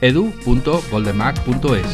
edu.goldenmac.es. 0.00 1.86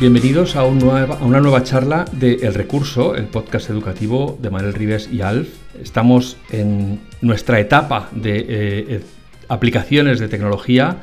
Bienvenidos 0.00 0.56
a, 0.56 0.64
una 0.64 1.40
nueva 1.40 1.62
charla 1.62 2.04
de 2.12 2.34
El 2.42 2.52
Recurso, 2.52 3.14
el 3.14 3.24
podcast 3.24 3.70
educativo 3.70 4.38
de 4.40 4.50
Manuel 4.50 4.74
Rives 4.74 5.08
y 5.10 5.22
Alf. 5.22 5.48
Estamos 5.80 6.36
en 6.50 7.00
nuestra 7.22 7.58
etapa 7.58 8.10
de 8.12 8.38
eh, 8.38 8.46
eh, 8.48 9.00
aplicaciones 9.48 10.18
de 10.18 10.28
tecnología 10.28 10.98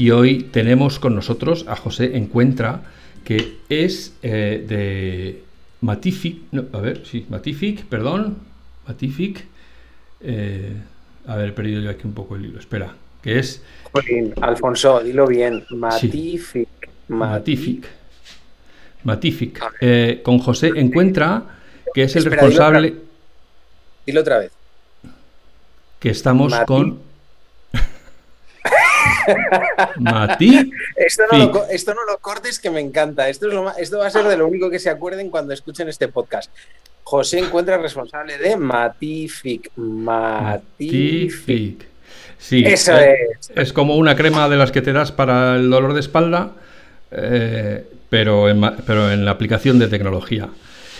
y 0.00 0.12
hoy 0.12 0.44
tenemos 0.44 0.98
con 0.98 1.14
nosotros 1.14 1.66
a 1.68 1.76
José 1.76 2.16
Encuentra, 2.16 2.80
que 3.22 3.58
es 3.68 4.14
eh, 4.22 4.64
de 4.66 5.42
Matific, 5.82 6.38
a 6.72 6.78
ver, 6.78 7.04
sí, 7.04 7.26
Matific, 7.28 7.84
perdón, 7.84 8.38
Matific, 8.88 9.44
a 11.26 11.36
ver, 11.36 11.50
he 11.50 11.52
perdido 11.52 11.82
yo 11.82 11.90
aquí 11.90 12.06
un 12.06 12.14
poco 12.14 12.34
el 12.34 12.44
libro, 12.44 12.60
espera, 12.60 12.94
que 13.22 13.40
es... 13.40 13.62
Alfonso, 14.40 15.00
dilo 15.00 15.26
bien, 15.26 15.64
Matific. 15.68 16.66
Matific. 17.08 17.86
Matific. 19.04 19.62
Eh, 19.82 20.20
con 20.22 20.38
José 20.38 20.70
Encuentra, 20.76 21.42
que 21.92 22.04
es 22.04 22.16
el 22.16 22.24
responsable. 22.24 22.94
Dilo 24.06 24.22
otra, 24.22 24.38
vez. 24.38 24.52
Que 25.98 26.08
estamos 26.08 26.54
con. 26.66 27.09
Mati. 29.96 30.70
Esto 30.96 31.22
no, 31.30 31.38
lo, 31.38 31.66
esto 31.68 31.94
no, 31.94 32.04
lo, 32.04 32.18
cortes, 32.18 32.58
que 32.58 32.70
me 32.70 32.80
encanta. 32.80 33.28
Esto, 33.28 33.48
es 33.48 33.78
esto 33.78 33.98
va 33.98 34.06
a 34.06 34.10
ser 34.10 34.24
de 34.24 34.36
lo 34.36 34.46
único 34.46 34.70
que 34.70 34.78
se 34.78 34.90
acuerden 34.90 35.30
cuando 35.30 35.52
escuchen 35.52 35.88
este 35.88 36.08
podcast. 36.08 36.50
José 37.02 37.38
encuentra 37.40 37.78
responsable 37.78 38.38
de 38.38 38.56
Matific. 38.56 39.70
Matific. 39.76 40.66
Sí, 42.38 42.64
Eso 42.64 42.96
es, 42.96 43.50
es. 43.54 43.72
como 43.72 43.96
una 43.96 44.16
crema 44.16 44.48
de 44.48 44.56
las 44.56 44.72
que 44.72 44.80
te 44.80 44.92
das 44.92 45.12
para 45.12 45.56
el 45.56 45.68
dolor 45.68 45.92
de 45.94 46.00
espalda. 46.00 46.52
Eh, 47.10 47.84
pero 48.10 48.48
en, 48.48 48.60
pero 48.86 49.10
en 49.10 49.24
la 49.24 49.30
aplicación 49.30 49.78
de 49.78 49.88
tecnología. 49.88 50.48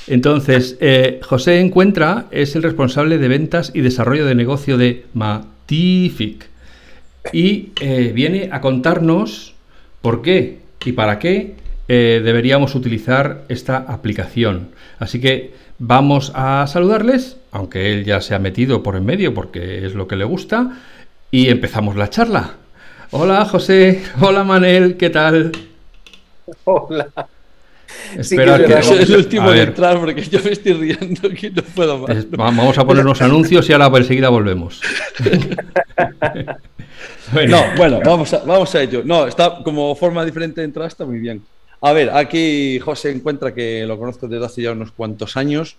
Entonces, 0.06 0.76
eh, 0.80 1.20
José 1.22 1.60
Encuentra 1.60 2.26
es 2.30 2.56
el 2.56 2.62
responsable 2.62 3.18
de 3.18 3.28
ventas 3.28 3.70
y 3.74 3.80
desarrollo 3.80 4.24
de 4.24 4.34
negocio 4.34 4.78
de 4.78 5.04
Matific 5.12 6.49
y 7.32 7.70
eh, 7.80 8.12
viene 8.14 8.50
a 8.52 8.60
contarnos 8.60 9.54
por 10.00 10.22
qué 10.22 10.58
y 10.84 10.92
para 10.92 11.18
qué 11.18 11.54
eh, 11.88 12.20
deberíamos 12.24 12.74
utilizar 12.74 13.42
esta 13.48 13.76
aplicación. 13.76 14.68
Así 14.98 15.20
que 15.20 15.52
vamos 15.78 16.32
a 16.34 16.66
saludarles, 16.66 17.36
aunque 17.50 17.92
él 17.92 18.04
ya 18.04 18.20
se 18.20 18.34
ha 18.34 18.38
metido 18.38 18.82
por 18.82 18.96
en 18.96 19.04
medio 19.04 19.34
porque 19.34 19.84
es 19.86 19.94
lo 19.94 20.06
que 20.06 20.16
le 20.16 20.24
gusta, 20.24 20.78
y 21.30 21.48
empezamos 21.48 21.96
la 21.96 22.10
charla. 22.10 22.54
Hola 23.10 23.44
José, 23.44 24.02
hola 24.20 24.44
Manel, 24.44 24.96
¿qué 24.96 25.10
tal? 25.10 25.52
Hola. 26.64 27.08
Espera 28.18 28.58
que, 28.58 28.72
el 28.74 29.16
último 29.16 29.50
de 29.50 29.62
entrar 29.62 29.98
porque 30.00 30.22
yo 30.22 30.40
me 30.42 30.50
estoy 30.50 30.72
riendo 30.72 31.30
que 31.30 31.50
no 31.50 31.62
puedo 31.62 31.98
más. 31.98 32.30
vamos 32.30 32.78
a 32.78 32.84
poner 32.84 33.04
unos 33.04 33.22
anuncios 33.22 33.68
y 33.68 33.72
ahora 33.72 33.86
enseguida 33.98 34.28
volvemos. 34.28 34.80
No, 37.48 37.62
bueno, 37.76 38.00
vamos 38.04 38.34
a, 38.34 38.38
vamos 38.38 38.74
a 38.74 38.82
ello. 38.82 39.02
No, 39.04 39.26
está 39.26 39.62
como 39.62 39.94
forma 39.94 40.24
diferente 40.24 40.60
de 40.60 40.64
entrar, 40.64 40.88
está 40.88 41.04
muy 41.04 41.18
bien. 41.20 41.42
A 41.80 41.92
ver, 41.92 42.10
aquí 42.10 42.78
José 42.80 43.10
encuentra 43.10 43.54
que 43.54 43.86
lo 43.86 43.98
conozco 43.98 44.28
desde 44.28 44.44
hace 44.44 44.62
ya 44.62 44.72
unos 44.72 44.92
cuantos 44.92 45.36
años 45.36 45.76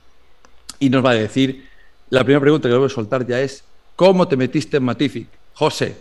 y 0.79 0.89
nos 0.89 1.05
va 1.05 1.11
a 1.11 1.15
decir, 1.15 1.67
la 2.09 2.23
primera 2.23 2.41
pregunta 2.41 2.67
que 2.67 2.73
le 2.73 2.79
voy 2.79 2.87
a 2.87 2.89
soltar 2.89 3.27
ya 3.27 3.39
es, 3.39 3.63
¿cómo 3.95 4.27
te 4.27 4.35
metiste 4.35 4.77
en 4.77 4.83
Matific? 4.83 5.27
José. 5.53 5.95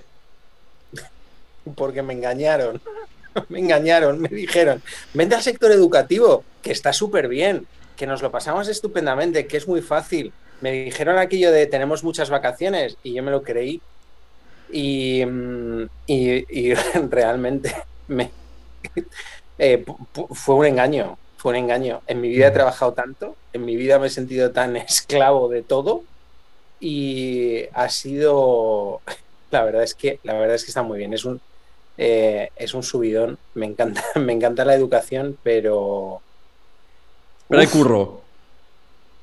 Porque 1.75 2.03
me 2.03 2.15
engañaron. 2.15 2.81
me 3.49 3.59
engañaron, 3.59 4.21
me 4.21 4.29
dijeron, 4.29 4.83
vente 5.15 5.35
al 5.35 5.43
sector 5.43 5.71
educativo, 5.73 6.45
que 6.63 6.73
está 6.73 6.93
súper 6.93 7.29
bien, 7.29 7.67
que 7.97 8.07
nos 8.07 8.23
lo 8.23 8.31
pasamos 8.31 8.69
estupendamente, 8.69 9.47
que 9.47 9.57
es 9.57 9.69
muy 9.69 9.83
fácil. 9.83 10.33
Me 10.61 10.73
dijeron 10.73 11.19
aquello 11.19 11.53
de 11.53 11.67
tenemos 11.67 12.05
muchas 12.05 12.31
vacaciones 12.31 12.97
y 13.03 13.15
yo 13.15 13.23
me 13.23 13.31
lo 13.31 13.43
creí. 13.43 13.81
Y, 14.73 15.25
mm, 15.25 15.89
realmente 17.11 17.75
me, 18.09 18.31
eh, 19.59 19.85
fue 20.31 20.55
un 20.55 20.67
engaño, 20.67 21.19
fue 21.37 21.53
un 21.53 21.57
engaño. 21.57 22.03
En 22.07 22.21
mi 22.21 22.29
vida 22.29 22.49
he 22.49 22.53
trabajado 22.53 22.93
tanto, 22.93 23.37
en 23.53 23.65
mi 23.65 23.77
vida 23.77 23.99
me 23.99 24.07
he 24.09 24.11
sentido 24.11 24.51
tan 24.51 24.77
esclavo 24.77 25.49
de 25.49 25.63
todo 25.63 26.05
y 26.81 27.65
ha 27.75 27.89
sido, 27.91 29.03
la 29.51 29.65
verdad 29.65 29.83
es 29.83 29.95
que, 29.95 30.21
la 30.23 30.35
verdad 30.35 30.55
es 30.55 30.65
que 30.65 30.71
está 30.71 30.83
muy 30.83 30.99
bien. 30.99 31.13
Es 31.13 31.25
un, 31.25 31.41
eh, 32.03 32.51
es 32.57 32.73
un 32.73 32.83
subidón. 32.83 33.39
Me 33.53 33.67
encanta, 33.67 34.03
me 34.19 34.33
encanta 34.33 34.65
la 34.65 34.75
educación, 34.75 35.37
pero. 35.43 36.23
Pero 37.47 37.61
hay 37.61 37.67
curro. 37.67 38.23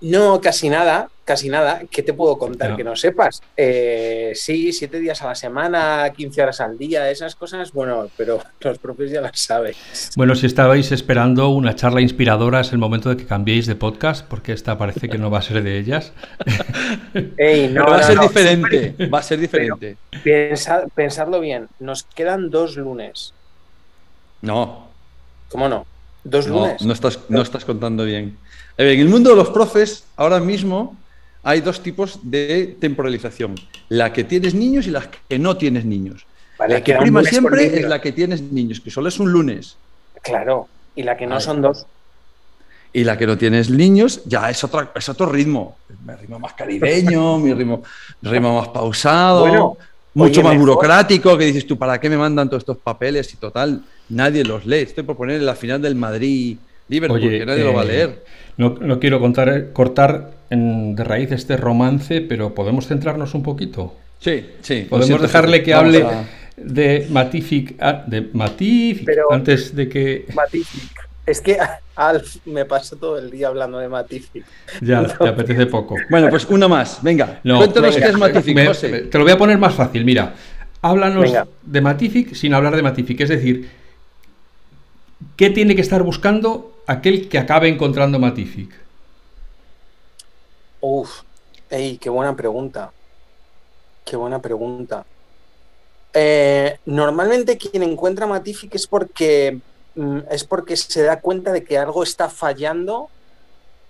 No, 0.01 0.39
casi 0.41 0.69
nada, 0.69 1.09
casi 1.27 1.49
nada. 1.49 1.81
¿Qué 1.91 2.01
te 2.01 2.13
puedo 2.13 2.37
contar 2.37 2.77
que 2.77 2.85
no 2.85 2.95
sepas? 2.95 3.43
Eh, 3.57 4.31
sí, 4.33 4.71
siete 4.71 4.97
días 5.01 5.21
a 5.21 5.27
la 5.27 5.35
semana, 5.35 6.09
15 6.15 6.41
horas 6.41 6.61
al 6.61 6.77
día, 6.77 7.11
esas 7.11 7.35
cosas, 7.35 7.73
bueno, 7.73 8.07
pero 8.15 8.39
los 8.61 8.79
propios 8.79 9.11
ya 9.11 9.19
las 9.19 9.37
saben. 9.37 9.73
Bueno, 10.15 10.35
si 10.35 10.45
estabais 10.45 10.89
esperando 10.93 11.49
una 11.49 11.75
charla 11.75 11.99
inspiradora, 11.99 12.61
es 12.61 12.71
el 12.71 12.77
momento 12.77 13.09
de 13.09 13.17
que 13.17 13.25
cambiéis 13.25 13.67
de 13.67 13.75
podcast, 13.75 14.25
porque 14.25 14.53
esta 14.53 14.77
parece 14.77 15.09
que 15.09 15.17
no 15.17 15.29
va 15.29 15.39
a 15.39 15.41
ser 15.41 15.61
de 15.63 15.77
ellas. 15.77 16.13
no, 17.13 17.85
va 17.85 17.97
a 17.97 18.03
ser 18.03 18.19
diferente, 18.19 19.09
va 19.13 19.19
a 19.19 19.23
ser 19.23 19.39
diferente. 19.41 19.97
pensadlo 20.95 21.41
bien, 21.41 21.67
nos 21.81 22.03
quedan 22.03 22.49
dos 22.49 22.77
lunes. 22.77 23.33
No. 24.41 24.87
¿Cómo 25.49 25.67
no? 25.67 25.85
Dos 26.23 26.47
lunes. 26.47 26.81
No 26.83 26.93
estás, 26.93 27.19
no 27.27 27.41
estás 27.41 27.65
contando 27.65 28.05
bien. 28.05 28.37
En 28.77 28.99
el 28.99 29.09
mundo 29.09 29.31
de 29.31 29.35
los 29.35 29.49
profes, 29.49 30.05
ahora 30.15 30.39
mismo 30.39 30.95
hay 31.47 31.61
dos 31.61 31.81
tipos 31.81 32.19
de 32.23 32.75
temporalización. 32.77 33.55
La 33.87 34.11
que 34.11 34.25
tienes 34.25 34.53
niños 34.53 34.85
y 34.85 34.91
la 34.91 35.09
que 35.29 35.39
no 35.39 35.55
tienes 35.55 35.85
niños. 35.85 36.25
la 36.59 36.83
que 36.83 36.93
prima 36.95 37.23
siempre 37.23 37.79
es 37.79 37.87
la 37.87 38.01
que 38.01 38.11
tienes 38.11 38.41
niños, 38.41 38.81
que 38.81 38.91
solo 38.91 39.07
es 39.07 39.17
un 39.17 39.31
lunes. 39.31 39.77
Claro, 40.21 40.67
y 40.93 41.03
la 41.03 41.15
que 41.15 41.25
no 41.25 41.39
son 41.39 41.61
dos. 41.61 41.85
Y 42.91 43.05
la 43.05 43.17
que 43.17 43.25
no 43.25 43.37
tienes 43.37 43.69
niños 43.69 44.23
ya 44.25 44.49
es, 44.49 44.61
otra, 44.65 44.91
es 44.93 45.07
otro 45.07 45.27
ritmo. 45.27 45.77
Mi 46.05 46.15
ritmo 46.15 46.37
más 46.37 46.51
caribeño, 46.51 47.37
mi 47.39 47.53
ritmo, 47.53 47.81
ritmo 48.21 48.59
más 48.59 48.67
pausado, 48.67 49.77
mucho 50.15 50.43
más 50.43 50.57
burocrático, 50.57 51.37
que 51.37 51.45
dices 51.45 51.65
tú, 51.65 51.77
¿para 51.77 51.97
qué 51.97 52.09
me 52.09 52.17
mandan 52.17 52.49
todos 52.49 52.63
estos 52.63 52.77
papeles? 52.79 53.33
Y 53.33 53.37
total, 53.37 53.85
nadie 54.09 54.43
los 54.43 54.65
lee. 54.65 54.79
Estoy 54.79 55.05
por 55.05 55.15
poner 55.15 55.37
en 55.37 55.45
la 55.45 55.55
final 55.55 55.81
del 55.81 55.95
Madrid 55.95 56.57
Liverpool, 56.89 57.19
que 57.19 57.45
nadie 57.45 57.63
lo 57.63 57.73
va 57.73 57.81
a 57.81 57.85
eh, 57.85 57.87
leer. 57.87 58.23
No, 58.57 58.99
quiero 58.99 59.19
contar, 59.19 59.71
cortar 59.71 60.31
de 60.49 61.03
raíz 61.03 61.31
este 61.31 61.57
romance, 61.57 62.21
pero 62.21 62.55
¿podemos 62.55 62.87
centrarnos 62.87 63.33
un 63.35 63.43
poquito? 63.43 63.95
Sí, 64.19 64.45
sí. 64.61 64.87
Podemos 64.89 65.21
dejarle 65.21 65.61
que 65.61 65.73
hable 65.73 66.05
de 66.55 67.07
Matific, 67.09 67.75
ah, 67.79 68.03
de 68.07 68.29
Matific 68.33 69.07
antes 69.29 69.75
de 69.75 69.87
que... 69.87 70.25
Matific. 70.33 71.07
Es 71.25 71.41
que 71.41 71.57
Alf 71.95 72.37
me 72.45 72.65
pasa 72.65 72.95
todo 72.95 73.19
el 73.19 73.29
día 73.29 73.47
hablando 73.47 73.77
de 73.77 73.89
Matific. 73.89 74.43
Ya, 74.81 75.05
te 75.05 75.27
apetece 75.27 75.67
poco. 75.67 75.95
Bueno, 76.09 76.29
pues 76.29 76.45
una 76.45 76.67
más, 76.67 76.99
venga. 77.03 77.41
cuéntanos 77.43 77.95
qué 77.95 78.05
es 78.05 78.17
Matific, 78.17 79.09
Te 79.09 79.17
lo 79.17 79.23
voy 79.23 79.33
a 79.33 79.37
poner 79.37 79.57
más 79.57 79.75
fácil, 79.75 80.03
mira. 80.03 80.33
Háblanos 80.81 81.31
de 81.63 81.81
Matific 81.81 82.33
sin 82.33 82.53
hablar 82.53 82.75
de 82.75 82.81
Matific. 82.81 83.19
Es 83.21 83.29
decir, 83.29 83.69
¿qué 85.35 85.49
tiene 85.49 85.75
que 85.75 85.81
estar 85.81 86.01
buscando 86.01 86.76
aquel 86.87 87.29
que 87.29 87.37
acabe 87.37 87.67
encontrando 87.67 88.17
Matific? 88.17 88.71
Uf, 90.81 91.21
ey, 91.69 91.97
qué 91.97 92.09
buena 92.09 92.35
pregunta. 92.35 92.91
Qué 94.05 94.15
buena 94.15 94.41
pregunta. 94.41 95.05
Eh, 96.13 96.79
normalmente 96.85 97.57
quien 97.57 97.83
encuentra 97.83 98.25
Matific 98.25 98.73
es 98.73 98.87
porque 98.87 99.59
mm, 99.95 100.19
es 100.31 100.43
porque 100.45 100.77
se 100.77 101.03
da 101.03 101.19
cuenta 101.19 101.51
de 101.51 101.63
que 101.63 101.77
algo 101.77 102.01
está 102.01 102.29
fallando 102.29 103.09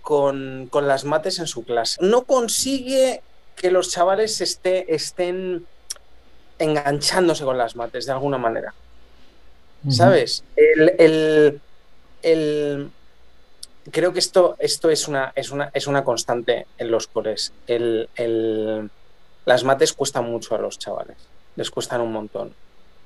con, 0.02 0.70
las 0.74 1.06
mates 1.06 1.40
en 1.40 1.48
su 1.48 1.64
clase. 1.64 1.98
No 2.02 2.24
consigue 2.24 3.22
que 3.56 3.72
los 3.72 3.92
chavales 3.92 4.40
estén 4.42 5.66
enganchándose 6.60 7.44
con 7.44 7.58
las 7.58 7.76
mates 7.76 8.06
de 8.06 8.14
alguna 8.14 8.38
manera. 8.38 8.74
¿Sabes? 9.90 10.44
El, 10.56 11.62
creo 12.22 14.14
que 14.14 14.20
esto, 14.20 14.56
esto 14.60 14.90
es, 14.90 15.08
una, 15.08 15.32
es, 15.36 15.52
una, 15.52 15.70
es 15.74 15.88
una 15.88 16.04
constante 16.04 16.68
en 16.78 16.92
los 16.92 17.08
coles. 17.08 17.54
las 19.46 19.64
mates 19.64 19.94
cuestan 19.94 20.26
mucho 20.26 20.56
a 20.56 20.60
los 20.60 20.78
chavales, 20.78 21.18
les 21.56 21.72
cuestan 21.72 22.02
un 22.02 22.12
montón. 22.12 22.54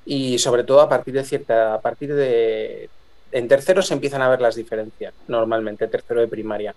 Y 0.05 0.39
sobre 0.39 0.63
todo 0.63 0.81
a 0.81 0.89
partir 0.89 1.13
de 1.13 1.23
cierta, 1.23 1.75
a 1.75 1.81
partir 1.81 2.13
de... 2.15 2.89
En 3.31 3.47
tercero 3.47 3.81
se 3.81 3.93
empiezan 3.93 4.21
a 4.21 4.29
ver 4.29 4.41
las 4.41 4.55
diferencias, 4.55 5.13
normalmente, 5.27 5.87
tercero 5.87 6.19
de 6.19 6.27
primaria. 6.27 6.75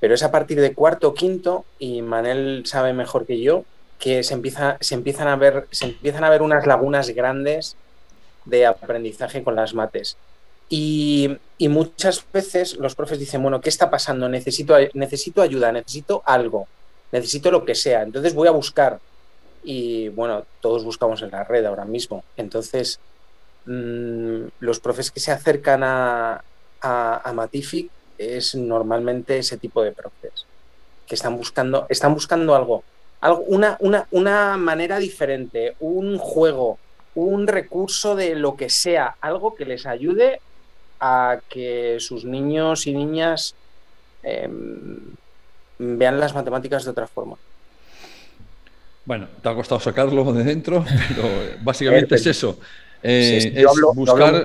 Pero 0.00 0.14
es 0.14 0.22
a 0.22 0.30
partir 0.30 0.60
de 0.60 0.74
cuarto 0.74 1.08
o 1.08 1.14
quinto, 1.14 1.64
y 1.78 2.02
Manel 2.02 2.64
sabe 2.66 2.92
mejor 2.92 3.24
que 3.24 3.40
yo, 3.40 3.64
que 3.98 4.22
se, 4.22 4.34
empieza, 4.34 4.76
se, 4.80 4.94
empiezan 4.94 5.28
a 5.28 5.36
ver, 5.36 5.66
se 5.70 5.86
empiezan 5.86 6.24
a 6.24 6.30
ver 6.30 6.42
unas 6.42 6.66
lagunas 6.66 7.08
grandes 7.10 7.76
de 8.44 8.66
aprendizaje 8.66 9.42
con 9.42 9.56
las 9.56 9.72
mates. 9.72 10.16
Y, 10.68 11.38
muchas 11.60 12.24
veces 12.32 12.76
los 12.76 12.94
profes 12.94 13.18
dicen, 13.18 13.42
bueno, 13.42 13.60
¿qué 13.60 13.68
está 13.68 13.90
pasando? 13.90 14.28
Necesito, 14.28 14.76
necesito 14.94 15.42
ayuda, 15.42 15.72
necesito 15.72 16.22
algo, 16.26 16.66
necesito 17.12 17.50
lo 17.50 17.64
que 17.64 17.74
sea. 17.74 18.02
Entonces 18.02 18.34
voy 18.34 18.48
a 18.48 18.52
buscar. 18.52 19.00
Y 19.64 20.08
bueno, 20.10 20.44
todos 20.60 20.84
buscamos 20.84 21.22
en 21.22 21.30
la 21.30 21.44
red 21.44 21.64
ahora 21.64 21.84
mismo. 21.84 22.24
Entonces, 22.36 23.00
mm, 23.66 24.46
los 24.60 24.80
profes 24.80 25.10
que 25.10 25.20
se 25.20 25.32
acercan 25.32 25.82
a, 25.82 26.42
a, 26.80 27.32
Matific 27.32 27.90
es 28.18 28.54
normalmente 28.54 29.38
ese 29.38 29.56
tipo 29.56 29.82
de 29.82 29.92
profes 29.92 30.46
que 31.06 31.14
están 31.14 31.36
buscando, 31.36 31.86
están 31.88 32.14
buscando 32.14 32.54
algo, 32.54 32.84
algo 33.20 33.42
una, 33.42 33.76
una, 33.80 34.06
una 34.10 34.56
manera 34.56 34.98
diferente, 34.98 35.74
un 35.80 36.18
juego, 36.18 36.78
un 37.14 37.46
recurso 37.46 38.14
de 38.14 38.34
lo 38.34 38.56
que 38.56 38.70
sea, 38.70 39.16
algo 39.20 39.54
que 39.54 39.64
les 39.64 39.86
ayude 39.86 40.40
a 41.00 41.38
que 41.48 41.96
sus 42.00 42.24
niños 42.24 42.86
y 42.86 42.92
niñas 42.92 43.54
em, 44.22 44.98
vean 45.78 46.18
las 46.20 46.34
matemáticas 46.34 46.84
de 46.84 46.90
otra 46.90 47.06
forma. 47.06 47.36
Bueno, 49.04 49.28
te 49.42 49.48
ha 49.48 49.54
costado 49.54 49.80
sacarlo 49.80 50.32
de 50.32 50.44
dentro, 50.44 50.84
pero 51.08 51.28
básicamente 51.62 52.16
es 52.16 52.26
eso. 52.26 52.58
Eh, 53.02 53.52
es 53.54 53.66
buscar... 53.94 54.44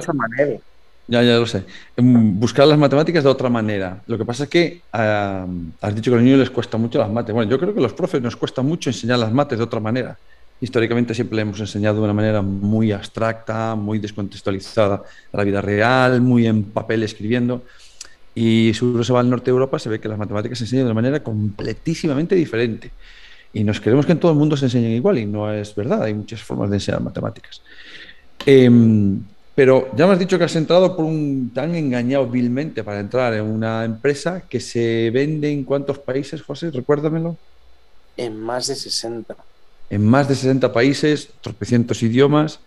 Ya, 1.07 1.21
ya 1.23 1.37
lo 1.37 1.45
sé. 1.45 1.65
Em, 1.97 2.39
buscar 2.39 2.67
las 2.67 2.77
matemáticas 2.77 3.23
de 3.23 3.29
otra 3.29 3.49
manera. 3.49 4.01
Lo 4.07 4.17
que 4.17 4.23
pasa 4.23 4.43
es 4.43 4.49
que 4.49 4.81
has 4.91 5.95
dicho 5.95 6.11
que 6.11 6.15
a 6.15 6.17
los 6.17 6.23
niños 6.23 6.39
les 6.39 6.49
cuesta 6.49 6.77
mucho 6.77 6.99
las 6.99 7.09
mates. 7.09 7.33
Bueno, 7.33 7.49
yo 7.49 7.59
creo 7.59 7.73
que 7.73 7.79
a 7.79 7.83
los 7.83 7.93
profes 7.93 8.21
nos 8.21 8.35
cuesta 8.35 8.61
mucho 8.61 8.89
enseñar 8.89 9.19
las 9.19 9.31
mates 9.31 9.57
de 9.57 9.63
otra 9.63 9.79
manera 9.79 10.17
históricamente 10.61 11.15
siempre 11.15 11.35
le 11.35 11.41
hemos 11.41 11.59
enseñado 11.59 11.97
de 11.97 12.03
una 12.03 12.13
manera 12.13 12.41
muy 12.41 12.91
abstracta, 12.91 13.75
muy 13.75 13.97
descontextualizada 13.97 15.01
a 15.33 15.37
la 15.37 15.43
vida 15.43 15.59
real, 15.59 16.21
muy 16.21 16.45
en 16.45 16.63
papel 16.63 17.03
escribiendo. 17.03 17.63
Y 18.35 18.71
si 18.75 18.85
uno 18.85 19.03
se 19.03 19.11
va 19.11 19.19
al 19.19 19.29
norte 19.29 19.45
de 19.45 19.51
Europa, 19.51 19.79
se 19.79 19.89
ve 19.89 19.99
que 19.99 20.07
las 20.07 20.19
matemáticas 20.19 20.59
se 20.59 20.65
enseñan 20.65 20.85
de 20.85 20.91
una 20.91 21.01
manera 21.01 21.21
completísimamente 21.21 22.35
diferente. 22.35 22.91
Y 23.53 23.63
nos 23.63 23.81
creemos 23.81 24.05
que 24.05 24.13
en 24.13 24.19
todo 24.19 24.31
el 24.31 24.37
mundo 24.37 24.55
se 24.55 24.65
enseñan 24.65 24.91
igual 24.91 25.17
y 25.17 25.25
no 25.25 25.51
es 25.51 25.75
verdad, 25.75 26.03
hay 26.03 26.13
muchas 26.13 26.41
formas 26.41 26.69
de 26.69 26.77
enseñar 26.77 27.01
matemáticas. 27.01 27.61
Em, 28.45 29.19
pero 29.55 29.89
ya 29.95 30.07
me 30.07 30.13
has 30.13 30.19
dicho 30.19 30.37
que 30.37 30.45
has 30.45 30.55
entrado 30.55 30.95
por 30.95 31.05
un 31.05 31.51
tan 31.53 31.75
engañado 31.75 32.27
vilmente 32.27 32.83
para 32.83 32.99
entrar 33.01 33.33
en 33.33 33.43
una 33.43 33.83
empresa 33.83 34.43
que 34.47 34.59
se 34.59 35.09
vende 35.09 35.51
en 35.51 35.63
cuántos 35.65 35.99
países, 35.99 36.41
José, 36.41 36.71
recuérdamelo. 36.71 37.35
En 38.15 38.39
más 38.39 38.67
de 38.67 38.75
60 38.75 39.35
en 39.91 40.07
más 40.07 40.29
de 40.29 40.35
60 40.35 40.71
países, 40.71 41.29
tropecientos 41.41 42.01
idiomas, 42.01 42.61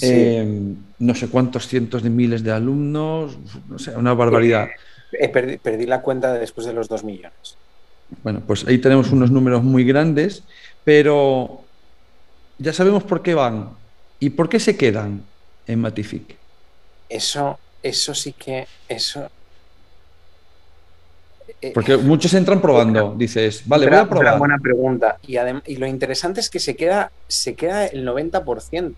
eh, 0.00 0.74
no 0.98 1.14
sé 1.14 1.28
cuántos 1.28 1.68
cientos 1.68 2.02
de 2.02 2.08
miles 2.08 2.42
de 2.42 2.52
alumnos, 2.52 3.36
no 3.68 3.78
sé, 3.78 3.94
una 3.94 4.14
barbaridad. 4.14 4.68
Eh, 5.12 5.30
eh, 5.30 5.58
perdí, 5.62 5.84
la 5.84 6.00
cuenta 6.00 6.32
después 6.32 6.66
de 6.66 6.72
los 6.72 6.88
dos 6.88 7.04
millones. 7.04 7.58
Bueno, 8.22 8.42
pues 8.46 8.66
ahí 8.66 8.78
tenemos 8.78 9.12
unos 9.12 9.30
números 9.30 9.62
muy 9.62 9.84
grandes, 9.84 10.42
pero 10.84 11.64
ya 12.58 12.72
sabemos 12.72 13.02
por 13.04 13.20
qué 13.20 13.34
van 13.34 13.76
y 14.18 14.30
por 14.30 14.48
qué 14.48 14.58
se 14.58 14.74
quedan 14.74 15.22
en 15.66 15.80
Matific. 15.80 16.38
Eso, 17.10 17.58
eso 17.82 18.14
sí 18.14 18.32
que, 18.32 18.66
eso, 18.88 19.30
Porque 21.72 21.96
muchos 21.96 22.34
entran 22.34 22.60
probando, 22.60 23.14
dices, 23.16 23.62
vale, 23.66 23.86
voy 23.86 23.96
a 23.96 24.08
probar. 24.08 24.26
Una 24.26 24.36
buena 24.36 24.58
pregunta. 24.58 25.18
Y, 25.22 25.36
y, 25.66 25.76
lo 25.76 25.86
interesante 25.86 26.40
es 26.40 26.50
que 26.50 26.58
se 26.58 26.76
queda, 26.76 27.10
se 27.28 27.54
queda 27.54 27.86
el 27.86 28.06
90%. 28.06 28.94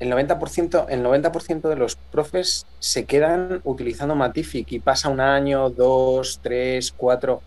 El 0.00 0.12
90%, 0.12 0.86
el 0.88 1.02
90 1.02 1.68
de 1.68 1.76
los 1.76 1.96
profes 1.96 2.66
se 2.80 3.04
quedan 3.04 3.60
utilizando 3.64 4.14
Matific 4.14 4.72
y 4.72 4.80
pasa 4.80 5.08
un 5.08 5.20
año, 5.20 5.70
dos, 5.70 6.40
tres, 6.42 6.92
cuatro. 6.96 7.42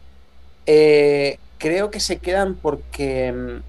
Eh, 0.65 1.39
creo 1.57 1.91
que 1.91 1.99
se 1.99 2.17
quedan 2.17 2.55
porque, 2.55 3.59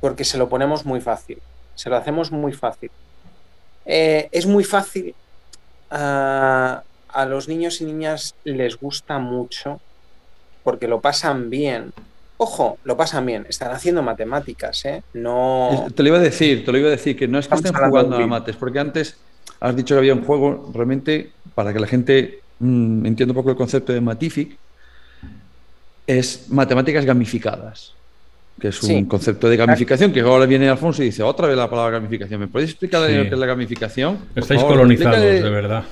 porque 0.00 0.24
se 0.24 0.38
lo 0.38 0.48
ponemos 0.48 0.84
muy 0.84 1.00
fácil. 1.00 1.40
Se 1.76 1.88
lo 1.88 1.96
hacemos 1.96 2.32
muy 2.32 2.52
fácil. 2.52 2.90
Eh, 3.84 4.28
es 4.32 4.46
muy 4.46 4.64
fácil. 4.64 5.14
Uh, 5.90 6.80
a 7.16 7.24
los 7.24 7.48
niños 7.48 7.80
y 7.80 7.86
niñas 7.86 8.34
les 8.44 8.78
gusta 8.78 9.18
mucho 9.18 9.80
porque 10.62 10.86
lo 10.86 11.00
pasan 11.00 11.48
bien. 11.48 11.92
Ojo, 12.36 12.78
lo 12.84 12.94
pasan 12.94 13.24
bien, 13.24 13.46
están 13.48 13.72
haciendo 13.72 14.02
matemáticas, 14.02 14.84
¿eh? 14.84 15.02
No. 15.14 15.86
Te 15.94 16.02
lo 16.02 16.10
iba 16.10 16.18
a 16.18 16.20
decir, 16.20 16.62
te 16.62 16.72
lo 16.72 16.76
iba 16.76 16.88
a 16.88 16.90
decir, 16.90 17.16
que 17.16 17.26
no 17.26 17.38
es 17.38 17.48
que 17.48 17.54
estén 17.54 17.72
jugando 17.72 18.16
a 18.18 18.26
mates, 18.26 18.56
porque 18.56 18.78
antes 18.78 19.16
has 19.60 19.74
dicho 19.74 19.94
que 19.94 20.00
había 20.00 20.12
un 20.12 20.24
juego 20.24 20.70
realmente 20.74 21.30
para 21.54 21.72
que 21.72 21.80
la 21.80 21.86
gente 21.86 22.40
mm, 22.58 23.06
entienda 23.06 23.32
un 23.32 23.36
poco 23.36 23.48
el 23.48 23.56
concepto 23.56 23.94
de 23.94 24.02
Matific, 24.02 24.58
es 26.06 26.50
matemáticas 26.50 27.06
gamificadas, 27.06 27.94
que 28.60 28.68
es 28.68 28.82
un 28.82 29.06
concepto 29.06 29.48
de 29.48 29.56
gamificación 29.56 30.12
que 30.12 30.20
ahora 30.20 30.44
viene 30.44 30.68
Alfonso 30.68 31.02
y 31.02 31.06
dice 31.06 31.22
otra 31.22 31.46
vez 31.46 31.56
la 31.56 31.70
palabra 31.70 31.92
gamificación. 31.92 32.40
¿Me 32.40 32.48
podéis 32.48 32.72
explicar 32.72 33.06
qué 33.06 33.22
es 33.22 33.38
la 33.38 33.46
gamificación? 33.46 34.18
Estáis 34.34 34.62
colonizados, 34.62 35.18
de 35.18 35.48
verdad. 35.48 35.84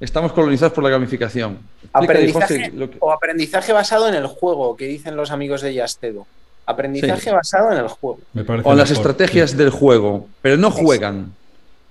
Estamos 0.00 0.32
colonizados 0.32 0.72
por 0.72 0.84
la 0.84 0.90
gamificación. 0.90 1.58
Aprendizaje, 1.92 2.72
O 3.00 3.12
aprendizaje 3.12 3.72
basado 3.72 4.08
en 4.08 4.14
el 4.14 4.26
juego, 4.26 4.76
que 4.76 4.86
dicen 4.86 5.16
los 5.16 5.30
amigos 5.30 5.60
de 5.60 5.74
Yastedo. 5.74 6.26
Aprendizaje 6.66 7.32
basado 7.32 7.72
en 7.72 7.78
el 7.78 7.88
juego. 7.88 8.20
o 8.64 8.72
en 8.72 8.78
las 8.78 8.90
estrategias 8.90 9.56
del 9.56 9.70
juego, 9.70 10.28
pero 10.42 10.56
no 10.56 10.70
juegan. 10.70 11.32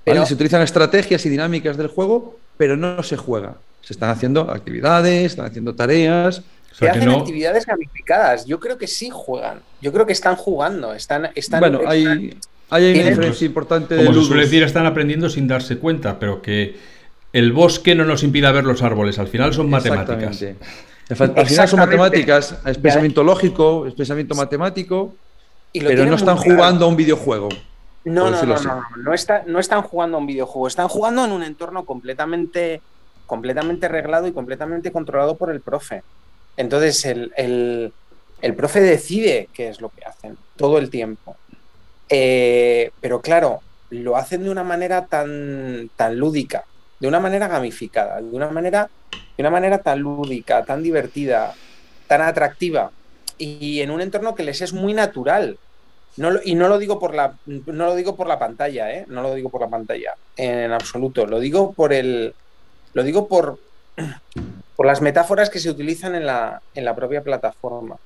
Se 0.06 0.34
utilizan 0.34 0.62
estrategias 0.62 1.26
y 1.26 1.30
dinámicas 1.30 1.76
del 1.76 1.88
juego, 1.88 2.38
pero 2.56 2.78
no 2.78 3.04
se 3.04 3.18
juega. 3.18 3.56
Se 3.82 3.94
están 3.94 4.10
haciendo 4.10 4.42
actividades, 4.52 5.32
están 5.32 5.46
haciendo 5.46 5.74
tareas. 5.76 6.42
se 6.72 6.90
hacen 6.90 7.10
actividades 7.10 7.66
gamificadas. 7.66 8.46
Yo 8.46 8.60
creo 8.60 8.78
que 8.78 8.88
sí 8.88 9.10
juegan. 9.12 9.62
Yo 9.82 9.92
creo 9.92 10.06
que 10.06 10.14
están 10.14 10.36
jugando. 10.36 10.94
Están, 10.94 11.30
están, 11.36 11.60
bueno, 11.60 11.82
hay, 11.86 12.38
hay 12.70 13.00
una 13.00 13.10
diferencia 13.10 13.46
importante. 13.46 13.98
Como 13.98 14.14
se 14.14 14.28
suele 14.28 14.44
decir, 14.44 14.64
están 14.64 14.86
aprendiendo 14.86 15.30
sin 15.30 15.48
darse 15.48 15.78
cuenta, 15.78 16.20
pero 16.20 16.42
que 16.42 16.76
el 17.38 17.51
bosque 17.51 17.94
no 17.94 18.03
nos 18.03 18.24
impide 18.24 18.51
ver 18.51 18.63
los 18.63 18.82
árboles, 18.82 19.20
al 19.20 19.27
final 19.27 19.53
son 19.53 19.70
matemáticas. 19.70 20.44
Al 21.10 21.46
final 21.46 21.67
son 21.67 21.79
matemáticas, 21.79 22.58
es 22.65 22.77
pensamiento 22.79 23.24
lógico, 23.24 23.86
es 23.86 23.94
pensamiento 23.94 24.34
matemático, 24.34 25.13
pero 25.72 26.06
no 26.06 26.15
están 26.15 26.38
jugando 26.38 26.86
a 26.86 26.88
un 26.88 26.96
videojuego. 26.96 27.50
No, 28.06 28.32
no, 28.32 28.41
no, 28.41 28.56
no, 28.56 28.84
no, 28.96 29.44
no, 29.46 29.60
están 29.60 29.82
jugando 29.84 30.17
a 30.17 30.20
un 30.20 30.25
videojuego, 30.25 30.67
están 30.67 30.88
jugando 30.88 31.25
en 31.25 31.32
un 31.32 31.44
entorno 31.44 31.86
completamente, 31.86 32.82
completamente 33.27 33.88
reglado 33.88 34.27
y 34.27 34.32
completamente 34.32 34.91
controlado 34.91 35.36
por 35.36 35.51
el 35.51 35.62
profe. 35.62 36.01
Entonces 36.56 37.06
el, 37.06 37.94
profe 38.56 38.82
decide 38.82 39.48
qué 39.53 39.70
es 39.70 39.79
lo 39.79 39.89
que 39.89 40.06
hacen 40.06 40.38
todo 40.56 40.79
el 40.79 40.89
tiempo. 40.89 41.36
Eh, 42.10 42.89
pero 43.00 43.22
claro, 43.22 43.60
lo 43.91 44.17
hacen 44.17 44.44
de 44.44 44.50
una 44.50 44.63
manera 44.63 45.06
tan, 45.06 45.91
tan 45.96 46.17
lúdica, 46.17 46.65
de 47.00 47.08
una 47.08 47.20
manera 47.20 47.48
gamificada, 47.48 48.22
de 48.22 48.36
una 48.36 48.50
manera, 48.50 48.89
de 49.12 49.44
una 49.44 49.50
manera 49.50 49.77
tan 49.80 50.00
lúdica, 50.00 50.63
tan 50.66 50.82
divertida, 50.82 51.54
tan 52.08 52.22
atractiva 52.22 52.92
y 53.38 53.82
en 53.82 53.92
un 53.92 54.01
entorno 54.01 54.36
que 54.36 54.44
les 54.44 54.62
es 54.62 54.74
muy 54.74 54.94
natural. 54.94 55.58
No 56.16 56.32
y 56.44 56.56
no 56.56 56.68
lo 56.68 56.80
digo 56.80 57.00
por 57.00 57.13
la, 57.13 57.36
no 57.46 57.86
lo 57.86 57.96
digo 57.96 58.16
por 58.16 58.27
la 58.27 58.39
pantalla, 58.39 58.92
¿eh? 58.92 59.06
no 59.08 59.22
lo 59.22 59.36
digo 59.36 59.50
por 59.50 59.62
la 59.62 59.68
pantalla 59.68 60.16
en 60.36 60.72
absoluto. 60.72 61.27
Lo 61.27 61.39
digo 61.39 61.74
por 61.74 61.94
el, 61.94 62.34
lo 62.94 63.04
digo 63.04 63.27
por, 63.27 63.60
por 64.75 64.86
las 64.88 65.01
metáforas 65.01 65.51
que 65.51 65.60
se 65.60 65.70
utilizan 65.70 66.16
en 66.16 66.25
la, 66.25 66.62
en 66.74 66.86
la 66.86 66.96
propia 66.96 67.22
plataforma. 67.22 67.98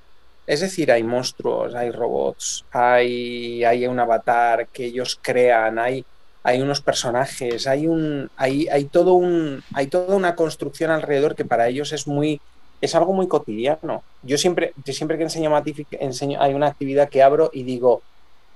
Es 0.46 0.60
decir, 0.60 0.92
hay 0.92 1.04
monstruos, 1.04 1.74
hay 1.76 1.92
robots, 1.92 2.66
hay, 2.72 3.64
hay 3.64 3.88
un 3.88 4.00
avatar 4.00 4.68
que 4.68 4.86
ellos 4.86 5.18
crean, 5.22 5.80
hay, 5.80 6.04
hay 6.44 6.62
unos 6.62 6.82
personajes, 6.82 7.68
hay 7.68 7.88
un, 7.88 8.30
hay, 8.36 8.68
hay 8.70 8.86
todo 8.86 9.14
un, 9.14 9.64
hay 9.74 9.88
toda 9.88 10.16
una 10.16 10.36
construcción 10.36 10.92
alrededor 10.92 11.36
que 11.36 11.46
para 11.46 11.68
ellos 11.68 11.94
es 11.94 12.08
muy, 12.08 12.42
es 12.82 12.96
algo 12.96 13.14
muy 13.14 13.28
cotidiano. 13.28 14.04
Yo 14.24 14.38
siempre, 14.38 14.74
siempre 14.86 15.18
que 15.18 15.24
enseño 15.24 15.50
Matific, 15.52 15.88
enseño, 15.92 16.42
hay 16.42 16.54
una 16.54 16.68
actividad 16.68 17.10
que 17.10 17.22
abro 17.22 17.52
y 17.54 17.64
digo, 17.64 18.02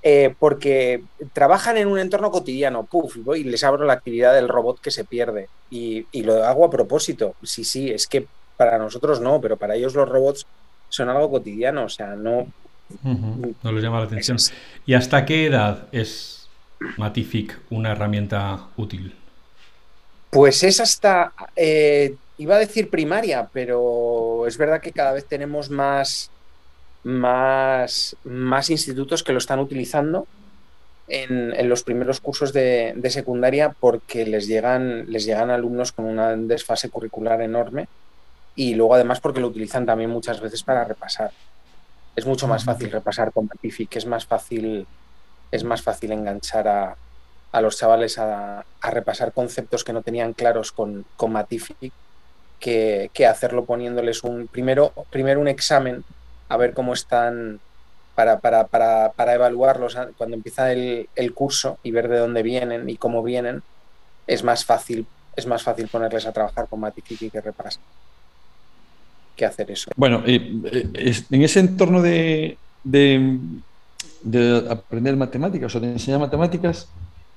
eh, 0.02 0.34
porque 0.40 1.04
trabajan 1.34 1.78
en 1.78 1.88
un 1.88 2.00
entorno 2.00 2.32
cotidiano, 2.32 2.84
puff, 2.84 3.18
voy 3.18 3.42
y 3.42 3.44
les 3.44 3.64
abro 3.64 3.86
la 3.86 3.94
actividad 3.94 4.34
del 4.34 4.50
robot 4.50 4.80
que 4.80 4.92
se 4.92 5.04
pierde. 5.04 5.50
Y, 5.70 6.08
y, 6.12 6.24
lo 6.24 6.44
hago 6.44 6.66
a 6.66 6.72
propósito. 6.72 7.36
Sí, 7.44 7.64
sí, 7.64 7.92
es 7.92 8.08
que 8.08 8.28
para 8.58 8.78
nosotros 8.78 9.22
no, 9.22 9.42
pero 9.42 9.58
para 9.58 9.76
ellos 9.76 9.94
los 9.94 10.08
robots 10.08 10.46
son 10.90 11.10
algo 11.10 11.30
cotidiano, 11.30 11.86
o 11.86 11.90
sea, 11.90 12.16
no... 12.16 12.48
No 13.64 13.72
les 13.72 13.84
llama 13.84 14.00
la 14.00 14.06
atención. 14.06 14.38
¿Y 14.86 14.94
hasta 14.94 15.26
qué 15.26 15.48
edad 15.48 15.88
es 15.92 16.35
Matific 16.98 17.60
una 17.70 17.92
herramienta 17.92 18.68
útil? 18.78 19.16
Pues 20.30 20.64
es 20.64 20.80
hasta, 20.80 21.34
eh, 21.56 22.16
iba 22.38 22.56
a 22.56 22.60
decir 22.60 22.90
primaria, 22.90 23.50
pero 23.54 24.46
es 24.48 24.58
verdad 24.58 24.82
que 24.82 24.92
cada 24.92 25.14
vez 25.14 25.26
tenemos 25.26 25.70
más, 25.70 26.30
más, 27.04 28.16
más 28.24 28.70
institutos 28.70 29.24
que 29.24 29.32
lo 29.32 29.38
están 29.38 29.60
utilizando 29.60 30.28
en, 31.08 31.70
los 31.70 31.84
primeros 31.84 32.20
cursos 32.20 32.52
de, 32.52 32.94
de, 32.96 33.10
secundaria 33.10 33.70
porque 33.80 34.26
les 34.26 34.48
llegan, 34.48 35.06
les 35.12 35.26
llegan 35.26 35.52
alumnos 35.52 35.92
con 35.92 36.06
una 36.06 36.36
desfase 36.36 36.90
curricular 36.90 37.42
enorme 37.42 37.88
y 38.56 38.74
luego 38.74 38.96
además 38.96 39.20
porque 39.20 39.40
lo 39.40 39.48
utilizan 39.48 39.86
también 39.86 40.10
muchas 40.10 40.42
veces 40.42 40.64
para 40.64 40.84
repasar. 40.84 41.32
Es 42.16 42.26
mucho 42.26 42.48
más 42.48 42.64
fácil 42.64 42.92
repasar 42.92 43.32
con 43.34 43.48
Matific, 43.48 43.96
es 43.98 44.06
más 44.06 44.26
fácil, 44.26 44.88
es 45.52 45.64
más 45.64 45.82
fácil 45.82 46.12
enganchar 46.12 46.68
a, 46.68 46.96
a 47.52 47.62
los 47.62 47.78
chavales 47.78 48.18
a, 48.18 48.66
repasar 48.82 49.32
conceptos 49.32 49.84
que 49.84 49.94
no 49.94 50.02
tenían 50.02 50.34
claros 50.34 50.72
con, 50.72 51.06
con 51.16 51.32
Matific 51.32 51.92
que, 52.60 53.10
que, 53.14 53.26
hacerlo 53.26 53.66
poniéndoles 53.66 54.24
un 54.24 54.48
primero, 54.48 54.94
primero 55.10 55.42
un 55.42 55.48
examen 55.48 56.04
a 56.50 56.58
ver 56.58 56.74
cómo 56.74 56.94
están 56.94 57.60
para, 58.14 58.40
para, 58.40 58.68
para, 58.68 59.12
para 59.14 59.34
evaluarlos 59.34 59.98
cuando 60.18 60.36
empieza 60.36 60.72
el, 60.72 61.10
el, 61.16 61.34
curso 61.34 61.80
y 61.84 61.92
ver 61.92 62.08
de 62.08 62.20
dónde 62.20 62.44
vienen 62.44 62.90
y 62.90 62.98
cómo 62.98 63.24
vienen, 63.24 63.64
es 64.28 64.44
más 64.44 64.64
fácil, 64.66 65.06
es 65.36 65.48
más 65.48 65.64
fácil 65.64 65.88
ponerles 65.88 66.26
a 66.26 66.32
trabajar 66.32 66.68
con 66.68 66.80
Matific 66.80 67.24
y 67.24 67.30
que 67.30 67.42
repasen 67.42 67.82
que 69.36 69.46
hacer 69.46 69.70
eso. 69.72 69.92
Bueno, 69.96 70.24
eh, 70.26 71.24
en 71.30 71.42
ese 71.42 71.60
entorno 71.60 72.02
de, 72.02 72.58
de, 72.84 73.38
de, 74.26 74.68
aprender 74.70 75.16
matemáticas 75.16 75.74
o 75.76 75.80
de 75.80 75.94
enseñar 75.94 76.20
matemáticas, 76.20 76.90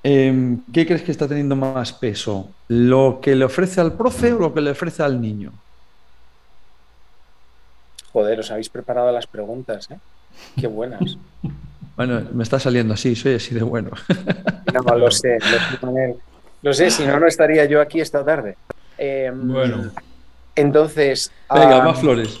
eh, 0.03 0.57
¿qué 0.73 0.85
crees 0.85 1.03
que 1.03 1.11
está 1.11 1.27
teniendo 1.27 1.55
más 1.55 1.93
peso? 1.93 2.49
¿Lo 2.67 3.19
que 3.21 3.35
le 3.35 3.45
ofrece 3.45 3.79
al 3.79 3.93
profe 3.93 4.33
o 4.33 4.39
lo 4.39 4.53
que 4.53 4.61
le 4.61 4.71
ofrece 4.71 5.03
al 5.03 5.21
niño? 5.21 5.51
Joder, 8.11 8.39
os 8.39 8.51
habéis 8.51 8.69
preparado 8.69 9.11
las 9.11 9.27
preguntas, 9.27 9.89
¿eh? 9.91 9.99
Qué 10.59 10.67
buenas. 10.67 11.17
bueno, 11.95 12.21
me 12.33 12.43
está 12.43 12.59
saliendo 12.59 12.93
así, 12.93 13.15
soy 13.15 13.35
así 13.35 13.53
de 13.53 13.63
bueno. 13.63 13.91
no, 14.73 14.97
lo 14.97 15.11
sé, 15.11 15.37
lo 15.81 15.91
sé, 15.93 16.15
lo 16.61 16.73
sé, 16.73 16.91
si 16.91 17.05
no, 17.05 17.19
no 17.19 17.27
estaría 17.27 17.65
yo 17.65 17.79
aquí 17.79 18.01
esta 18.01 18.25
tarde. 18.25 18.57
Eh, 18.97 19.31
bueno. 19.33 19.91
Entonces. 20.55 21.31
Venga, 21.53 21.79
um, 21.79 21.85
más 21.85 21.99
flores. 21.99 22.39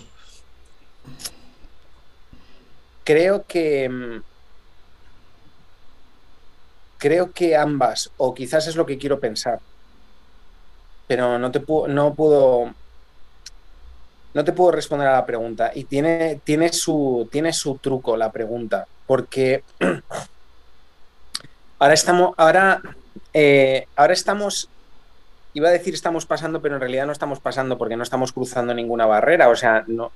Creo 3.03 3.45
que. 3.47 4.21
Creo 6.99 7.31
que 7.31 7.55
ambas, 7.55 8.11
o 8.17 8.35
quizás 8.35 8.67
es 8.67 8.75
lo 8.75 8.85
que 8.85 8.99
quiero 8.99 9.19
pensar. 9.19 9.59
Pero 11.07 11.39
no 11.39 11.51
te. 11.51 11.63
No 11.87 12.13
puedo. 12.13 12.71
No 14.35 14.45
te 14.45 14.53
puedo 14.53 14.71
responder 14.71 15.07
a 15.07 15.13
la 15.13 15.25
pregunta. 15.25 15.71
Y 15.73 15.85
tiene, 15.85 16.39
tiene, 16.43 16.71
su, 16.71 17.27
tiene 17.31 17.51
su 17.51 17.79
truco 17.79 18.15
la 18.15 18.31
pregunta. 18.31 18.87
Porque. 19.07 19.63
Ahora 21.79 21.95
estamos. 21.95 22.35
Ahora. 22.37 22.79
Eh, 23.33 23.87
ahora 23.95 24.13
estamos 24.13 24.69
iba 25.53 25.69
a 25.69 25.71
decir 25.71 25.93
estamos 25.93 26.25
pasando, 26.25 26.61
pero 26.61 26.75
en 26.75 26.81
realidad 26.81 27.05
no 27.05 27.11
estamos 27.11 27.39
pasando 27.39 27.77
porque 27.77 27.97
no 27.97 28.03
estamos 28.03 28.31
cruzando 28.31 28.73
ninguna 28.73 29.05
barrera. 29.05 29.49
O 29.49 29.55
sea, 29.55 29.83
no, 29.87 30.11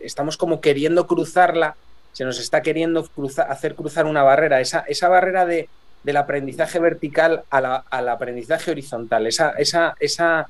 estamos 0.00 0.36
como 0.36 0.60
queriendo 0.60 1.06
cruzarla, 1.06 1.76
se 2.12 2.24
nos 2.24 2.38
está 2.38 2.62
queriendo 2.62 3.08
hacer 3.48 3.74
cruzar 3.74 4.06
una 4.06 4.22
barrera, 4.22 4.60
esa, 4.60 4.80
esa 4.80 5.08
barrera 5.08 5.46
de, 5.46 5.68
del 6.06 6.18
aprendizaje 6.18 6.78
vertical 6.78 7.42
al 7.50 8.08
aprendizaje 8.08 8.70
horizontal, 8.70 9.26
esa, 9.26 9.50
esa, 9.58 9.96
esa, 9.98 10.46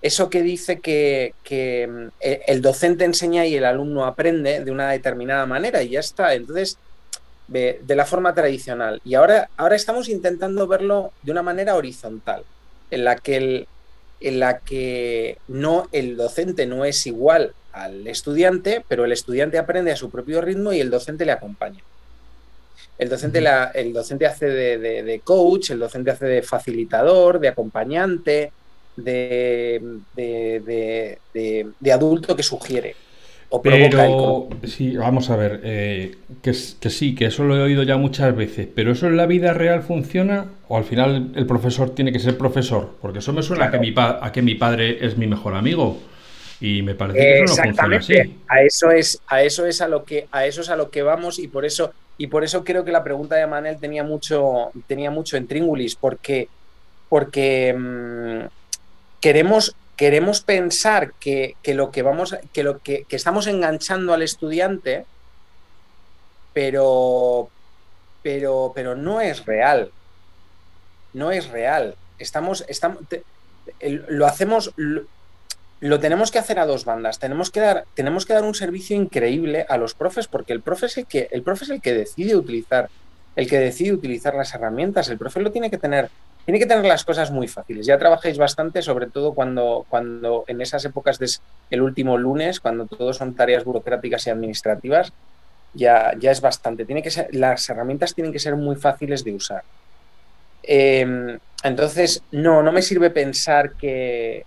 eso 0.00 0.30
que 0.30 0.40
dice 0.40 0.80
que, 0.80 1.34
mm, 1.86 2.06
e, 2.20 2.42
el 2.46 2.62
docente 2.62 3.04
enseña 3.04 3.44
y 3.44 3.54
el 3.54 3.66
alumno 3.66 4.06
aprende 4.06 4.64
de 4.64 4.70
una 4.70 4.90
determinada 4.90 5.44
manera 5.44 5.82
y 5.82 5.90
ya 5.90 6.00
está. 6.00 6.32
Entonces, 6.32 6.78
de, 7.48 7.82
de 7.86 7.96
la 7.96 8.06
forma 8.06 8.32
tradicional. 8.32 9.02
Y 9.04 9.14
ahora, 9.14 9.50
ahora 9.58 9.76
estamos 9.76 10.08
intentando 10.08 10.66
verlo 10.66 11.12
de 11.22 11.32
una 11.32 11.42
manera 11.42 11.74
horizontal 11.76 12.42
en 12.90 13.04
la 13.04 13.16
que 13.16 13.36
el, 13.36 13.68
en 14.20 14.40
la 14.40 14.60
que 14.60 15.36
no 15.48 15.86
el 15.92 16.16
docente 16.16 16.64
no 16.64 16.86
es 16.86 17.06
igual 17.06 17.52
al 17.72 18.06
estudiante, 18.06 18.82
pero 18.88 19.04
el 19.04 19.12
estudiante 19.12 19.58
aprende 19.58 19.92
a 19.92 19.96
su 19.96 20.08
propio 20.08 20.40
ritmo 20.40 20.72
y 20.72 20.80
el 20.80 20.88
docente 20.88 21.26
le 21.26 21.32
acompaña. 21.32 21.82
El 22.96 23.08
docente, 23.08 23.40
la, 23.40 23.72
el 23.74 23.92
docente 23.92 24.26
hace 24.26 24.46
de, 24.46 24.78
de, 24.78 25.02
de, 25.02 25.20
coach, 25.20 25.70
el 25.70 25.80
docente 25.80 26.12
hace 26.12 26.26
de 26.26 26.42
facilitador, 26.42 27.40
de 27.40 27.48
acompañante, 27.48 28.52
de, 28.96 29.82
de 30.14 31.92
adulto 31.92 32.36
que 32.36 32.42
sugiere. 32.44 32.94
pero, 33.62 34.48
sí, 34.64 34.96
vamos 34.96 35.30
a 35.30 35.36
ver, 35.36 35.60
eh, 35.64 36.14
que, 36.40 36.52
que, 36.80 36.90
sí, 36.90 37.16
que 37.16 37.26
eso 37.26 37.42
lo 37.42 37.56
he 37.56 37.62
oído 37.62 37.82
ya 37.82 37.96
muchas 37.96 38.34
veces, 38.36 38.68
pero 38.72 38.92
¿eso 38.92 39.08
en 39.08 39.16
la 39.16 39.26
vida 39.26 39.52
real 39.52 39.82
funciona 39.82 40.46
o 40.68 40.76
al 40.76 40.84
final 40.84 41.32
el 41.34 41.46
profesor 41.46 41.90
tiene 41.90 42.12
que 42.12 42.20
ser 42.20 42.38
profesor? 42.38 42.96
Porque 43.00 43.18
eso 43.18 43.32
me 43.32 43.42
suena 43.42 43.70
claro. 43.70 43.76
a, 43.76 43.80
que 43.80 43.92
mi 43.92 43.94
a 43.98 44.32
que 44.32 44.42
mi 44.42 44.54
padre 44.54 45.04
es 45.04 45.16
mi 45.16 45.26
mejor 45.26 45.56
amigo 45.56 45.98
y 46.60 46.82
me 46.82 46.94
parece 46.94 47.18
que 47.18 47.42
eso 47.42 47.56
no 47.56 47.64
funciona 47.64 47.96
así. 47.96 48.14
A 48.48 48.62
eso 48.62 48.90
es, 48.92 49.20
a 49.26 49.42
eso 49.42 49.66
es 49.66 49.80
a 49.80 49.88
lo 49.88 50.04
que, 50.04 50.28
a 50.30 50.46
eso 50.46 50.60
es 50.60 50.70
a 50.70 50.76
lo 50.76 50.90
que 50.90 51.02
vamos 51.02 51.40
y 51.40 51.48
por 51.48 51.64
eso 51.64 51.92
y 52.16 52.28
por 52.28 52.44
eso 52.44 52.64
creo 52.64 52.84
que 52.84 52.92
la 52.92 53.04
pregunta 53.04 53.36
de 53.36 53.46
Manel 53.46 53.78
tenía 53.78 54.04
mucho, 54.04 54.70
tenía 54.86 55.10
mucho 55.10 55.36
intríngulis, 55.36 55.96
porque, 55.96 56.48
porque 57.08 57.74
mmm, 57.76 58.46
queremos 59.20 59.74
queremos 59.96 60.40
pensar 60.40 61.12
que, 61.14 61.56
que, 61.62 61.74
lo 61.74 61.90
que 61.90 62.02
vamos, 62.02 62.36
que 62.52 62.62
lo 62.62 62.78
que, 62.78 63.04
que, 63.04 63.16
estamos 63.16 63.46
enganchando 63.46 64.12
al 64.12 64.22
estudiante, 64.22 65.06
pero, 66.52 67.48
pero, 68.22 68.72
pero 68.74 68.94
no 68.94 69.20
es 69.20 69.44
real. 69.44 69.92
No 71.12 71.30
es 71.30 71.48
real. 71.48 71.94
Estamos, 72.18 72.64
estamos, 72.68 72.98
lo 73.80 74.26
hacemos, 74.26 74.72
lo, 75.80 76.00
tenemos 76.00 76.30
que 76.30 76.38
hacer 76.38 76.58
a 76.58 76.66
dos 76.66 76.84
bandas. 76.84 77.18
Tenemos 77.18 77.50
que 77.50 77.60
dar, 77.60 77.84
tenemos 77.94 78.26
que 78.26 78.32
dar 78.32 78.44
un 78.44 78.54
servicio 78.54 78.96
increíble 78.96 79.66
a 79.68 79.76
los 79.76 79.94
profes, 79.94 80.28
porque 80.28 80.52
el 80.52 80.60
profe 80.60 80.86
es 80.86 80.98
el 80.98 81.06
que, 81.06 81.28
el 81.30 81.42
profe 81.42 81.64
es 81.64 81.70
el 81.70 81.80
que 81.80 81.92
decide 81.92 82.36
utilizar, 82.36 82.88
el 83.36 83.48
que 83.48 83.58
decide 83.58 83.92
utilizar 83.92 84.34
las 84.34 84.54
herramientas. 84.54 85.08
El 85.08 85.18
profe 85.18 85.40
lo 85.40 85.52
tiene 85.52 85.70
que 85.70 85.78
tener 85.78 86.10
tiene 86.44 86.58
que 86.58 86.66
tener 86.66 86.84
las 86.84 87.04
cosas 87.04 87.30
muy 87.30 87.48
fáciles. 87.48 87.86
Ya 87.86 87.98
trabajáis 87.98 88.36
bastante, 88.36 88.82
sobre 88.82 89.06
todo 89.06 89.32
cuando, 89.32 89.86
cuando 89.88 90.44
en 90.46 90.60
esas 90.60 90.84
épocas 90.84 91.18
del 91.18 91.30
el 91.70 91.80
último 91.80 92.18
lunes, 92.18 92.60
cuando 92.60 92.86
todo 92.86 93.14
son 93.14 93.34
tareas 93.34 93.64
burocráticas 93.64 94.26
y 94.26 94.30
administrativas, 94.30 95.12
ya, 95.72 96.12
ya 96.18 96.30
es 96.30 96.42
bastante. 96.42 96.84
Tiene 96.84 97.02
que 97.02 97.10
ser, 97.10 97.34
las 97.34 97.68
herramientas 97.70 98.14
tienen 98.14 98.32
que 98.32 98.38
ser 98.38 98.56
muy 98.56 98.76
fáciles 98.76 99.24
de 99.24 99.34
usar. 99.34 99.62
Eh, 100.62 101.38
entonces, 101.62 102.22
no, 102.30 102.62
no 102.62 102.72
me 102.72 102.82
sirve 102.82 103.08
pensar 103.08 103.72
que, 103.72 104.44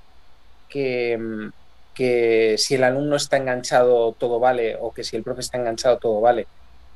que, 0.70 1.50
que 1.94 2.56
si 2.58 2.76
el 2.76 2.84
alumno 2.84 3.16
está 3.16 3.38
enganchado 3.38 4.14
todo 4.14 4.40
vale 4.40 4.78
o 4.80 4.94
que 4.94 5.04
si 5.04 5.16
el 5.16 5.24
profe 5.24 5.42
está 5.42 5.58
enganchado 5.58 5.98
todo 5.98 6.22
vale 6.22 6.48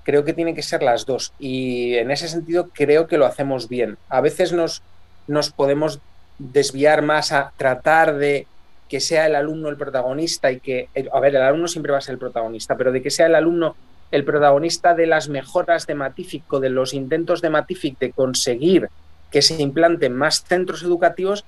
creo 0.04 0.24
que 0.24 0.34
tiene 0.34 0.56
que 0.56 0.64
ser 0.64 0.84
las 0.84 1.06
dos. 1.06 1.34
Y 1.40 1.96
en 1.96 2.12
ese 2.12 2.28
sentido 2.28 2.70
creo 2.74 3.08
que 3.08 3.18
lo 3.18 3.26
hacemos 3.26 3.68
bien. 3.68 3.98
A 4.10 4.22
veces 4.22 4.52
nos, 4.52 4.82
nos 5.28 5.52
podemos 5.52 6.00
desviar 6.40 7.02
más 7.02 7.32
a 7.32 7.54
tratar 7.58 8.18
de 8.18 8.48
que 8.90 9.00
sea 9.00 9.28
el 9.28 9.36
alumno 9.36 9.70
el 9.70 9.78
protagonista 9.78 10.52
y 10.52 10.60
que, 10.60 10.90
a 11.14 11.20
ver, 11.20 11.36
el 11.36 11.42
alumno 11.42 11.68
siempre 11.68 11.92
va 11.92 12.00
a 12.00 12.02
ser 12.02 12.14
el 12.14 12.20
protagonista, 12.20 12.76
pero 12.76 12.92
de 12.92 13.02
que 13.02 13.10
sea 13.10 13.28
el 13.28 13.36
alumno 13.36 13.76
el 14.12 14.26
protagonista 14.26 14.94
de 14.94 15.08
las 15.08 15.30
mejoras 15.30 15.88
de 15.88 15.96
Matific 15.96 16.52
o 16.52 16.60
de 16.60 16.70
los 16.70 16.94
intentos 16.94 17.42
de 17.42 17.50
Matific 17.50 17.98
de 18.00 18.12
conseguir 18.12 18.90
que 19.32 19.42
se 19.42 19.62
implanten 19.62 20.14
más 20.14 20.44
centros 20.44 20.84
educativos, 20.84 21.46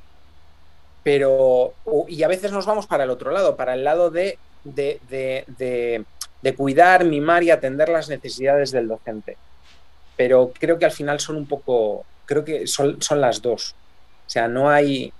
pero, 1.04 1.74
y 2.08 2.24
a 2.24 2.28
veces 2.28 2.52
nos 2.52 2.66
vamos 2.66 2.88
para 2.88 3.04
el 3.04 3.10
otro 3.10 3.32
lado, 3.32 3.56
para 3.56 3.74
el 3.74 3.84
lado 3.84 4.10
de, 4.10 4.38
de, 4.64 5.00
de, 5.10 6.06
de, 6.42 6.56
cuidar, 6.56 7.04
mimar 7.04 7.44
y 7.44 7.52
atender 7.52 7.90
las 7.90 8.10
necesidades 8.10 8.72
del 8.72 8.88
docente. 8.88 9.38
Pero 10.16 10.54
creo 10.58 10.80
que 10.80 10.86
al 10.86 10.92
final 10.92 11.20
son 11.20 11.36
un 11.36 11.46
poco, 11.46 12.06
creo 12.26 12.46
que 12.46 12.68
son, 12.68 13.02
son 13.02 13.20
las 13.20 13.42
dos. 13.42 13.76
O 14.26 14.30
sea, 14.30 14.48
no 14.48 14.70
hay, 14.70 15.12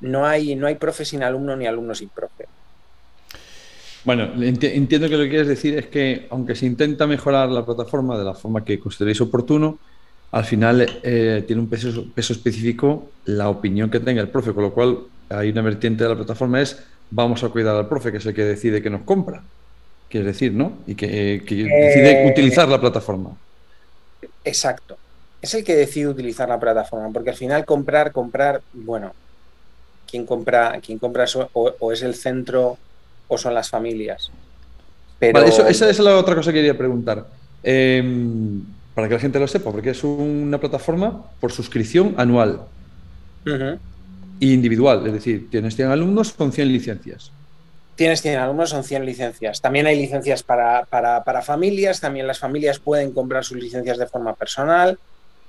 no 0.00 0.24
hay, 0.24 0.54
no 0.54 0.68
hay 0.68 0.76
profe 0.76 1.04
sin 1.04 1.22
alumno 1.22 1.56
ni 1.56 1.66
alumno 1.66 1.94
sin 1.94 2.08
profe. 2.08 2.46
Bueno, 4.04 4.30
entiendo 4.40 5.08
que 5.08 5.16
lo 5.16 5.24
que 5.24 5.30
quieres 5.30 5.48
decir 5.48 5.76
es 5.76 5.86
que 5.86 6.28
aunque 6.30 6.54
se 6.54 6.66
intenta 6.66 7.08
mejorar 7.08 7.48
la 7.48 7.66
plataforma 7.66 8.16
de 8.16 8.24
la 8.24 8.34
forma 8.34 8.64
que 8.64 8.78
consideréis 8.78 9.20
oportuno, 9.20 9.80
al 10.30 10.44
final 10.44 10.86
eh, 11.02 11.42
tiene 11.44 11.62
un 11.62 11.68
peso, 11.68 12.06
peso 12.14 12.32
específico 12.32 13.10
la 13.24 13.48
opinión 13.48 13.90
que 13.90 13.98
tenga 13.98 14.20
el 14.20 14.28
profe, 14.28 14.52
con 14.52 14.62
lo 14.62 14.72
cual 14.72 14.98
hay 15.28 15.50
una 15.50 15.62
vertiente 15.62 16.04
de 16.04 16.10
la 16.10 16.16
plataforma 16.16 16.60
es 16.60 16.82
vamos 17.10 17.42
a 17.44 17.48
cuidar 17.48 17.76
al 17.76 17.88
profe, 17.88 18.10
que 18.10 18.18
es 18.18 18.26
el 18.26 18.34
que 18.34 18.44
decide 18.44 18.82
que 18.82 18.90
nos 18.90 19.02
compra. 19.02 19.42
Quieres 20.08 20.26
decir, 20.26 20.52
¿no? 20.52 20.78
Y 20.86 20.94
que, 20.94 21.06
decide 21.06 22.24
eh, 22.24 22.30
utilizar 22.30 22.68
la 22.68 22.80
plataforma. 22.80 23.30
Exacto. 24.44 24.96
Es 25.42 25.54
el 25.54 25.64
que 25.64 25.74
decide 25.74 26.08
utilizar 26.08 26.48
la 26.48 26.58
plataforma, 26.58 27.10
porque 27.12 27.30
al 27.30 27.36
final 27.36 27.64
comprar, 27.64 28.12
comprar, 28.12 28.62
bueno, 28.72 29.12
quien 30.08 30.24
compra, 30.24 30.80
quien 30.80 30.98
compra 30.98 31.26
o, 31.52 31.92
es 31.92 32.02
el 32.02 32.14
centro 32.14 32.78
o 33.28 33.38
son 33.38 33.54
las 33.54 33.68
familias. 33.68 34.30
Pero... 35.18 35.44
esa 35.44 35.90
es 35.90 35.98
la 35.98 36.16
otra 36.16 36.34
cosa 36.34 36.52
que 36.52 36.58
quería 36.58 36.76
preguntar. 36.76 37.26
Em, 37.62 38.62
para 38.94 39.08
que 39.08 39.14
la 39.14 39.20
gente 39.20 39.38
lo 39.38 39.48
sepa, 39.48 39.72
porque 39.72 39.90
es 39.90 40.04
una 40.04 40.58
plataforma 40.58 41.24
por 41.40 41.52
suscripción 41.52 42.14
anual 42.16 42.60
individual, 44.40 45.06
es 45.06 45.12
decir, 45.12 45.48
tienes 45.50 45.76
100 45.76 45.90
alumnos 45.90 46.32
con 46.32 46.52
100 46.52 46.72
licencias. 46.72 47.32
Tienes 47.94 48.20
100 48.20 48.38
alumnos, 48.38 48.70
son 48.70 48.84
100 48.84 49.06
licencias. 49.06 49.60
También 49.60 49.86
hay 49.86 49.98
licencias 49.98 50.42
para, 50.42 50.84
para, 50.84 51.42
familias, 51.42 52.00
también 52.00 52.26
las 52.26 52.38
familias 52.38 52.78
pueden 52.78 53.12
comprar 53.12 53.44
sus 53.44 53.56
licencias 53.56 53.96
de 53.96 54.06
forma 54.06 54.34
personal, 54.34 54.98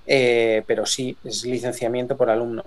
eh, 0.05 0.63
pero 0.65 0.85
sí, 0.85 1.17
es 1.25 1.43
licenciamiento 1.43 2.15
por 2.15 2.29
alumno. 2.29 2.63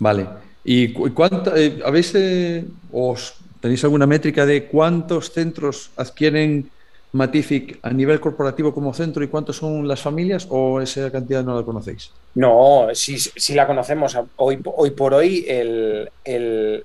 Vale. 0.00 0.26
¿Y 0.62 0.92
cuánto, 0.92 1.56
eh, 1.56 1.78
habéis, 1.84 2.12
eh, 2.14 2.64
os 2.92 3.34
tenéis 3.60 3.82
alguna 3.84 4.06
métrica 4.06 4.44
de 4.44 4.66
cuántos 4.66 5.30
centros 5.32 5.90
adquieren 5.96 6.70
Matific 7.12 7.78
a 7.82 7.90
nivel 7.90 8.20
corporativo 8.20 8.74
como 8.74 8.92
centro 8.92 9.24
y 9.24 9.28
cuántos 9.28 9.56
son 9.56 9.88
las 9.88 10.00
familias 10.00 10.46
o 10.50 10.80
esa 10.80 11.10
cantidad 11.10 11.42
no 11.42 11.56
la 11.56 11.64
conocéis? 11.64 12.10
No, 12.34 12.88
sí, 12.92 13.18
sí 13.18 13.54
la 13.54 13.66
conocemos. 13.66 14.16
Hoy, 14.36 14.60
hoy 14.64 14.90
por 14.90 15.14
hoy, 15.14 15.46
el, 15.48 16.10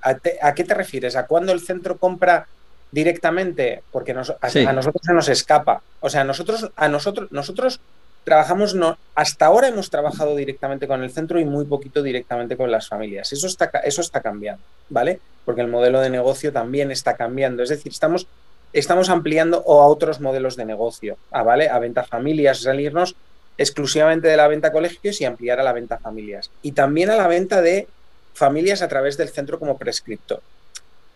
¿a, 0.02 0.54
qué 0.54 0.64
te 0.64 0.74
refieres? 0.74 1.16
¿A 1.16 1.28
cuándo 1.28 1.52
el 1.52 1.60
centro 1.60 1.98
compra 1.98 2.48
directamente? 2.92 3.84
Porque 3.92 4.12
a, 4.12 4.16
nosotros 4.74 5.02
se 5.04 5.14
nos 5.14 5.28
escapa. 5.28 5.82
O 6.00 6.10
sea, 6.10 6.24
nosotros, 6.24 6.72
a 6.76 6.88
nosotros, 6.88 7.32
nosotros 7.32 7.82
trabajamos, 8.24 8.76
no, 8.76 8.98
hasta 9.16 9.48
ahora 9.48 9.68
hemos 9.68 9.90
trabajado 9.90 10.36
directamente 10.36 10.88
con 10.88 11.04
el 11.04 11.12
centro 11.12 11.40
y 11.40 11.46
muy 11.46 11.66
poquito 11.66 12.04
directamente 12.04 12.56
con 12.56 12.72
las 12.72 12.88
familias. 12.88 13.34
Eso 13.34 13.48
está, 13.48 13.66
eso 13.84 14.02
está 14.02 14.22
cambiando, 14.22 14.64
¿vale? 14.90 15.20
Porque 15.44 15.62
el 15.62 15.68
modelo 15.68 16.00
de 16.00 16.10
negocio 16.10 16.54
también 16.54 16.92
está 16.92 17.18
cambiando. 17.18 17.64
Es 17.64 17.70
decir, 17.70 17.92
estamos 17.92 18.28
estamos 18.74 19.10
ampliando 19.10 19.64
o 19.66 19.82
a 19.82 19.88
otros 19.88 20.20
modelos 20.20 20.56
de 20.56 20.66
negocio, 20.66 21.18
a, 21.32 21.44
¿vale? 21.44 21.70
A 21.70 21.80
venta 21.80 22.04
familias, 22.04 22.62
salirnos 22.62 23.16
exclusivamente 23.58 24.28
de 24.28 24.38
la 24.38 24.48
venta 24.48 24.72
colegios 24.72 25.22
y 25.22 25.26
ampliar 25.26 25.60
a 25.60 25.64
la 25.64 25.74
venta 25.74 25.98
familias. 25.98 26.50
Y 26.62 26.72
también 26.72 27.10
a 27.10 27.16
la 27.16 27.28
venta 27.28 27.62
de 27.62 27.88
familias 28.34 28.82
a 28.82 28.88
través 28.88 29.18
del 29.18 29.30
centro 29.30 29.60
como 29.60 29.78
prescriptor. 29.78 30.42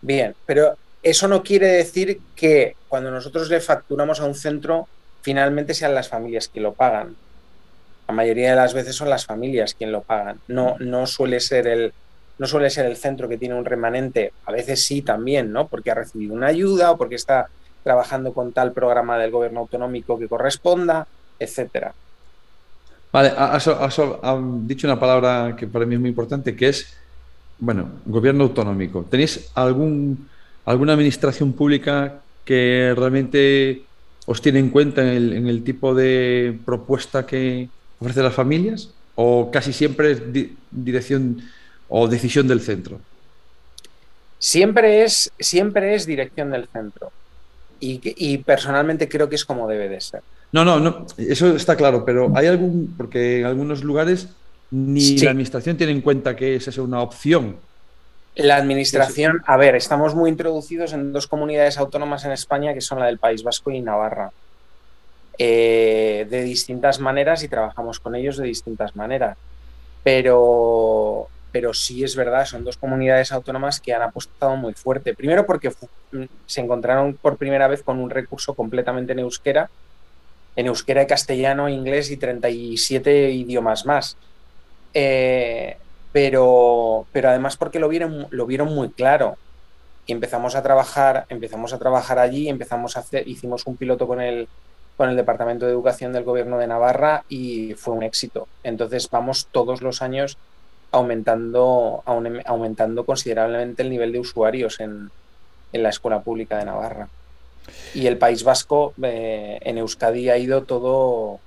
Bien, 0.00 0.34
pero 0.44 0.76
eso 1.02 1.28
no 1.28 1.42
quiere 1.42 1.68
decir 1.68 2.20
que 2.34 2.76
cuando 2.88 3.10
nosotros 3.10 3.48
le 3.48 3.60
facturamos 3.60 4.20
a 4.20 4.24
un 4.24 4.34
centro, 4.34 4.86
finalmente 5.22 5.74
sean 5.74 5.94
las 5.94 6.08
familias 6.08 6.48
que 6.48 6.60
lo 6.60 6.72
pagan. 6.72 7.16
La 8.06 8.14
mayoría 8.14 8.50
de 8.50 8.56
las 8.56 8.74
veces 8.74 8.94
son 8.94 9.10
las 9.10 9.26
familias 9.26 9.74
quien 9.74 9.90
lo 9.90 10.02
pagan. 10.02 10.40
No, 10.46 10.76
no 10.78 11.06
suele 11.06 11.40
ser 11.40 11.66
el, 11.66 11.92
no 12.38 12.46
suele 12.46 12.70
ser 12.70 12.86
el 12.86 12.96
centro 12.96 13.28
que 13.28 13.38
tiene 13.38 13.54
un 13.54 13.64
remanente, 13.64 14.32
a 14.44 14.52
veces 14.52 14.84
sí 14.84 15.02
también, 15.02 15.52
¿no? 15.52 15.68
Porque 15.68 15.90
ha 15.90 15.94
recibido 15.94 16.34
una 16.34 16.48
ayuda 16.48 16.90
o 16.90 16.96
porque 16.98 17.14
está 17.14 17.48
trabajando 17.82 18.32
con 18.34 18.52
tal 18.52 18.72
programa 18.72 19.16
del 19.16 19.30
gobierno 19.30 19.60
autonómico 19.60 20.18
que 20.18 20.28
corresponda, 20.28 21.06
etcétera. 21.38 21.94
Vale, 23.12 23.32
has, 23.34 23.64
dicho 24.66 24.86
una 24.86 25.00
palabra 25.00 25.54
que 25.56 25.66
para 25.66 25.86
mí 25.86 25.94
es 25.94 26.00
muy 26.00 26.10
importante, 26.10 26.54
que 26.54 26.68
es, 26.68 26.94
bueno, 27.58 27.88
gobierno 28.04 28.44
autonómico. 28.44 29.06
¿Tenéis 29.08 29.50
algún, 29.54 30.28
alguna 30.64 30.92
administración 30.92 31.52
pública 31.52 32.20
que 32.44 32.92
realmente 32.96 33.84
os 34.26 34.42
tiene 34.42 34.58
en 34.58 34.70
cuenta 34.70 35.00
en 35.00 35.48
el, 35.48 35.62
tipo 35.62 35.94
de 35.94 36.58
propuesta 36.66 37.24
que 37.24 37.68
ofrece 38.00 38.22
las 38.22 38.34
familias? 38.34 38.90
¿O 39.14 39.50
casi 39.50 39.72
siempre 39.72 40.10
es 40.10 40.22
dirección 40.70 41.40
o 41.88 42.08
decisión 42.08 42.48
del 42.48 42.60
centro? 42.60 43.00
Siempre 44.38 45.04
es, 45.04 45.32
siempre 45.38 45.94
es 45.94 46.06
dirección 46.06 46.50
del 46.50 46.68
centro. 46.68 47.10
Y, 47.78 48.38
personalmente 48.38 49.08
creo 49.08 49.28
que 49.28 49.36
es 49.36 49.44
como 49.44 49.68
debe 49.68 49.88
de 49.88 50.00
ser. 50.00 50.22
No, 50.50 50.64
no, 50.64 50.80
no, 50.80 51.06
eso 51.18 51.54
está 51.54 51.76
claro, 51.76 52.04
pero 52.04 52.32
hay 52.34 52.46
algún, 52.46 52.94
porque 52.96 53.40
en 53.40 53.46
algunos 53.46 53.84
lugares 53.84 54.28
ni 54.70 55.18
la 55.18 55.30
administración 55.30 55.76
tiene 55.76 55.92
en 55.92 56.00
cuenta 56.00 56.34
que 56.34 56.56
esa 56.56 56.70
es 56.70 56.78
una 56.78 57.02
opción. 57.02 57.56
La 58.34 58.56
administración, 58.56 59.42
a 59.46 59.56
ver, 59.56 59.76
estamos 59.76 60.14
muy 60.14 60.30
introducidos 60.30 60.92
en 60.92 61.12
dos 61.12 61.26
comunidades 61.26 61.78
autónomas 61.78 62.24
en 62.24 62.32
España 62.32 62.72
que 62.72 62.80
son 62.80 62.98
la 62.98 63.06
del 63.06 63.18
País 63.18 63.42
Vasco 63.42 63.70
y 63.70 63.80
Navarra. 63.80 64.30
Eh, 65.38 66.26
de 66.30 66.42
distintas 66.44 66.98
maneras 66.98 67.42
y 67.42 67.48
trabajamos 67.48 68.00
con 68.00 68.14
ellos 68.14 68.38
de 68.38 68.46
distintas 68.46 68.96
maneras. 68.96 69.36
Pero 70.02 71.28
pero 71.56 71.72
sí 71.72 72.04
es 72.04 72.14
verdad, 72.14 72.44
son 72.44 72.64
dos 72.64 72.76
comunidades 72.76 73.32
autónomas 73.32 73.80
que 73.80 73.94
han 73.94 74.02
apostado 74.02 74.56
muy 74.56 74.74
fuerte. 74.74 75.14
Primero 75.14 75.46
porque 75.46 75.70
mm, 75.70 76.24
se 76.44 76.60
encontraron 76.60 77.14
por 77.14 77.38
primera 77.38 77.66
vez 77.66 77.82
con 77.82 77.98
un 77.98 78.10
recurso 78.10 78.52
completamente 78.52 79.12
en 79.12 79.20
euskera, 79.20 79.70
en 80.54 80.66
euskera, 80.66 81.06
castellano, 81.06 81.70
inglés 81.70 82.10
y 82.10 82.18
37 82.18 83.30
idiomas 83.30 83.86
más. 83.86 84.18
Eh, 84.92 85.78
pero, 86.12 87.06
pero 87.10 87.30
además 87.30 87.56
porque 87.56 87.78
lo 87.78 87.88
vieron, 87.88 88.26
lo 88.28 88.44
vieron 88.44 88.74
muy 88.74 88.90
claro. 88.90 89.38
Y 90.04 90.12
empezamos 90.12 90.56
a 90.56 90.62
trabajar, 90.62 91.24
empezamos 91.30 91.72
a 91.72 91.78
trabajar 91.78 92.18
allí, 92.18 92.50
empezamos 92.50 92.98
a 92.98 93.00
hacer, 93.00 93.26
hicimos 93.26 93.66
un 93.66 93.78
piloto 93.78 94.06
con 94.06 94.20
el, 94.20 94.46
con 94.98 95.08
el 95.08 95.16
Departamento 95.16 95.64
de 95.64 95.72
Educación 95.72 96.12
del 96.12 96.24
Gobierno 96.24 96.58
de 96.58 96.66
Navarra 96.66 97.24
y 97.30 97.72
fue 97.72 97.94
un 97.94 98.02
éxito. 98.02 98.46
Entonces 98.62 99.08
vamos 99.08 99.48
todos 99.50 99.80
los 99.80 100.02
años 100.02 100.36
aumentando, 100.90 102.02
aumentando 102.04 103.04
considerablemente 103.04 103.82
el 103.82 103.90
nivel 103.90 104.12
de 104.12 104.20
usuarios 104.20 104.80
en, 104.80 105.10
la 105.72 105.90
escuela 105.90 106.22
pública 106.22 106.56
de 106.56 106.64
Navarra. 106.64 107.08
Y 107.92 108.06
el 108.06 108.16
País 108.16 108.44
Vasco, 108.44 108.94
eh, 109.02 109.58
en 109.60 109.76
Euskadi 109.76 110.30
ha 110.30 110.38
ido 110.38 110.62
todo, 110.62 111.38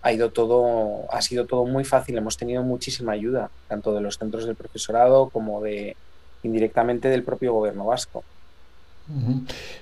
ha 0.00 0.12
ido 0.12 0.30
todo, 0.30 1.04
ha 1.12 1.20
sido 1.20 1.44
todo 1.44 1.66
muy 1.66 1.84
fácil. 1.84 2.16
Hemos 2.16 2.38
tenido 2.38 2.62
muchísima 2.62 3.12
ayuda, 3.12 3.50
tanto 3.68 3.92
de 3.94 4.00
los 4.00 4.16
centros 4.16 4.46
del 4.46 4.54
profesorado 4.54 5.28
como 5.28 5.60
de 5.60 5.94
indirectamente 6.42 7.08
del 7.08 7.22
propio 7.22 7.52
gobierno 7.52 7.84
vasco. 7.84 8.24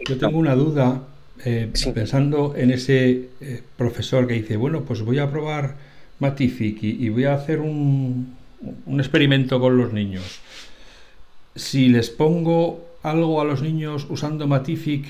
Yo 0.09 0.19
tengo 0.19 0.39
una 0.39 0.57
duda, 0.57 1.03
eh, 1.45 1.71
pensando 1.95 2.55
en 2.57 2.73
ese 2.73 3.29
eh, 3.41 3.63
profesor 3.77 4.27
que 4.27 4.35
dice, 4.35 4.57
bueno, 4.57 4.83
pues 4.83 5.03
voy 5.03 5.21
a 5.21 5.31
probar 5.31 5.77
Matific 6.19 6.83
y 6.83 7.09
voy 7.11 7.27
a 7.27 7.35
hacer 7.35 7.61
un, 7.61 8.35
un 8.87 9.01
experimento 9.01 9.61
con 9.61 9.77
los 9.77 9.93
niños. 9.93 10.41
Si 11.55 11.89
les 11.89 12.11
pongo 12.11 12.87
algo 13.03 13.41
a 13.41 13.45
los 13.45 13.63
niños 13.63 14.07
usando 14.11 14.47
Matific 14.47 15.07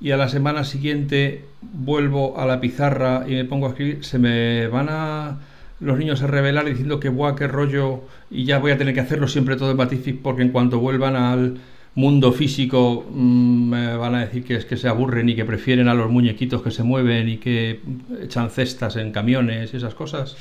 y 0.00 0.10
a 0.10 0.16
la 0.16 0.28
semana 0.28 0.64
siguiente 0.64 1.44
vuelvo 1.60 2.38
a 2.38 2.46
la 2.46 2.60
pizarra 2.60 3.24
y 3.26 3.32
me 3.32 3.44
pongo 3.44 3.66
a 3.66 3.70
escribir, 3.70 4.04
se 4.04 4.18
me 4.18 4.66
van 4.66 4.88
a 4.90 5.38
los 5.80 5.98
niños 5.98 6.22
a 6.22 6.26
revelar 6.26 6.64
diciendo 6.66 7.00
que 7.00 7.08
buah, 7.08 7.34
qué 7.34 7.46
rollo 7.48 8.02
y 8.30 8.44
ya 8.44 8.58
voy 8.58 8.72
a 8.72 8.78
tener 8.78 8.94
que 8.94 9.00
hacerlo 9.00 9.28
siempre 9.28 9.56
todo 9.56 9.70
en 9.70 9.76
Matific 9.76 10.20
porque 10.20 10.42
en 10.42 10.50
cuanto 10.50 10.78
vuelvan 10.78 11.16
al 11.16 11.58
mundo 11.94 12.32
físico 12.32 13.06
mm, 13.10 13.68
me 13.68 13.96
van 13.96 14.14
a 14.14 14.20
decir 14.20 14.44
que 14.44 14.56
es 14.56 14.64
que 14.64 14.76
se 14.76 14.88
aburren 14.88 15.28
y 15.28 15.36
que 15.36 15.44
prefieren 15.44 15.88
a 15.88 15.94
los 15.94 16.10
muñequitos 16.10 16.62
que 16.62 16.70
se 16.70 16.82
mueven 16.82 17.28
y 17.28 17.36
que 17.38 17.80
echan 18.22 18.50
cestas 18.50 18.96
en 18.96 19.12
camiones 19.12 19.74
y 19.74 19.76
esas 19.76 19.94
cosas. 19.94 20.36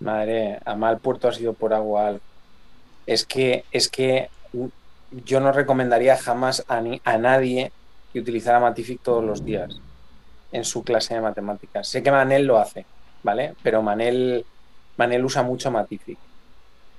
Madre, 0.00 0.58
a 0.64 0.74
mal 0.76 0.98
puerto 0.98 1.28
ha 1.28 1.32
sido 1.32 1.52
por 1.54 1.72
agua. 1.72 2.16
Es 3.06 3.24
que, 3.24 3.64
es 3.72 3.88
que 3.88 4.28
yo 5.24 5.40
no 5.40 5.52
recomendaría 5.52 6.16
jamás 6.16 6.64
a, 6.68 6.82
a 7.04 7.18
nadie 7.18 7.72
que 8.12 8.20
utilizara 8.20 8.60
Matific 8.60 9.00
todos 9.02 9.24
los 9.24 9.44
días 9.44 9.80
en 10.52 10.64
su 10.64 10.82
clase 10.82 11.14
de 11.14 11.20
matemáticas. 11.20 11.88
Sé 11.88 12.02
que 12.02 12.10
Manel 12.10 12.46
lo 12.46 12.58
hace, 12.58 12.86
¿vale? 13.22 13.54
Pero 13.62 13.82
Manel, 13.82 14.44
Manel 14.96 15.24
usa 15.24 15.42
mucho 15.42 15.70
Matific. 15.70 16.18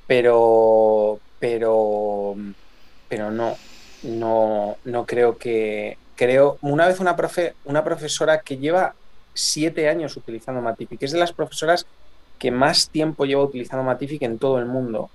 Pero, 0.05 1.19
pero, 1.39 2.36
pero 3.10 3.31
no, 3.31 3.55
no, 4.03 4.77
no 4.86 5.05
creo 5.05 5.38
que. 5.38 5.97
Creo, 6.15 6.57
una 6.62 6.88
vez 6.88 6.99
una, 6.99 7.15
profe, 7.15 7.53
una 7.65 7.83
profesora 7.83 8.41
que 8.41 8.57
lleva 8.57 8.95
siete 9.36 9.88
años 9.88 10.17
utilizando 10.17 10.62
Matific, 10.62 11.03
es 11.03 11.12
de 11.12 11.19
las 11.19 11.31
profesoras 11.31 11.86
que 12.38 12.52
más 12.52 12.89
tiempo 12.89 13.26
lleva 13.26 13.43
utilizando 13.43 13.84
Matific 13.84 14.21
en 14.23 14.39
todo 14.39 14.60
el 14.60 14.65
mundo, 14.65 15.10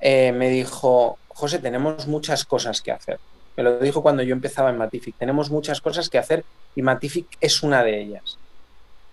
eh, 0.00 0.32
me 0.32 0.50
dijo, 0.50 1.18
José, 1.28 1.58
tenemos 1.58 2.06
muchas 2.06 2.44
cosas 2.44 2.80
que 2.80 2.92
hacer. 2.92 3.18
Me 3.56 3.62
lo 3.62 3.78
dijo 3.78 4.02
cuando 4.02 4.22
yo 4.22 4.32
empezaba 4.32 4.70
en 4.70 4.78
Matific. 4.78 5.16
Tenemos 5.16 5.50
muchas 5.50 5.80
cosas 5.80 6.08
que 6.08 6.18
hacer 6.18 6.44
y 6.74 6.82
Matific 6.82 7.26
es 7.40 7.62
una 7.62 7.82
de 7.82 8.00
ellas. 8.00 8.38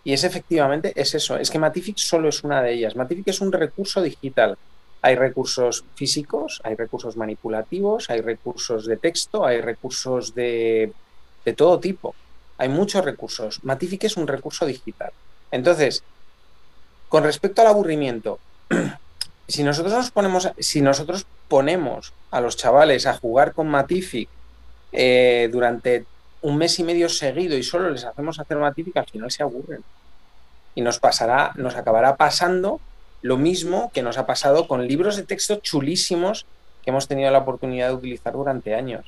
Y 0.04 0.14
es 0.14 0.24
efectivamente, 0.24 0.94
es 0.96 1.14
eso, 1.14 1.38
es 1.38 1.52
que 1.52 1.60
Matific 1.60 1.98
solo 1.98 2.30
es 2.30 2.44
una 2.44 2.62
de 2.62 2.74
ellas. 2.74 2.96
Matific 2.96 3.28
es 3.28 3.40
un 3.40 3.52
recurso 3.52 4.02
digital. 4.02 4.58
Hay 5.04 5.16
recursos 5.16 5.84
físicos, 5.96 6.60
hay 6.64 6.76
recursos 6.76 7.18
manipulativos, 7.18 8.10
hay 8.10 8.22
recursos 8.22 8.86
de 8.86 8.98
texto, 8.98 9.46
hay 9.46 9.62
recursos 9.62 10.34
de, 10.34 10.92
de 11.46 11.54
todo 11.54 11.80
tipo. 11.80 12.16
Hay 12.58 12.70
muchos 12.70 13.04
recursos. 13.06 13.64
Matific 13.64 14.04
es 14.04 14.18
un 14.18 14.28
recurso 14.28 14.66
digital. 14.66 15.12
Entonces, 15.52 16.04
con 17.12 17.26
respecto 17.26 17.60
al 17.62 17.68
aburrimiento, 17.68 18.40
si 19.50 19.66
nosotros 19.66 19.94
nos 19.94 20.12
ponemos, 20.12 20.50
si 20.60 20.80
nosotros 20.80 21.26
ponemos 21.50 22.14
a 22.32 22.40
los 22.40 22.56
chavales 22.56 23.06
a 23.06 23.18
jugar 23.18 23.52
con 23.52 23.68
Matific 23.68 24.30
eh, 24.94 25.50
durante 25.52 26.06
un 26.42 26.56
mes 26.56 26.80
y 26.80 26.86
medio 26.86 27.10
seguido 27.10 27.58
y 27.58 27.64
solo 27.64 27.90
les 27.90 28.06
hacemos 28.06 28.40
hacer 28.40 28.56
Matific, 28.56 28.96
al 28.96 29.08
final 29.08 29.30
se 29.30 29.44
aburren. 29.44 29.84
Y 30.74 30.80
nos 30.80 31.00
pasará, 31.00 31.52
nos 31.56 31.76
acabará 31.76 32.16
pasando 32.16 32.80
lo 33.22 33.36
mismo 33.36 33.92
que 33.94 34.04
nos 34.04 34.18
ha 34.18 34.26
pasado 34.26 34.66
con 34.70 34.88
libros 34.88 35.18
de 35.18 35.24
texto 35.24 35.58
chulísimos 35.58 36.46
que 36.82 36.92
hemos 36.92 37.10
tenido 37.10 37.30
la 37.30 37.40
oportunidad 37.40 37.90
de 37.90 37.96
utilizar 37.96 38.32
durante 38.32 38.74
años. 38.74 39.06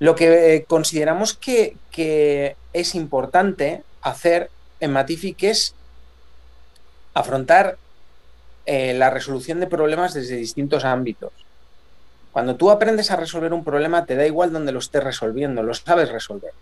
Lo 0.00 0.14
que 0.16 0.56
eh, 0.56 0.64
consideramos 0.64 1.32
que, 1.32 1.78
que 1.90 2.56
es 2.74 2.94
importante 2.94 3.84
hacer 4.02 4.50
en 4.80 4.92
Matific 4.92 5.42
es 5.44 5.74
afrontar 7.14 7.76
eh, 8.64 8.94
la 8.94 9.10
resolución 9.10 9.60
de 9.60 9.66
problemas 9.66 10.14
desde 10.14 10.36
distintos 10.36 10.84
ámbitos. 10.84 11.32
Cuando 12.32 12.56
tú 12.56 12.70
aprendes 12.70 13.10
a 13.10 13.16
resolver 13.16 13.52
un 13.52 13.64
problema, 13.64 14.06
te 14.06 14.16
da 14.16 14.26
igual 14.26 14.52
donde 14.52 14.72
lo 14.72 14.78
estés 14.78 15.02
resolviendo, 15.02 15.62
lo 15.62 15.74
sabes 15.74 16.10
resolver. 16.10 16.52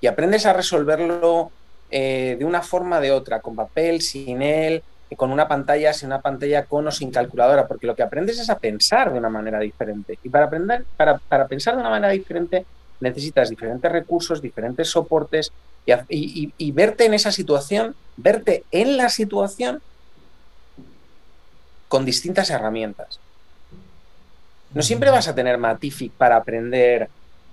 Y 0.00 0.06
aprendes 0.06 0.44
a 0.46 0.52
resolverlo 0.52 1.50
eh, 1.90 2.36
de 2.38 2.44
una 2.44 2.62
forma 2.62 2.98
o 2.98 3.00
de 3.00 3.12
otra, 3.12 3.40
con 3.40 3.56
papel, 3.56 4.02
sin 4.02 4.42
él, 4.42 4.82
con 5.16 5.32
una 5.32 5.48
pantalla, 5.48 5.92
sin 5.92 6.08
una 6.08 6.20
pantalla, 6.20 6.64
con 6.64 6.86
o 6.86 6.90
sin 6.90 7.10
calculadora, 7.10 7.66
porque 7.66 7.86
lo 7.86 7.96
que 7.96 8.02
aprendes 8.02 8.38
es 8.38 8.50
a 8.50 8.58
pensar 8.58 9.12
de 9.12 9.18
una 9.18 9.30
manera 9.30 9.58
diferente. 9.60 10.18
Y 10.22 10.28
para, 10.28 10.46
aprender, 10.46 10.84
para, 10.96 11.46
pensar 11.48 11.74
de 11.74 11.80
una 11.80 11.90
manera 11.90 12.12
diferente 12.12 12.66
necesitas 13.00 13.48
diferentes 13.48 13.90
recursos, 13.90 14.42
diferentes 14.42 14.88
soportes 14.88 15.52
y 15.86 16.72
verte 16.72 17.06
en 17.06 17.14
esa 17.14 17.32
situación, 17.32 17.94
verte 18.22 18.64
en 18.70 18.96
la 18.96 19.08
situación 19.08 19.82
con 21.88 22.04
distintas 22.04 22.50
herramientas. 22.50 23.18
No 24.72 24.82
siempre 24.82 25.10
vas 25.10 25.26
a 25.26 25.34
tener 25.34 25.58
Matific 25.58 26.12
para 26.12 26.36
aprender 26.36 27.08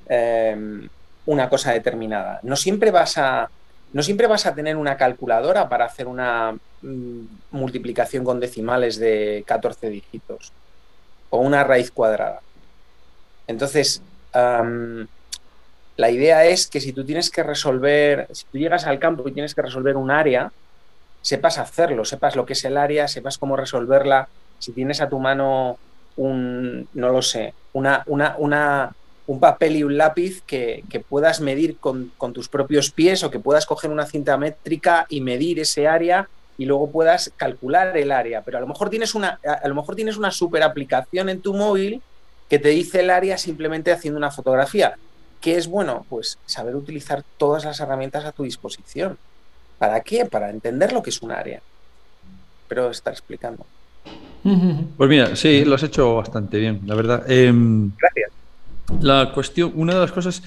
em, 0.08 0.88
una 1.26 1.50
cosa 1.50 1.72
determinada. 1.74 2.40
No 2.44 2.56
siempre 2.56 2.92
vas 2.92 3.18
a. 3.18 3.50
No 3.94 4.04
siempre 4.04 4.28
vas 4.28 4.46
a 4.46 4.54
tener 4.54 4.76
una 4.76 4.98
calculadora 4.98 5.70
para 5.70 5.86
hacer 5.86 6.08
una 6.08 6.58
mm, 6.82 7.22
multiplicación 7.52 8.24
con 8.24 8.40
decimales 8.40 8.98
de 8.98 9.44
14 9.48 9.90
dígitos 9.90 10.52
o 11.30 11.40
una 11.40 11.64
raíz 11.64 11.90
cuadrada. 11.90 12.42
Entonces, 13.48 14.02
la 15.98 16.12
idea 16.12 16.46
es 16.46 16.68
que 16.68 16.80
si 16.80 16.94
tú 16.94 17.04
tienes 17.04 17.32
que 17.32 17.42
resolver, 17.42 18.28
si 18.32 18.46
tú 18.52 18.60
llegas 18.60 18.86
al 18.86 19.00
campo 19.00 19.28
y 19.28 19.32
tienes 19.32 19.56
que 19.56 19.64
resolver 19.64 19.98
un 19.98 20.12
área, 20.12 20.52
sepas 21.22 21.58
hacerlo, 21.58 22.06
sepas 22.06 22.36
lo 22.36 22.46
que 22.46 22.54
es 22.54 22.64
el 22.66 22.78
área, 22.78 23.08
sepas 23.08 23.40
cómo 23.40 23.58
resolverla. 23.58 24.30
Si 24.60 24.72
tienes 24.74 25.02
a 25.02 25.10
tu 25.10 25.20
mano 25.20 25.80
un, 26.16 26.88
no 26.94 27.10
lo 27.10 27.24
sé, 27.24 27.56
una, 27.74 28.04
una, 28.06 28.96
un 29.26 29.40
papel 29.40 29.76
y 29.76 29.84
un 29.84 29.98
lápiz 29.98 30.44
que, 30.44 30.84
puedas 31.10 31.42
medir 31.42 31.78
con, 31.78 32.12
tus 32.32 32.48
propios 32.48 32.92
pies 32.92 33.24
o 33.24 33.32
que 33.32 33.40
puedas 33.40 33.66
coger 33.66 33.90
una 33.90 34.06
cinta 34.06 34.38
métrica 34.38 35.08
y 35.10 35.22
medir 35.22 35.60
ese 35.60 35.88
área 35.88 36.30
y 36.60 36.66
luego 36.66 36.92
puedas 36.92 37.32
calcular 37.38 37.98
el 37.98 38.12
área. 38.12 38.44
Pero 38.44 38.60
a 38.60 38.62
lo 38.62 38.68
mejor 38.68 38.92
tienes 38.92 39.16
una, 39.16 39.40
a 39.44 39.68
lo 39.68 39.74
mejor 39.74 39.96
tienes 39.96 40.18
una 40.18 40.30
super 40.30 40.62
aplicación 40.62 41.30
en 41.30 41.42
tu 41.42 41.56
móvil 41.56 42.04
que 42.50 42.60
te 42.60 42.70
dice 42.70 43.00
el 43.00 43.10
área 43.10 43.40
simplemente 43.40 43.92
haciendo 43.92 44.20
una 44.20 44.30
fotografía. 44.30 44.96
¿Qué 45.42 45.58
es 45.58 45.68
bueno? 45.68 46.06
Pues 46.10 46.38
saber 46.46 46.76
utilizar 46.76 47.24
todas 47.38 47.66
las 47.66 47.80
herramientas 47.80 48.26
a 48.26 48.32
tu 48.32 48.44
disposición. 48.44 49.18
¿Para 49.78 50.02
qué? 50.02 50.26
Para 50.26 50.50
entender 50.50 50.92
lo 50.92 51.04
que 51.04 51.12
es 51.12 51.22
un 51.22 51.32
área. 51.32 51.62
Pero 52.68 52.90
estar 52.90 53.14
explicando. 53.14 53.66
Pues 54.98 55.10
mira, 55.10 55.36
sí, 55.36 55.66
lo 55.66 55.76
has 55.76 55.84
hecho 55.84 56.16
bastante 56.16 56.58
bien, 56.58 56.82
la 56.86 56.96
verdad. 56.96 57.30
Em, 57.30 57.92
Gracias. 57.98 58.32
La 59.02 59.34
cuestión, 59.34 59.74
una 59.76 59.94
de 59.94 60.00
las 60.00 60.12
cosas 60.12 60.42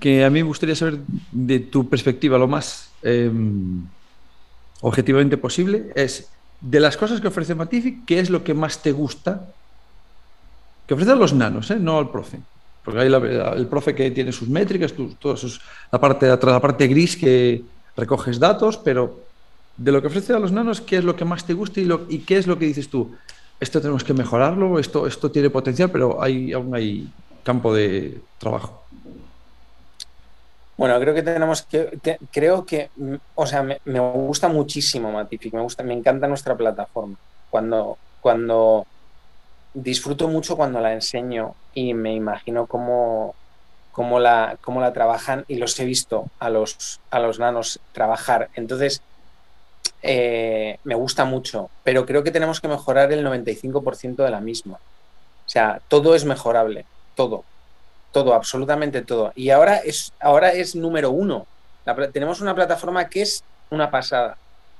que 0.00 0.24
a 0.24 0.30
mí 0.30 0.42
me 0.42 0.48
gustaría 0.48 0.74
saber 0.74 0.98
de 1.30 1.60
tu 1.60 1.88
perspectiva, 1.88 2.38
lo 2.38 2.48
más 2.48 2.90
em, 3.02 3.84
objetivamente 4.80 5.36
posible, 5.36 5.92
es 5.94 6.28
de 6.60 6.80
las 6.80 6.96
cosas 6.96 7.20
que 7.20 7.28
ofrece 7.28 7.54
Matific, 7.54 8.04
¿qué 8.06 8.18
es 8.18 8.30
lo 8.30 8.42
que 8.42 8.54
más 8.54 8.82
te 8.82 8.92
gusta? 8.92 9.46
Que 10.86 10.94
ofrecen 10.94 11.18
los 11.18 11.32
nanos, 11.32 11.70
¿eh? 11.70 11.76
no 11.76 11.98
al 11.98 12.10
profe. 12.10 12.40
Porque 12.84 13.00
hay 13.00 13.12
el 13.12 13.66
profe 13.66 13.94
que 13.94 14.10
tiene 14.10 14.30
sus 14.30 14.48
métricas, 14.48 14.94
la 15.90 16.00
parte 16.00 16.26
de 16.26 16.36
la 16.36 16.60
parte 16.60 16.86
gris 16.86 17.16
que, 17.16 17.64
recoges 17.96 18.38
datos, 18.38 18.76
pero 18.76 19.20
de 19.76 19.92
lo 19.92 20.00
que 20.00 20.08
ofrece 20.08 20.32
a 20.32 20.38
los 20.38 20.52
nanos, 20.52 20.80
¿qué 20.80 20.98
es 20.98 21.04
lo 21.04 21.16
que 21.16 21.24
más 21.24 21.44
te 21.44 21.54
gusta 21.54 21.80
y, 21.80 21.84
lo, 21.84 22.06
y 22.08 22.20
qué 22.20 22.38
es 22.38 22.46
lo 22.46 22.58
que 22.58 22.66
dices 22.66 22.88
tú? 22.88 23.14
Esto 23.60 23.80
tenemos 23.80 24.04
que 24.04 24.14
mejorarlo, 24.14 24.78
esto, 24.78 25.06
esto 25.06 25.30
tiene 25.30 25.50
potencial, 25.50 25.90
pero 25.90 26.22
hay, 26.22 26.52
aún 26.52 26.74
hay 26.74 27.08
campo 27.42 27.72
de 27.74 28.20
trabajo. 28.38 28.82
Bueno, 30.76 30.98
creo 30.98 31.14
que 31.14 31.22
tenemos 31.22 31.62
que, 31.62 32.00
creo 32.32 32.66
que, 32.66 32.90
o 33.36 33.46
sea, 33.46 33.62
me, 33.62 34.00
gusta 34.00 34.48
muchísimo 34.48 35.12
Matific, 35.12 35.54
me 35.54 35.60
gusta, 35.60 35.84
me 35.84 35.94
encanta 35.94 36.26
nuestra 36.26 36.56
plataforma. 36.56 37.16
Cuando, 37.48 37.96
cuando 38.20 38.84
disfruto 39.74 40.28
mucho 40.28 40.56
cuando 40.56 40.80
la 40.80 40.92
enseño 40.92 41.54
y 41.74 41.94
me 41.94 42.14
imagino 42.14 42.66
cómo, 42.66 43.34
cómo 43.92 44.20
la, 44.20 44.56
cómo 44.60 44.80
la 44.80 44.92
trabajan 44.92 45.44
y 45.48 45.56
los 45.56 45.78
he 45.80 45.84
visto 45.84 46.26
a 46.38 46.48
los, 46.48 47.00
a 47.10 47.18
los 47.18 47.38
nanos 47.38 47.80
trabajar. 47.92 48.48
Entonces, 48.54 49.02
eh, 50.02 50.78
me 50.84 50.94
gusta 50.94 51.24
mucho, 51.24 51.70
pero 51.82 52.06
creo 52.06 52.22
que 52.22 52.30
tenemos 52.30 52.60
que 52.60 52.68
mejorar 52.68 53.12
el 53.12 53.26
95% 53.26 54.16
de 54.16 54.30
la 54.30 54.40
misma. 54.40 54.74
O 54.74 55.48
sea, 55.48 55.80
todo 55.88 56.14
es 56.14 56.24
mejorable, 56.24 56.86
todo, 57.14 57.44
todo, 58.12 58.34
absolutamente 58.34 59.02
todo. 59.02 59.32
Y 59.34 59.50
ahora 59.50 59.76
es, 59.78 60.12
ahora 60.20 60.52
es 60.52 60.74
número 60.74 61.10
uno. 61.10 61.46
tenemos 62.12 62.40
una 62.40 62.54
plataforma 62.54 63.08
que 63.08 63.22
es 63.22 63.44
una 63.70 63.90
pasada, 63.90 64.36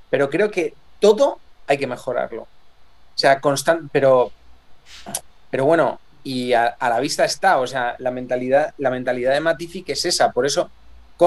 pero 0.09 0.29
creo 0.29 0.49
que 0.49 0.73
todo 0.99 1.39
hay 1.67 1.77
que 1.77 1.87
mejorarlo. 1.87 2.43
O 2.43 3.17
sea, 3.17 3.39
constante, 3.39 3.89
pero, 3.91 4.31
pero 5.49 5.65
bueno, 5.65 5.99
y 6.23 6.53
a, 6.53 6.75
la 6.79 6.99
vista 6.99 7.23
está, 7.23 7.59
o 7.59 7.67
sea, 7.67 7.95
la 7.99 8.11
mentalidad, 8.11 8.73
la 8.77 8.89
mentalidad 8.89 9.33
de 9.33 9.41
Matific 9.41 9.89
es 9.89 10.05
esa, 10.05 10.31
por 10.31 10.45
eso 10.45 10.69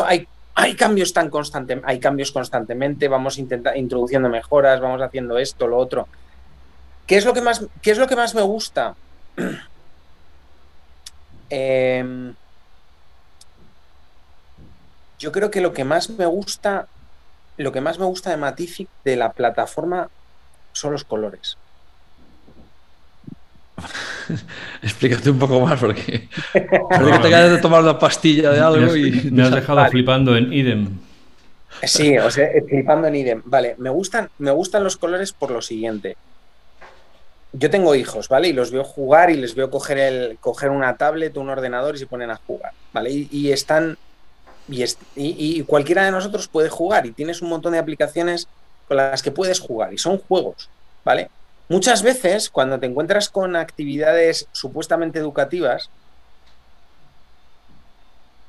hay, 0.05 0.27
hay 0.55 0.75
cambios 0.75 1.13
tan 1.13 1.31
constantes, 1.31 1.81
hay 1.85 2.01
cambios 2.01 2.33
constantemente, 2.33 3.09
vamos 3.09 3.39
introduciendo 3.39 4.29
mejoras, 4.29 4.81
vamos 4.81 5.01
haciendo 5.01 5.39
esto, 5.39 5.69
lo 5.69 5.79
otro. 5.79 6.09
¿Qué 7.07 7.17
es 7.17 7.25
lo 7.25 7.33
que 7.33 7.41
más, 7.41 7.65
qué 7.81 7.93
es 7.93 7.99
lo 7.99 8.07
que 8.07 8.17
más 8.17 8.35
me 8.35 8.43
gusta? 8.43 8.95
Em, 11.51 12.35
yo 15.19 15.33
creo 15.33 15.51
que 15.51 15.63
lo 15.63 15.73
que 15.73 15.85
más 15.85 16.11
me 16.11 16.27
gusta, 16.27 16.89
lo 17.57 17.73
que 17.73 17.81
más 17.81 17.99
me 17.99 18.05
gusta 18.05 18.29
de 18.29 18.37
Matific, 18.37 18.91
de 19.03 19.17
la 19.17 19.33
plataforma, 19.33 20.11
son 20.73 20.93
los 20.93 21.05
colores. 21.05 21.57
Explícate 24.83 25.31
un 25.31 25.39
poco 25.39 25.61
más 25.61 25.79
porque, 25.79 26.29
porque 26.53 27.19
te 27.23 27.29
acabas 27.29 27.51
de 27.51 27.59
tomar 27.59 27.83
una 27.83 27.99
pastilla 27.99 28.51
de 28.51 28.61
algo 28.61 28.95
y 28.97 29.31
me 29.31 29.43
has 29.43 29.51
dejado 29.55 29.85
flipando 29.91 30.37
en 30.37 30.53
idem. 30.53 30.99
Sí, 31.83 32.19
o 32.19 32.31
sea, 32.31 32.49
flipando 32.67 33.09
en 33.09 33.17
idem. 33.17 33.43
Vale, 33.45 33.77
me 33.79 33.91
gustan, 33.91 34.31
me 34.39 34.51
gustan 34.51 34.85
los 34.85 34.97
colores 34.97 35.33
por 35.33 35.51
lo 35.51 35.63
siguiente. 35.63 36.17
Yo 37.53 37.71
tengo 37.71 37.95
hijos, 37.95 38.29
¿vale? 38.29 38.49
Y 38.49 38.53
los 38.53 38.71
veo 38.71 38.85
jugar 38.85 39.31
y 39.31 39.37
les 39.37 39.55
veo 39.55 39.71
coger, 39.71 39.99
el, 39.99 40.39
coger 40.41 40.71
una 40.71 40.97
tablet, 40.97 41.37
un 41.37 41.49
ordenador 41.49 41.95
y 41.95 41.99
se 41.99 42.07
ponen 42.07 42.31
a 42.31 42.37
jugar, 42.37 42.73
¿vale? 42.93 43.11
Y, 43.11 43.51
están. 43.53 43.97
Y, 44.69 44.85
y 45.17 45.63
cualquiera 45.63 46.05
de 46.05 46.11
nosotros 46.11 46.47
puede 46.49 46.69
jugar 46.69 47.07
y 47.07 47.13
tienes 47.13 47.41
un 47.41 47.49
montón 47.49 47.73
de 47.73 47.79
aplicaciones 47.79 48.49
con 48.87 48.99
las 48.99 49.23
que 49.23 49.31
puedes 49.31 49.61
jugar 49.61 49.95
y 49.95 49.99
son 49.99 50.19
juegos, 50.19 50.69
¿vale? 51.05 51.31
Muchas 51.69 52.03
veces, 52.03 52.49
cuando 52.49 52.81
te 52.81 52.87
encuentras 52.87 53.29
con 53.29 53.55
actividades 53.55 54.49
supuestamente 54.53 55.19
educativas, 55.19 55.91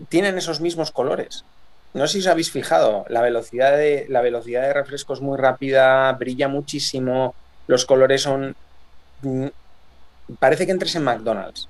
tienen 0.07 0.37
esos 0.37 0.61
mismos 0.61 0.91
colores. 0.91 1.43
no 1.93 2.07
sé 2.07 2.13
si 2.13 2.19
os 2.19 2.27
habéis 2.27 2.51
fijado, 2.51 3.05
la 3.09 3.21
velocidad 3.21 3.75
de, 3.75 4.05
la 4.09 4.21
velocidad 4.21 4.61
de 4.61 4.73
refresco 4.73 5.13
es 5.13 5.21
muy 5.21 5.37
rápida, 5.37 6.11
brilla 6.13 6.47
muchísimo, 6.47 7.35
los 7.67 7.85
colores 7.85 8.21
son... 8.21 8.55
Mm, 9.23 9.47
parece 10.39 10.65
que 10.65 10.71
entres 10.71 10.95
en 10.95 11.03
McDonald's. 11.03 11.67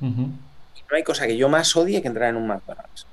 No 0.00 0.96
hay 0.96 1.04
cosa 1.04 1.26
que 1.26 1.36
yo 1.36 1.48
más 1.48 1.74
odie 1.74 2.02
que 2.02 2.08
entrar 2.08 2.28
en 2.28 2.36
un 2.36 2.46
McDonald's. 2.46 3.06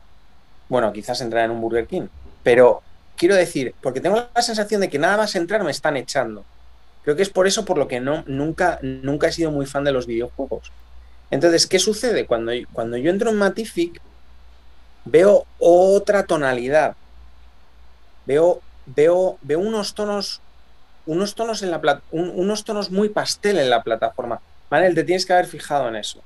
Bueno, 0.68 0.92
quizás 0.92 1.22
entrar 1.22 1.46
en 1.46 1.52
un 1.52 1.62
Burger 1.62 1.88
King, 1.88 2.08
pero 2.44 2.84
quiero 3.16 3.36
decir, 3.36 3.74
porque 3.82 4.02
tengo 4.02 4.28
la 4.36 4.42
sensación 4.42 4.82
de 4.82 4.90
que 4.90 5.00
nada 5.00 5.18
más 5.18 5.36
entrar 5.36 5.64
me 5.64 5.72
están 5.72 5.96
echando. 5.98 6.44
Creo 7.04 7.16
que 7.16 7.24
es 7.24 7.30
por 7.30 7.48
eso 7.48 7.66
por 7.66 7.78
lo 7.78 7.88
que 7.88 8.00
no, 8.00 8.24
nunca, 8.28 8.80
nunca 8.82 9.28
he 9.28 9.32
sido 9.32 9.52
muy 9.52 9.66
fan 9.66 9.84
de 9.84 9.92
los 9.92 10.06
videojuegos. 10.06 10.72
Entonces, 11.32 11.68
¿qué 11.68 11.80
sucede? 11.80 12.26
Cuando, 12.26 12.52
cuando 12.74 12.98
yo 12.98 13.10
entro 13.10 13.30
en 13.30 13.38
Matific, 13.38 14.02
veo 15.06 15.46
otra 15.60 16.24
tonalidad. 16.26 16.96
Veo, 18.26 18.62
veo, 18.86 19.38
veo 19.42 19.60
unos 19.60 19.94
tonos, 19.94 20.42
unos 21.06 21.36
tonos 21.36 21.64
en 21.64 21.72
la 21.72 22.02
unos 22.12 22.64
tonos 22.64 22.92
muy 22.92 23.10
pastel 23.10 23.58
en 23.60 23.70
la 23.70 23.84
plataforma. 23.84 24.42
Manel, 24.70 24.96
te 24.96 25.04
tienes 25.04 25.26
que 25.26 25.34
haber 25.34 25.48
fijado 25.48 25.88
en 25.88 25.96
eso. 25.96 26.22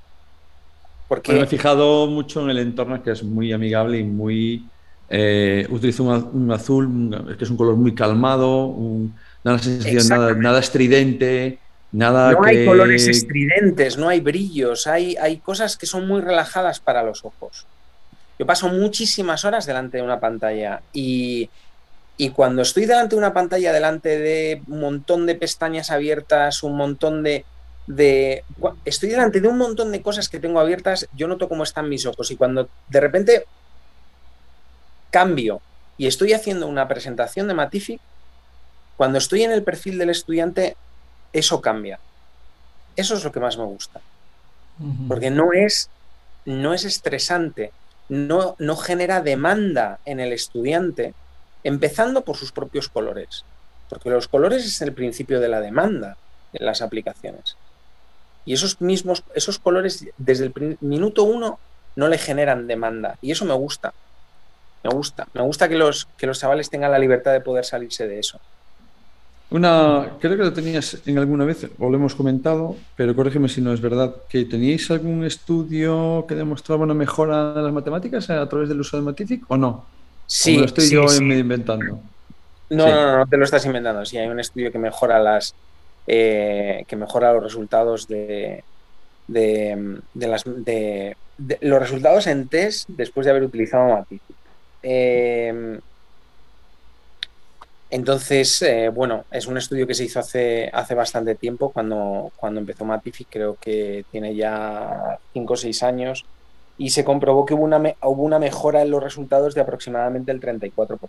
Porque... 1.08 1.34
me 1.34 1.42
he 1.42 1.48
fijado 1.48 2.08
mucho 2.08 2.42
en 2.42 2.50
el 2.50 2.60
entorno 2.60 3.02
que 3.04 3.12
es 3.12 3.24
muy 3.24 3.52
amigable 3.54 4.00
y 4.00 4.04
muy. 4.04 4.68
Eh, 5.10 5.68
utilizo 5.70 6.04
un, 6.04 6.52
azul 6.52 7.36
que 7.38 7.44
es 7.44 7.50
un 7.50 7.58
color 7.58 7.76
muy 7.76 7.94
calmado, 7.94 8.74
nada, 9.44 9.60
nada, 10.10 10.34
nada 10.34 10.60
estridente, 10.60 11.60
nada. 11.92 12.32
No 12.32 12.44
hay 12.44 12.66
colores 12.66 13.08
estridentes, 13.08 13.98
no 13.98 14.10
hay 14.10 14.20
brillos, 14.20 14.88
hay, 14.88 15.16
hay 15.18 15.38
cosas 15.38 15.78
que 15.78 15.86
son 15.86 16.08
muy 16.08 16.22
relajadas 16.22 16.80
para 16.80 17.04
los 17.04 17.24
ojos. 17.26 17.66
Yo 18.40 18.46
paso 18.46 18.68
muchísimas 18.70 19.46
horas 19.46 19.66
delante 19.66 19.98
de 19.98 20.04
una 20.04 20.20
pantalla 20.20 20.82
y, 20.92 21.50
cuando 22.34 22.62
estoy 22.62 22.86
delante 22.86 23.16
de 23.16 23.20
una 23.20 23.34
pantalla, 23.34 23.74
delante 23.74 24.18
de 24.18 24.62
un 24.68 24.80
montón 24.80 25.26
de 25.26 25.36
pestañas 25.36 25.92
abiertas, 25.92 26.64
un 26.64 26.78
montón 26.78 27.22
de, 27.22 27.44
de... 27.86 28.44
Estoy 28.86 29.10
delante 29.10 29.42
de 29.42 29.48
un 29.48 29.58
montón 29.58 29.92
de 29.92 30.02
cosas 30.02 30.30
que 30.30 30.40
tengo 30.40 30.60
abiertas, 30.60 31.08
yo 31.16 31.28
noto 31.28 31.50
cómo 31.50 31.64
están 31.64 31.90
mis 31.90 32.06
ojos 32.06 32.32
y 32.32 32.38
cuando 32.38 32.70
de 32.90 33.00
repente 33.00 33.46
cambio 35.12 35.62
y 35.98 36.08
estoy 36.08 36.34
haciendo 36.34 36.68
una 36.68 36.88
presentación 36.88 37.48
de 37.48 37.54
Matific, 37.54 38.02
cuando 38.98 39.18
estoy 39.18 39.44
en 39.44 39.52
el 39.52 39.64
perfil 39.64 39.98
del 39.98 40.10
estudiante, 40.10 40.76
eso 41.32 41.62
cambia. 41.62 42.00
Eso 42.96 43.16
es 43.16 43.24
lo 43.24 43.32
que 43.32 43.40
más 43.40 43.58
me 43.58 43.66
gusta. 43.66 44.02
Porque 45.08 45.30
no 45.30 45.54
es, 45.54 45.90
no 46.46 46.74
es 46.74 46.84
estresante 46.84 47.72
no, 48.10 48.56
no 48.60 48.76
genera 48.76 49.22
demanda 49.22 50.00
en 50.06 50.20
el 50.20 50.34
estudiante, 50.34 51.14
empezando 51.64 52.24
por 52.24 52.38
sus 52.38 52.52
propios 52.52 52.90
colores, 52.90 53.46
porque 53.90 54.10
los 54.10 54.28
colores 54.28 54.66
es 54.66 54.82
el 54.82 54.94
principio 54.94 55.40
de 55.40 55.48
la 55.48 55.62
demanda 55.62 56.18
en 56.54 56.66
las 56.66 56.82
aplicaciones. 56.82 57.58
Y 58.46 58.54
esos 58.54 58.82
mismos, 58.82 59.24
esos 59.34 59.58
colores 59.58 60.06
desde 60.18 60.46
el 60.46 60.78
minuto 60.82 61.24
uno 61.24 61.60
no 61.96 62.08
le 62.08 62.18
generan 62.18 62.68
demanda. 62.68 63.18
Y 63.22 63.32
eso 63.32 63.46
me 63.46 63.54
gusta. 63.54 63.94
Me 64.84 64.90
gusta. 64.90 65.28
Me 65.34 65.42
gusta 65.42 65.70
que 65.70 65.76
los, 65.76 66.08
que 66.18 66.28
los 66.28 66.40
chavales 66.40 66.70
tengan 66.70 66.92
la 66.92 67.00
libertad 67.00 67.32
de 67.32 67.40
poder 67.40 67.64
salirse 67.64 68.06
de 68.06 68.20
eso. 68.20 68.42
Una, 69.50 70.14
creo 70.20 70.36
que 70.36 70.44
lo 70.44 70.54
tenías 70.54 70.98
en 71.06 71.20
alguna 71.20 71.46
vez, 71.46 71.68
o 71.78 71.90
lo 71.90 71.98
hemos 71.98 72.16
comentado, 72.16 72.76
pero 72.96 73.16
corrígeme 73.16 73.48
si 73.48 73.62
no 73.62 73.72
es 73.72 73.82
verdad, 73.82 74.16
que 74.28 74.46
teníais 74.46 74.90
algún 74.90 75.24
estudio 75.24 76.26
que 76.28 76.34
demostraba 76.34 76.84
una 76.84 76.96
mejora 76.96 77.54
en 77.56 77.64
las 77.64 77.74
matemáticas 77.74 78.30
a 78.32 78.50
través 78.50 78.70
del 78.70 78.80
uso 78.80 78.98
de 78.98 79.04
Matific 79.04 79.44
o 79.48 79.58
no. 79.58 79.86
Sí. 80.26 80.58
lo 80.58 80.66
estoy 80.66 80.90
yo 80.90 81.06
inventando. 81.16 82.00
No, 82.70 82.88
no, 82.88 82.92
no, 82.92 83.18
no 83.20 83.28
te 83.28 83.38
lo 83.38 83.44
estás 83.44 83.66
inventando. 83.66 84.04
Sí, 84.06 84.18
hay 84.18 84.28
un 84.28 84.40
estudio 84.40 84.72
que 84.72 84.80
mejora 84.80 85.20
las 85.20 85.54
eh, 86.06 86.84
que 86.88 86.96
mejora 86.96 87.32
los 87.34 87.44
resultados 87.44 88.08
de, 88.08 88.64
de, 89.28 90.02
las 90.16 90.44
de, 90.44 91.16
los 91.62 91.80
resultados 91.80 92.28
en 92.28 92.50
test 92.50 92.90
después 92.90 93.26
de 93.26 93.32
haber 93.32 93.44
utilizado 93.44 93.88
Matific. 93.88 94.36
Eh, 94.82 95.80
entonces, 97.94 98.60
eh, 98.64 98.90
bueno, 98.90 99.26
es 99.30 99.46
un 99.46 99.56
estudio 99.56 99.86
que 99.86 99.94
se 99.94 100.06
hizo 100.06 100.20
hace, 100.20 100.68
hace 100.74 100.96
bastante 100.96 101.36
tiempo, 101.36 101.72
cuando, 101.72 102.32
cuando 102.38 102.60
empezó 102.60 102.86
Matific, 102.86 103.28
creo 103.30 103.56
que 103.62 104.04
tiene 104.10 104.34
ya 104.34 105.20
5 105.34 105.54
o 105.54 105.56
6 105.56 105.84
años, 105.84 106.26
y 106.76 106.90
se 106.90 107.06
comprobó 107.06 107.46
que 107.46 107.54
hubo 107.54 107.64
una, 107.64 107.78
hubo 108.02 108.24
una 108.24 108.40
mejora 108.40 108.82
en 108.82 108.90
los 108.90 109.04
resultados 109.04 109.54
de 109.54 109.62
aproximadamente 109.62 110.32
el 110.32 110.42
34%. 110.42 111.08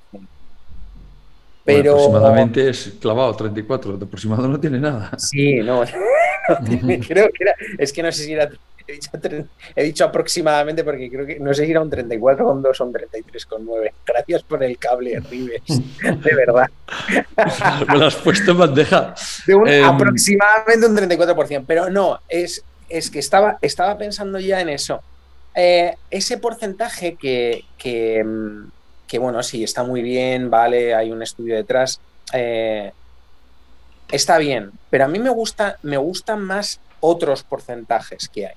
Pero... 1.64 1.92
aproximadamente 1.92 2.68
es 2.68 2.94
clavado, 3.00 3.34
34, 3.34 3.96
de 3.96 4.04
aproximado 4.04 4.46
no 4.46 4.60
tiene 4.60 4.78
nada. 4.78 5.10
Sí, 5.18 5.60
no, 5.60 5.82
creo 7.08 7.30
que 7.30 7.44
era, 7.44 7.54
es 7.78 7.92
que 7.92 8.02
no 8.02 8.12
sé 8.12 8.24
si 8.24 8.32
era 8.32 8.50
He 9.74 9.82
dicho, 9.82 10.04
aproximadamente 10.04 10.84
porque 10.84 11.10
creo 11.10 11.26
que 11.26 11.40
no 11.40 11.54
sé 11.54 11.64
si 11.64 11.70
era 11.70 11.80
un 11.80 11.90
34,2 11.90 12.80
o 12.80 12.84
un 12.84 12.92
33,9. 12.92 13.92
Gracias 14.04 14.42
por 14.42 14.62
el 14.62 14.76
cable, 14.76 15.20
Rives. 15.20 15.62
De 15.66 16.34
verdad. 16.34 16.66
Me 17.88 17.98
lo 17.98 18.06
has 18.06 18.16
puesto 18.16 18.50
en 18.50 18.58
bandeja. 18.58 19.14
Em, 19.46 19.84
aproximadamente 19.84 20.86
un 20.86 20.96
34%. 20.96 21.64
Pero 21.66 21.88
no, 21.88 22.20
es, 22.28 22.62
es 22.90 23.10
que 23.10 23.20
estaba, 23.20 23.58
estaba 23.62 23.96
pensando 23.96 24.38
ya 24.38 24.60
en 24.60 24.68
eso. 24.68 25.00
Eh, 25.54 25.96
ese 26.10 26.36
porcentaje 26.36 27.14
que, 27.14 27.64
que, 27.78 28.22
que, 29.14 29.20
bueno, 29.20 29.44
sí, 29.44 29.62
está 29.62 29.84
muy 29.84 30.02
bien, 30.02 30.50
vale, 30.50 30.92
hay 30.92 31.12
un 31.12 31.22
estudio 31.22 31.54
detrás. 31.54 32.00
Eh, 32.32 32.90
está 34.10 34.38
bien, 34.38 34.72
pero 34.90 35.04
a 35.04 35.08
mí 35.08 35.20
me 35.20 35.30
gusta, 35.30 35.78
me 35.84 35.96
gustan 35.98 36.42
más 36.42 36.80
otros 36.98 37.44
porcentajes 37.44 38.28
que 38.28 38.48
hay. 38.48 38.54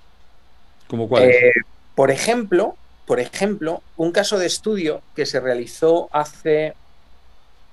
¿Como 0.87 1.07
cuál? 1.07 1.25
Eh, 1.25 1.53
por 1.93 2.09
ejemplo, 2.09 2.75
por 3.05 3.19
ejemplo, 3.19 3.83
un 3.97 4.11
caso 4.11 4.39
de 4.39 4.47
estudio 4.47 5.03
que 5.15 5.27
se 5.27 5.39
realizó 5.39 6.09
hace, 6.11 6.73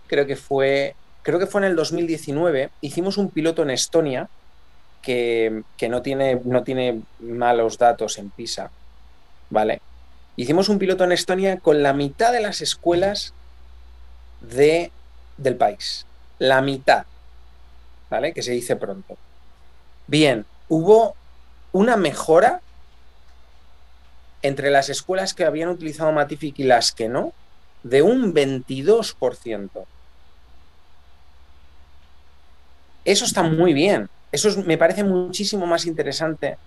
creo 0.06 0.26
que 0.26 0.36
fue, 0.36 0.94
creo 1.22 1.38
que 1.38 1.46
fue 1.46 1.62
en 1.62 1.68
el 1.68 1.76
2019, 1.76 2.68
hicimos 2.82 3.16
un 3.16 3.30
piloto 3.30 3.62
en 3.62 3.70
Estonia 3.70 4.28
que, 5.00 5.62
no, 5.88 6.02
tiene, 6.02 6.38
no 6.44 6.62
tiene 6.64 7.00
malos 7.18 7.78
datos 7.78 8.18
en 8.18 8.28
PISA, 8.28 8.70
¿vale? 9.48 9.80
Hicimos 10.36 10.68
un 10.68 10.78
piloto 10.78 11.04
en 11.04 11.12
Estonia 11.12 11.58
con 11.58 11.82
la 11.82 11.92
mitad 11.92 12.32
de 12.32 12.40
las 12.40 12.60
escuelas 12.60 13.34
de, 14.40 14.90
del 15.36 15.56
país. 15.56 16.06
La 16.38 16.60
mitad, 16.60 17.06
¿vale? 18.10 18.32
Que 18.32 18.42
se 18.42 18.52
dice 18.52 18.74
pronto. 18.74 19.16
Bien, 20.06 20.44
hubo 20.68 21.14
una 21.72 21.96
mejora 21.96 22.60
entre 24.42 24.70
las 24.70 24.90
escuelas 24.90 25.34
que 25.34 25.44
habían 25.44 25.68
utilizado 25.68 26.12
Matific 26.12 26.58
y 26.58 26.64
las 26.64 26.92
que 26.92 27.08
no, 27.08 27.32
de 27.82 28.02
un 28.02 28.34
22%. 28.34 29.70
Eso 33.04 33.24
está 33.24 33.42
muy 33.42 33.72
bien. 33.72 34.10
Eso 34.32 34.50
me 34.64 34.76
parece 34.76 35.04
muchísimo 35.04 35.64
más 35.66 35.86
interesante 35.86 36.58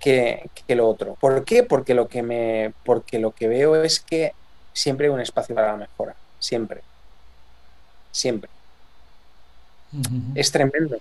que, 0.00 0.48
lo 0.68 0.88
otro. 0.88 1.16
¿Por 1.20 1.44
qué? 1.44 1.62
Porque 1.62 1.94
lo 1.94 2.08
que 2.08 2.22
me. 2.22 2.72
Porque 2.84 3.18
lo 3.18 3.32
que 3.32 3.48
veo 3.48 3.82
es 3.82 4.00
que 4.00 4.32
siempre 4.72 5.06
hay 5.06 5.12
un 5.12 5.20
espacio 5.20 5.54
para 5.54 5.72
la 5.72 5.76
mejora. 5.76 6.14
Siempre. 6.38 6.82
Siempre. 8.12 8.50
Es 10.34 10.52
tremendo. 10.52 10.98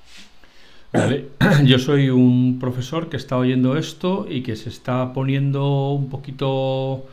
Yo 1.66 1.80
soy 1.80 2.10
un 2.10 2.58
profesor 2.60 3.10
que 3.10 3.18
está 3.18 3.38
oyendo 3.38 3.78
esto 3.78 4.26
y 4.30 4.44
que 4.44 4.56
se 4.56 4.70
está 4.70 5.14
poniendo 5.14 5.92
un 5.92 6.10
poquito 6.10 7.06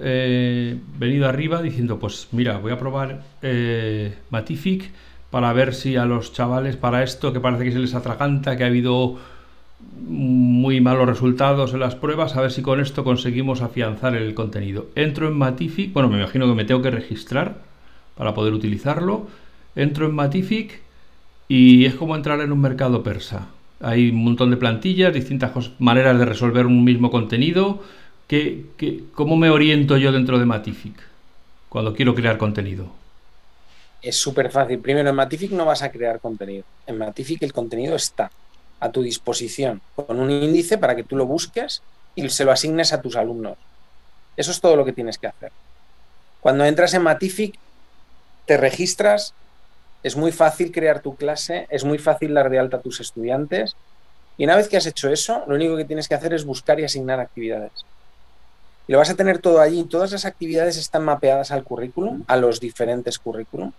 eh, 0.00 0.78
venido 0.96 1.28
arriba 1.28 1.62
diciendo, 1.62 1.98
pues 1.98 2.28
mira, 2.32 2.58
voy 2.58 2.72
a 2.72 2.78
probar 2.78 3.22
eh, 3.42 4.16
Matific 4.30 4.90
para 5.30 5.52
ver 5.52 5.74
si 5.74 5.96
a 5.96 6.04
los 6.04 6.32
chavales 6.32 6.76
para 6.76 7.02
esto 7.02 7.32
que 7.32 7.40
parece 7.40 7.64
que 7.64 7.72
se 7.72 7.78
les 7.78 7.94
atraganta, 7.94 8.56
que 8.56 8.64
ha 8.64 8.68
habido 8.68 9.18
muy 10.00 10.80
malos 10.80 11.06
resultados 11.06 11.72
en 11.72 11.80
las 11.80 11.94
pruebas, 11.94 12.36
a 12.36 12.40
ver 12.40 12.50
si 12.50 12.62
con 12.62 12.80
esto 12.80 13.04
conseguimos 13.04 13.62
afianzar 13.62 14.14
el 14.14 14.34
contenido. 14.34 14.86
Entro 14.94 15.28
en 15.28 15.34
Matific, 15.34 15.92
bueno, 15.92 16.08
me 16.08 16.18
imagino 16.18 16.46
que 16.46 16.54
me 16.54 16.64
tengo 16.64 16.82
que 16.82 16.90
registrar 16.90 17.56
para 18.16 18.34
poder 18.34 18.52
utilizarlo. 18.52 19.28
Entro 19.76 20.06
en 20.06 20.14
Matific 20.14 20.80
y 21.48 21.86
es 21.86 21.94
como 21.94 22.16
entrar 22.16 22.40
en 22.40 22.52
un 22.52 22.60
mercado 22.60 23.02
persa. 23.02 23.48
Hay 23.80 24.10
un 24.10 24.24
montón 24.24 24.50
de 24.50 24.56
plantillas, 24.56 25.14
distintas 25.14 25.52
maneras 25.78 26.18
de 26.18 26.24
resolver 26.24 26.66
un 26.66 26.84
mismo 26.84 27.10
contenido. 27.10 27.82
¿Qué, 28.26 28.64
cómo 29.14 29.36
me 29.36 29.50
oriento 29.50 29.96
yo 29.96 30.12
dentro 30.12 30.38
de 30.38 30.46
Matific 30.46 30.94
cuando 31.68 31.94
quiero 31.94 32.14
crear 32.14 32.38
contenido? 32.38 32.86
Es 34.02 34.16
súper 34.16 34.50
fácil. 34.50 34.78
Primero, 34.78 35.08
en 35.10 35.14
Matific 35.14 35.52
no 35.52 35.64
vas 35.64 35.82
a 35.82 35.90
crear 35.90 36.20
contenido. 36.20 36.64
En 36.86 36.98
Matific 36.98 37.42
el 37.42 37.52
contenido 37.52 37.96
está 37.96 38.30
a 38.80 38.90
tu 38.90 39.02
disposición 39.02 39.80
con 39.94 40.20
un 40.20 40.30
índice 40.30 40.78
para 40.78 40.94
que 40.94 41.04
tú 41.04 41.16
lo 41.16 41.26
busques 41.26 41.82
y 42.14 42.28
se 42.30 42.44
lo 42.44 42.52
asignes 42.52 42.92
a 42.92 43.00
tus 43.00 43.16
alumnos. 43.16 43.56
Eso 44.36 44.50
es 44.50 44.60
todo 44.60 44.76
lo 44.76 44.84
que 44.84 44.92
tienes 44.92 45.18
que 45.18 45.26
hacer. 45.26 45.52
Cuando 46.40 46.64
entras 46.64 46.94
en 46.94 47.02
Matific, 47.02 47.58
te 48.46 48.56
registras, 48.56 49.34
es 50.02 50.16
muy 50.16 50.32
fácil 50.32 50.72
crear 50.72 51.00
tu 51.00 51.16
clase, 51.16 51.66
es 51.70 51.84
muy 51.84 51.98
fácil 51.98 52.34
dar 52.34 52.48
de 52.50 52.58
alta 52.58 52.78
a 52.78 52.80
tus 52.80 53.00
estudiantes. 53.00 53.76
Y 54.36 54.44
una 54.44 54.56
vez 54.56 54.68
que 54.68 54.76
has 54.76 54.86
hecho 54.86 55.10
eso, 55.10 55.42
lo 55.46 55.56
único 55.56 55.76
que 55.76 55.84
tienes 55.84 56.08
que 56.08 56.14
hacer 56.14 56.32
es 56.32 56.44
buscar 56.44 56.78
y 56.78 56.84
asignar 56.84 57.18
actividades. 57.18 57.84
Y 58.86 58.92
lo 58.92 58.98
vas 58.98 59.10
a 59.10 59.16
tener 59.16 59.38
todo 59.38 59.60
allí. 59.60 59.84
Todas 59.84 60.12
las 60.12 60.24
actividades 60.24 60.76
están 60.76 61.04
mapeadas 61.04 61.50
al 61.50 61.64
currículum, 61.64 62.24
a 62.26 62.36
los 62.36 62.60
diferentes 62.60 63.18
currículum, 63.18 63.72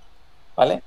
¿vale? 0.55 0.83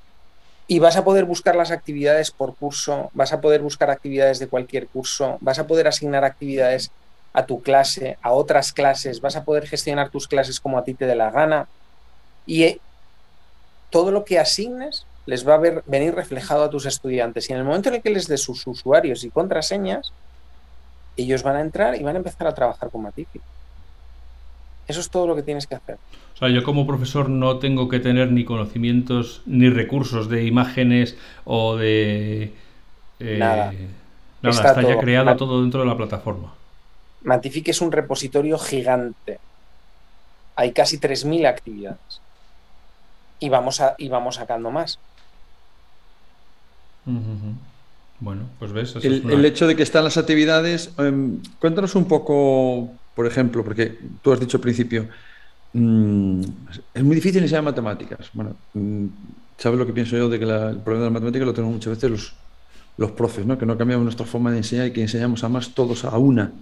Y 0.72 0.78
vas 0.78 0.96
a 0.96 1.04
poder 1.04 1.26
buscar 1.26 1.54
las 1.54 1.70
actividades 1.70 2.30
por 2.30 2.56
curso, 2.56 3.11
vas 3.12 3.35
a 3.35 3.42
poder 3.42 3.61
buscar 3.61 3.90
actividades 3.90 4.38
de 4.38 4.48
cualquier 4.48 4.87
curso, 4.87 5.37
vas 5.42 5.58
a 5.58 5.66
poder 5.66 5.87
asignar 5.87 6.24
actividades 6.24 6.90
a 7.35 7.44
tu 7.44 7.61
clase, 7.61 8.16
a 8.22 8.32
otras 8.32 8.72
clases, 8.72 9.20
vas 9.20 9.37
a 9.37 9.44
poder 9.44 9.66
gestionar 9.66 10.08
tus 10.08 10.26
clases 10.26 10.61
como 10.61 10.78
a 10.78 10.85
ti 10.85 10.94
te 10.94 11.04
dé 11.04 11.14
la 11.14 11.30
gana. 11.30 11.68
Y 12.46 12.62
eh, 12.62 12.80
todo 13.90 14.12
lo 14.12 14.24
que 14.24 14.38
asignes 14.38 15.04
les 15.26 15.46
va 15.46 15.56
a 15.56 15.58
ver, 15.58 15.82
venir 15.85 16.14
reflejado 16.14 16.64
a 16.64 16.70
tus 16.70 16.87
estudiantes. 16.87 17.50
Y 17.50 17.52
en 17.52 17.58
el 17.58 17.64
momento 17.66 17.90
en 17.90 17.96
el 17.96 18.00
que 18.00 18.08
les 18.08 18.26
des 18.26 18.40
sus 18.40 18.66
usuarios 18.66 19.24
y 19.24 19.30
contraseñas, 19.30 20.11
ellos 21.18 21.42
van 21.42 21.56
a 21.56 21.61
entrar 21.61 21.96
y 21.96 22.02
van 22.02 22.14
a 22.14 22.20
empezar 22.20 22.46
a 22.46 22.54
trabajar 22.54 22.88
con 22.88 23.02
Matific. 23.02 23.42
Eso 24.88 25.00
es 25.00 25.10
todo 25.10 25.26
lo 25.26 25.36
que 25.36 25.42
tienes 25.42 25.66
que 25.66 25.74
hacer. 25.74 25.98
O 26.34 26.36
sea, 26.36 26.48
yo 26.48 26.62
como 26.64 26.86
profesor 26.86 27.28
no 27.28 27.58
tengo 27.58 27.88
que 27.88 28.00
tener 28.00 28.32
ni 28.32 28.44
conocimientos 28.44 29.42
ni 29.46 29.68
recursos 29.68 30.28
de 30.28 30.44
imágenes 30.44 31.16
o 31.44 31.76
de... 31.76 32.52
Eh, 33.20 33.36
nada. 33.38 33.72
Nada, 34.42 34.70
está, 34.70 34.82
ya 34.82 34.98
creado 34.98 35.36
todo 35.36 35.60
dentro 35.60 35.80
de 35.80 35.86
la 35.86 35.96
plataforma. 35.96 36.52
Matific 37.22 37.68
es 37.68 37.80
un 37.80 37.92
repositorio 37.92 38.58
gigante. 38.58 39.38
Hay 40.56 40.72
casi 40.72 40.98
3.000 40.98 41.46
actividades. 41.46 42.20
Y 43.38 43.48
vamos, 43.48 43.80
a, 43.80 43.94
y 43.98 44.08
vamos 44.08 44.36
sacando 44.36 44.70
más. 44.70 44.98
Bueno, 48.20 48.42
pues 48.58 48.72
ves. 48.72 48.96
el, 49.02 49.44
hecho 49.44 49.66
de 49.66 49.74
que 49.74 49.82
están 49.82 50.04
las 50.04 50.16
actividades, 50.16 50.92
em, 50.98 51.40
cuéntanos 51.58 51.96
un 51.96 52.06
poco, 52.06 52.90
por 53.14 53.27
ejemplo, 53.27 53.62
porque 53.64 53.98
tú 54.22 54.33
has 54.33 54.40
dicho 54.40 54.57
al 54.57 54.62
principio, 54.62 55.09
mm, 55.72 56.42
es 56.94 57.03
muy 57.03 57.14
difícil 57.14 57.42
enseñar 57.42 57.62
matemáticas. 57.62 58.31
Bueno, 58.33 58.57
mm, 58.75 59.07
¿sabes 59.59 59.79
lo 59.79 59.87
que 59.87 59.92
pienso 59.92 60.16
yo 60.16 60.29
de 60.29 60.38
que 60.38 60.44
el 60.44 60.79
problema 60.79 61.05
de 61.05 61.11
la 61.11 61.11
matemática 61.11 61.44
lo 61.44 61.53
tenemos 61.53 61.75
muchas 61.75 61.94
veces 61.94 62.11
los, 62.11 62.35
los 62.96 63.11
profes, 63.12 63.46
¿no? 63.46 63.59
que 63.59 63.66
no 63.66 63.77
cambiamos 63.77 64.05
nuestra 64.05 64.27
forma 64.27 64.51
de 64.51 64.59
enseñar 64.59 64.87
y 64.87 64.92
que 64.92 65.03
enseñamos 65.03 65.44
a 65.44 65.48
más 65.48 65.75
todos 65.75 66.05
a 66.05 66.16
una 66.18 66.53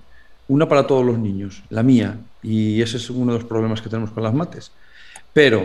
una 0.51 0.69
para 0.69 0.85
todos 0.85 1.07
los 1.07 1.17
niños, 1.17 1.63
la 1.71 1.85
mía, 1.85 2.19
y 2.43 2.83
ese 2.83 2.97
es 2.97 3.09
uno 3.09 3.33
de 3.33 3.39
los 3.39 3.49
problemas 3.49 3.81
que 3.81 3.89
tenemos 3.89 4.11
con 4.11 4.25
las 4.25 4.35
mates. 4.35 4.73
Pero 5.33 5.65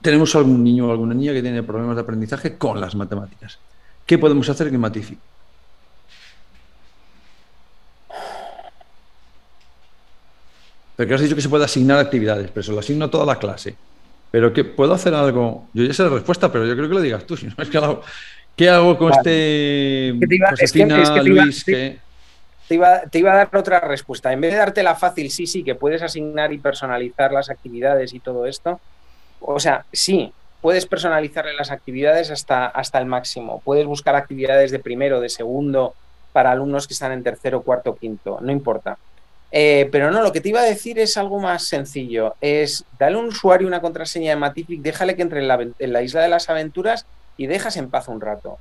tenemos 0.00 0.36
algún 0.36 0.62
niño 0.62 0.86
o 0.86 0.92
alguna 0.92 1.12
niña 1.12 1.32
que 1.32 1.42
tiene 1.42 1.64
problemas 1.64 1.96
de 1.96 2.02
aprendizaje 2.02 2.56
con 2.56 2.80
las 2.80 2.94
matemáticas. 2.94 3.58
¿Qué 4.06 4.16
podemos 4.16 4.48
hacer 4.48 4.70
que 4.70 4.78
Matific? 4.78 5.18
Porque 11.02 11.14
has 11.14 11.20
dicho 11.20 11.34
que 11.34 11.42
se 11.42 11.48
puede 11.48 11.64
asignar 11.64 11.98
actividades, 11.98 12.48
pero 12.52 12.62
se 12.62 12.70
lo 12.70 12.78
asigno 12.78 13.06
a 13.06 13.10
toda 13.10 13.26
la 13.26 13.36
clase. 13.36 13.74
Pero 14.30 14.52
que 14.52 14.62
puedo 14.62 14.94
hacer 14.94 15.12
algo. 15.14 15.66
Yo 15.74 15.82
ya 15.82 15.92
sé 15.92 16.04
la 16.04 16.10
respuesta, 16.10 16.52
pero 16.52 16.64
yo 16.64 16.76
creo 16.76 16.88
que 16.88 16.94
lo 16.94 17.00
digas 17.00 17.26
tú. 17.26 17.36
Si 17.36 17.46
no 17.46 17.54
es 17.58 17.68
que 17.68 17.80
¿Qué 18.54 18.70
hago 18.70 18.96
con 18.96 19.10
este 19.12 20.14
Luis? 21.24 21.64
Que 21.64 21.98
te 22.68 22.74
iba, 22.76 23.32
a 23.32 23.36
dar 23.36 23.56
otra 23.56 23.80
respuesta. 23.80 24.32
En 24.32 24.40
vez 24.40 24.52
de 24.52 24.58
darte 24.58 24.84
la 24.84 24.94
fácil, 24.94 25.28
sí, 25.32 25.48
sí, 25.48 25.64
que 25.64 25.74
puedes 25.74 26.02
asignar 26.02 26.52
y 26.52 26.58
personalizar 26.58 27.32
las 27.32 27.50
actividades 27.50 28.14
y 28.14 28.20
todo 28.20 28.46
esto. 28.46 28.78
O 29.40 29.58
sea, 29.58 29.84
sí, 29.92 30.32
puedes 30.60 30.86
personalizarle 30.86 31.52
las 31.54 31.72
actividades 31.72 32.30
hasta, 32.30 32.66
hasta 32.66 33.00
el 33.00 33.06
máximo. 33.06 33.60
Puedes 33.64 33.86
buscar 33.86 34.14
actividades 34.14 34.70
de 34.70 34.78
primero, 34.78 35.20
de 35.20 35.30
segundo, 35.30 35.94
para 36.32 36.52
alumnos 36.52 36.86
que 36.86 36.94
están 36.94 37.10
en 37.10 37.24
tercero, 37.24 37.62
cuarto, 37.62 37.96
quinto, 37.96 38.38
no 38.40 38.52
importa. 38.52 38.98
Eh, 39.54 39.88
pero 39.92 40.10
no, 40.10 40.22
lo 40.22 40.32
que 40.32 40.40
te 40.40 40.48
iba 40.48 40.60
a 40.60 40.64
decir 40.64 40.98
es 40.98 41.18
algo 41.18 41.38
más 41.38 41.64
sencillo. 41.64 42.34
Es 42.40 42.84
dale 42.98 43.16
a 43.16 43.18
un 43.18 43.26
usuario 43.26 43.68
una 43.68 43.82
contraseña 43.82 44.30
de 44.30 44.36
Matific, 44.36 44.80
déjale 44.80 45.14
que 45.14 45.22
entre 45.22 45.40
en 45.40 45.92
la 45.92 46.02
isla 46.02 46.22
de 46.22 46.28
las 46.28 46.48
aventuras 46.48 47.04
y 47.36 47.46
dejas 47.46 47.76
en 47.76 47.90
paz 47.90 48.08
un 48.08 48.20
rato. 48.20 48.58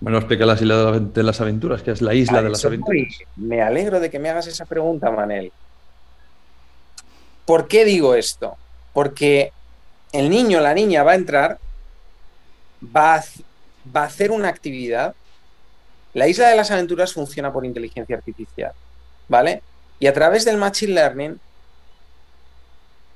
Bueno, 0.00 0.18
explica 0.18 0.44
la 0.44 0.54
isla 0.54 0.92
de 0.92 1.22
las 1.22 1.40
aventuras, 1.40 1.82
que 1.82 1.92
es 1.92 2.02
la 2.02 2.14
isla 2.14 2.42
de 2.42 2.50
las 2.50 2.64
aventuras. 2.64 3.06
Me 3.36 3.62
alegro 3.62 4.00
de 4.00 4.10
que 4.10 4.18
me 4.18 4.28
hagas 4.28 4.48
esa 4.48 4.66
pregunta, 4.66 5.10
Manel. 5.10 5.52
¿Por 7.46 7.68
qué 7.68 7.84
digo 7.84 8.14
esto? 8.14 8.56
Porque 8.92 9.52
el 10.12 10.30
niño, 10.30 10.60
la 10.60 10.74
niña 10.74 11.04
va 11.04 11.12
a 11.12 11.14
entrar, 11.14 11.58
va 12.84 13.16
a, 13.16 13.24
va 13.94 14.02
a 14.02 14.06
hacer 14.06 14.30
una 14.30 14.48
actividad. 14.48 15.14
La 16.12 16.28
isla 16.28 16.48
de 16.48 16.56
las 16.56 16.70
aventuras 16.70 17.12
funciona 17.12 17.52
por 17.52 17.64
inteligencia 17.64 18.16
artificial, 18.16 18.72
¿vale? 19.28 19.62
Y 20.04 20.06
a 20.06 20.12
través 20.12 20.44
del 20.44 20.58
Machine 20.58 20.92
Learning, 20.92 21.40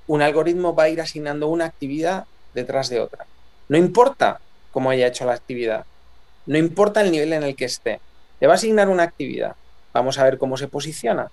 un 0.07 0.23
algoritmo 0.23 0.75
va 0.75 0.85
a 0.85 0.89
ir 0.89 1.03
asignando 1.03 1.49
una 1.49 1.67
actividad 1.67 2.25
detrás 2.55 2.89
de 2.89 2.99
otra. 2.99 3.27
No 3.69 3.77
importa 3.77 4.41
cómo 4.73 4.89
haya 4.89 5.07
hecho 5.07 5.27
la 5.27 5.35
actividad, 5.35 5.85
no 6.47 6.57
importa 6.57 7.03
el 7.03 7.11
nivel 7.11 7.35
en 7.35 7.43
el 7.43 7.57
que 7.57 7.67
esté. 7.67 8.01
Le 8.41 8.47
va 8.47 8.55
a 8.55 8.57
asignar 8.57 8.89
una 8.89 9.03
actividad. 9.03 9.55
Vamos 9.93 10.19
a 10.19 10.25
ver 10.25 10.39
cómo 10.39 10.57
se 10.57 10.67
posiciona. 10.67 11.31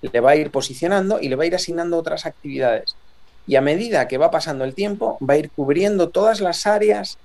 Le 0.00 0.20
va 0.20 0.30
a 0.30 0.36
ir 0.36 0.50
posicionando 0.50 1.20
y 1.20 1.28
le 1.28 1.36
va 1.36 1.42
a 1.42 1.48
ir 1.48 1.54
asignando 1.54 1.98
otras 1.98 2.24
actividades. 2.24 2.96
Y 3.46 3.56
a 3.56 3.60
medida 3.60 4.08
que 4.08 4.16
va 4.16 4.30
pasando 4.30 4.64
el 4.64 4.72
tiempo, 4.72 5.18
va 5.20 5.34
a 5.34 5.36
ir 5.36 5.50
cubriendo 5.50 6.08
todas 6.08 6.40
las 6.40 6.66
áreas 6.66 7.18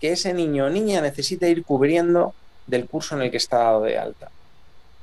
que 0.00 0.10
ese 0.10 0.34
niño 0.34 0.66
o 0.66 0.68
niña 0.68 1.00
necesita 1.00 1.46
ir 1.46 1.62
cubriendo 1.62 2.34
del 2.66 2.88
curso 2.88 3.14
en 3.14 3.22
el 3.22 3.30
que 3.30 3.36
está 3.36 3.58
dado 3.58 3.82
de 3.82 3.98
alta. 3.98 4.32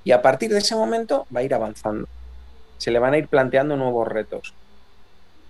Y 0.03 0.11
a 0.11 0.21
partir 0.21 0.51
de 0.51 0.59
ese 0.59 0.75
momento 0.75 1.27
va 1.35 1.41
a 1.41 1.43
ir 1.43 1.53
avanzando. 1.53 2.07
Se 2.77 2.91
le 2.91 2.99
van 2.99 3.13
a 3.13 3.17
ir 3.17 3.27
planteando 3.27 3.77
nuevos 3.77 4.07
retos. 4.07 4.53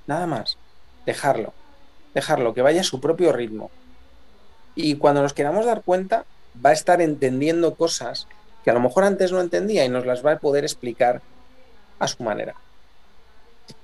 Nada 0.07 0.27
más. 0.27 0.57
Dejarlo. 1.05 1.53
Dejarlo, 2.13 2.53
que 2.53 2.61
vaya 2.61 2.81
a 2.81 2.85
su 2.85 2.99
propio 2.99 3.31
ritmo 3.31 3.71
y 4.75 4.95
cuando 4.95 5.21
nos 5.21 5.33
queramos 5.33 5.65
dar 5.65 5.81
cuenta, 5.83 6.25
va 6.63 6.71
a 6.71 6.73
estar 6.73 7.01
entendiendo 7.01 7.75
cosas 7.75 8.27
que 8.63 8.69
a 8.69 8.73
lo 8.73 8.79
mejor 8.79 9.03
antes 9.03 9.31
no 9.31 9.41
entendía 9.41 9.85
y 9.85 9.89
nos 9.89 10.05
las 10.05 10.25
va 10.25 10.33
a 10.33 10.39
poder 10.39 10.63
explicar 10.63 11.21
a 11.99 12.07
su 12.07 12.23
manera. 12.23 12.55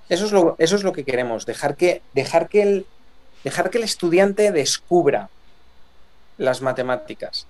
Eso 0.09 0.25
es 0.25 0.31
lo, 0.31 0.55
eso 0.59 0.75
es 0.75 0.83
lo 0.83 0.93
que 0.93 1.03
queremos, 1.03 1.45
dejar 1.45 1.75
que, 1.75 2.01
dejar, 2.13 2.47
que 2.47 2.61
el, 2.61 2.85
dejar 3.43 3.69
que 3.69 3.79
el 3.79 3.83
estudiante 3.83 4.51
descubra 4.51 5.29
las 6.37 6.61
matemáticas. 6.61 7.47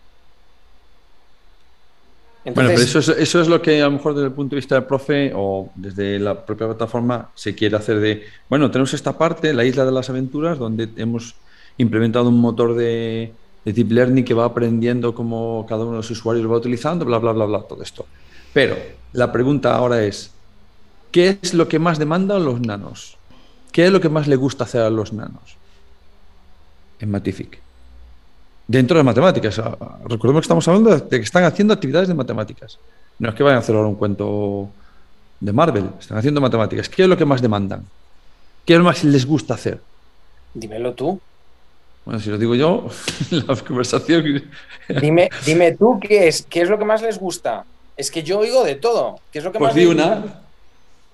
Bueno, 2.54 2.70
pero 2.70 2.82
eso 2.82 3.00
es, 3.00 3.10
eso 3.10 3.42
es 3.42 3.48
lo 3.48 3.62
que 3.62 3.82
a 3.82 3.86
lo 3.86 3.92
mejor 3.92 4.14
desde 4.14 4.28
el 4.28 4.34
punto 4.34 4.56
de 4.56 4.58
vista 4.58 4.76
del 4.76 4.86
profe 4.86 5.32
o 5.36 5.70
desde 5.76 6.18
la 6.20 6.46
propia 6.46 6.68
plataforma 6.68 7.30
se 7.36 7.56
quiere 7.56 7.76
hacer 7.76 8.00
de, 8.00 8.24
bueno, 8.50 8.72
tenemos 8.72 8.94
esta 8.94 9.18
parte, 9.18 9.54
la 9.54 9.66
isla 9.66 9.86
de 9.86 9.92
las 9.92 10.10
aventuras, 10.10 10.58
donde 10.58 10.90
hemos 10.96 11.36
implementado 11.78 12.30
un 12.30 12.40
motor 12.40 12.76
de, 12.76 13.34
deep 13.66 13.92
learning 13.92 14.24
que 14.24 14.34
va 14.34 14.46
aprendiendo 14.46 15.14
cómo 15.14 15.66
cada 15.68 15.82
uno 15.82 15.92
de 15.92 15.98
los 15.98 16.12
usuarios 16.12 16.44
lo 16.44 16.52
va 16.52 16.58
utilizando, 16.58 17.04
bla, 17.04 17.18
bla, 17.18 17.34
bla, 17.34 17.46
bla, 17.46 17.62
todo 17.64 17.84
esto. 17.84 18.06
Pero 18.54 18.78
la 19.12 19.32
pregunta 19.32 19.76
ahora 19.76 20.04
es, 20.04 20.32
¿qué 21.12 21.38
es 21.42 21.54
lo 21.54 21.68
que 21.68 21.80
más 21.80 22.00
demandan 22.00 22.46
los 22.46 22.62
nanos? 22.62 23.18
¿Qué 23.74 23.86
es 23.86 23.92
lo 23.92 24.00
que 24.00 24.10
más 24.10 24.28
le 24.28 24.38
gusta 24.38 24.64
hacer 24.64 24.82
a 24.82 24.90
los 24.90 25.12
nanos 25.12 25.58
en 27.00 27.12
Matific? 27.12 27.66
Dentro 28.67 28.97
de 28.97 29.03
matemáticas. 29.03 29.62
Recordemos 30.03 30.41
que 30.41 30.45
estamos 30.45 30.67
hablando 30.67 30.97
de 30.97 31.10
que 31.10 31.17
están 31.17 31.45
haciendo 31.45 31.73
actividades 31.73 32.10
de 32.10 32.13
matemáticas. 32.13 32.77
No 33.19 33.30
es 33.30 33.36
que 33.36 33.43
vayan 33.43 33.58
a 33.58 33.60
hacer 33.60 33.75
ahora 33.75 33.88
un 33.88 33.95
cuento 33.95 34.69
de 35.39 35.53
Marvel, 35.53 35.89
están 35.99 36.17
haciendo 36.17 36.41
matemáticas. 36.41 36.89
¿Qué 36.89 37.03
es 37.03 37.09
lo 37.09 37.18
que 37.18 37.26
más 37.26 37.41
demandan? 37.41 37.86
¿Qué 38.65 38.74
es 38.74 38.80
lo 38.80 38.86
más 38.86 39.03
les 39.03 39.26
gusta 39.26 39.53
hacer? 39.53 39.80
Dímelo 40.53 40.93
tú. 40.93 41.20
Bueno, 42.03 42.20
si 42.20 42.30
lo 42.30 42.38
digo 42.38 42.55
yo, 42.55 42.88
la 43.32 43.55
conversación. 43.55 44.43
Dime, 45.01 45.30
dime 45.45 45.74
tú 45.74 45.99
qué 45.99 46.28
es, 46.28 46.43
qué 46.43 46.61
es 46.61 46.70
lo 46.70 46.78
que 46.78 46.86
más 46.86 47.01
les 47.01 47.20
gusta. 47.20 47.65
Es 47.95 48.11
que 48.11 48.24
yo 48.24 48.39
oigo 48.39 48.63
de 48.63 48.76
todo. 48.76 49.20
¿Qué 49.32 49.39
es 49.39 49.45
lo 49.45 49.51
que 49.51 49.59
pues 49.59 49.70
más 49.70 49.76
di 49.76 49.86
una. 49.86 50.41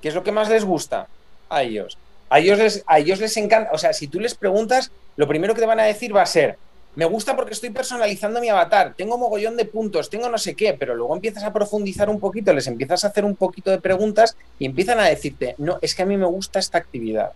¿Qué 0.02 0.10
es 0.10 0.16
lo 0.16 0.24
que 0.24 0.32
más 0.32 0.50
les 0.50 0.66
gusta 0.66 1.08
a 1.50 1.64
ellos? 1.64 1.98
A 2.30 2.40
ellos 2.40 2.58
les, 2.58 2.84
a 2.88 3.00
ellos 3.00 3.20
les 3.20 3.38
encanta. 3.38 3.72
O 3.74 3.78
sea, 3.78 3.94
si 3.94 4.08
tú 4.08 4.20
les 4.20 4.36
preguntas, 4.36 4.92
lo 5.16 5.28
primero 5.28 5.54
que 5.54 5.62
te 5.62 5.68
van 5.68 5.80
a 5.80 5.84
decir 5.84 6.16
va 6.16 6.24
a 6.24 6.26
ser: 6.26 6.58
Me 6.96 7.06
gusta 7.06 7.36
porque 7.36 7.54
estoy 7.54 7.72
personalizando 7.72 8.40
mi 8.40 8.50
avatar, 8.50 8.94
tengo 8.96 9.18
mogollón 9.18 9.58
de 9.58 9.66
puntos, 9.66 10.10
tengo 10.10 10.30
no 10.30 10.38
sé 10.38 10.56
qué, 10.56 10.74
pero 10.74 10.94
luego 10.94 11.16
empiezas 11.16 11.44
a 11.44 11.52
profundizar 11.52 12.10
un 12.10 12.20
poquito, 12.20 12.54
les 12.54 12.68
empiezas 12.68 13.04
a 13.04 13.08
hacer 13.08 13.26
un 13.26 13.36
poquito 13.36 13.72
de 13.72 13.82
preguntas 13.82 14.38
y 14.60 14.66
empiezan 14.66 15.00
a 15.00 15.06
decirte: 15.06 15.56
No, 15.58 15.80
es 15.82 15.96
que 15.96 16.04
a 16.04 16.06
mí 16.06 16.18
me 16.18 16.28
gusta 16.28 16.60
esta 16.60 16.78
actividad 16.78 17.32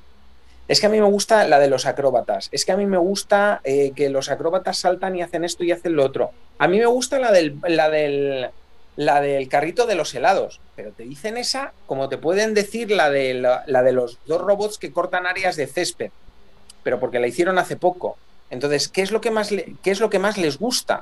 es 0.68 0.82
que 0.82 0.88
a 0.88 0.89
mí 0.89 0.99
me 0.99 1.08
gusta 1.08 1.47
la 1.47 1.60
de 1.60 1.70
los 1.70 1.86
acróbatas, 1.86 2.49
es 2.51 2.66
que 2.66 2.74
a 2.74 2.78
mí 2.78 2.86
me 2.86 2.97
gusta 2.97 3.62
eh, 3.64 3.91
que 3.95 4.10
los 4.10 4.30
acróbatas 4.30 4.78
saltan 4.78 5.16
y 5.16 5.22
hacen 5.22 5.43
esto 5.45 5.64
y 5.64 5.72
hacen 5.72 5.95
lo 5.95 6.03
otro. 6.03 6.32
A 6.58 6.68
mí 6.68 6.78
me 6.78 6.86
gusta 6.86 7.20
la 7.20 7.32
del, 7.32 7.58
la 7.68 7.89
del, 7.89 8.49
la 8.97 9.22
del 9.22 9.47
carrito 9.47 9.86
de 9.86 9.95
los 9.95 10.14
helados, 10.14 10.60
pero 10.76 10.91
te 10.91 11.03
dicen 11.03 11.38
esa 11.38 11.74
como 11.86 12.10
te 12.10 12.18
pueden 12.18 12.53
decir 12.53 12.91
la 12.91 13.10
de, 13.10 13.34
la, 13.36 13.64
de 13.66 13.91
los 13.93 14.20
dos 14.26 14.41
robots 14.41 14.78
que 14.78 14.91
cortan 14.91 15.26
áreas 15.26 15.55
de 15.55 15.68
césped, 15.68 16.12
pero 16.84 16.99
porque 16.99 17.20
la 17.20 17.28
hicieron 17.28 17.58
hace 17.58 17.78
poco. 17.78 18.18
Entonces, 18.50 18.88
¿qué 18.88 19.02
es 19.02 19.12
lo 19.12 19.22
que 19.22 19.32
más, 19.32 19.50
qué 19.50 19.91
es 19.91 20.00
lo 20.00 20.10
que 20.10 20.20
más 20.20 20.38
les 20.38 20.58
gusta? 20.58 21.02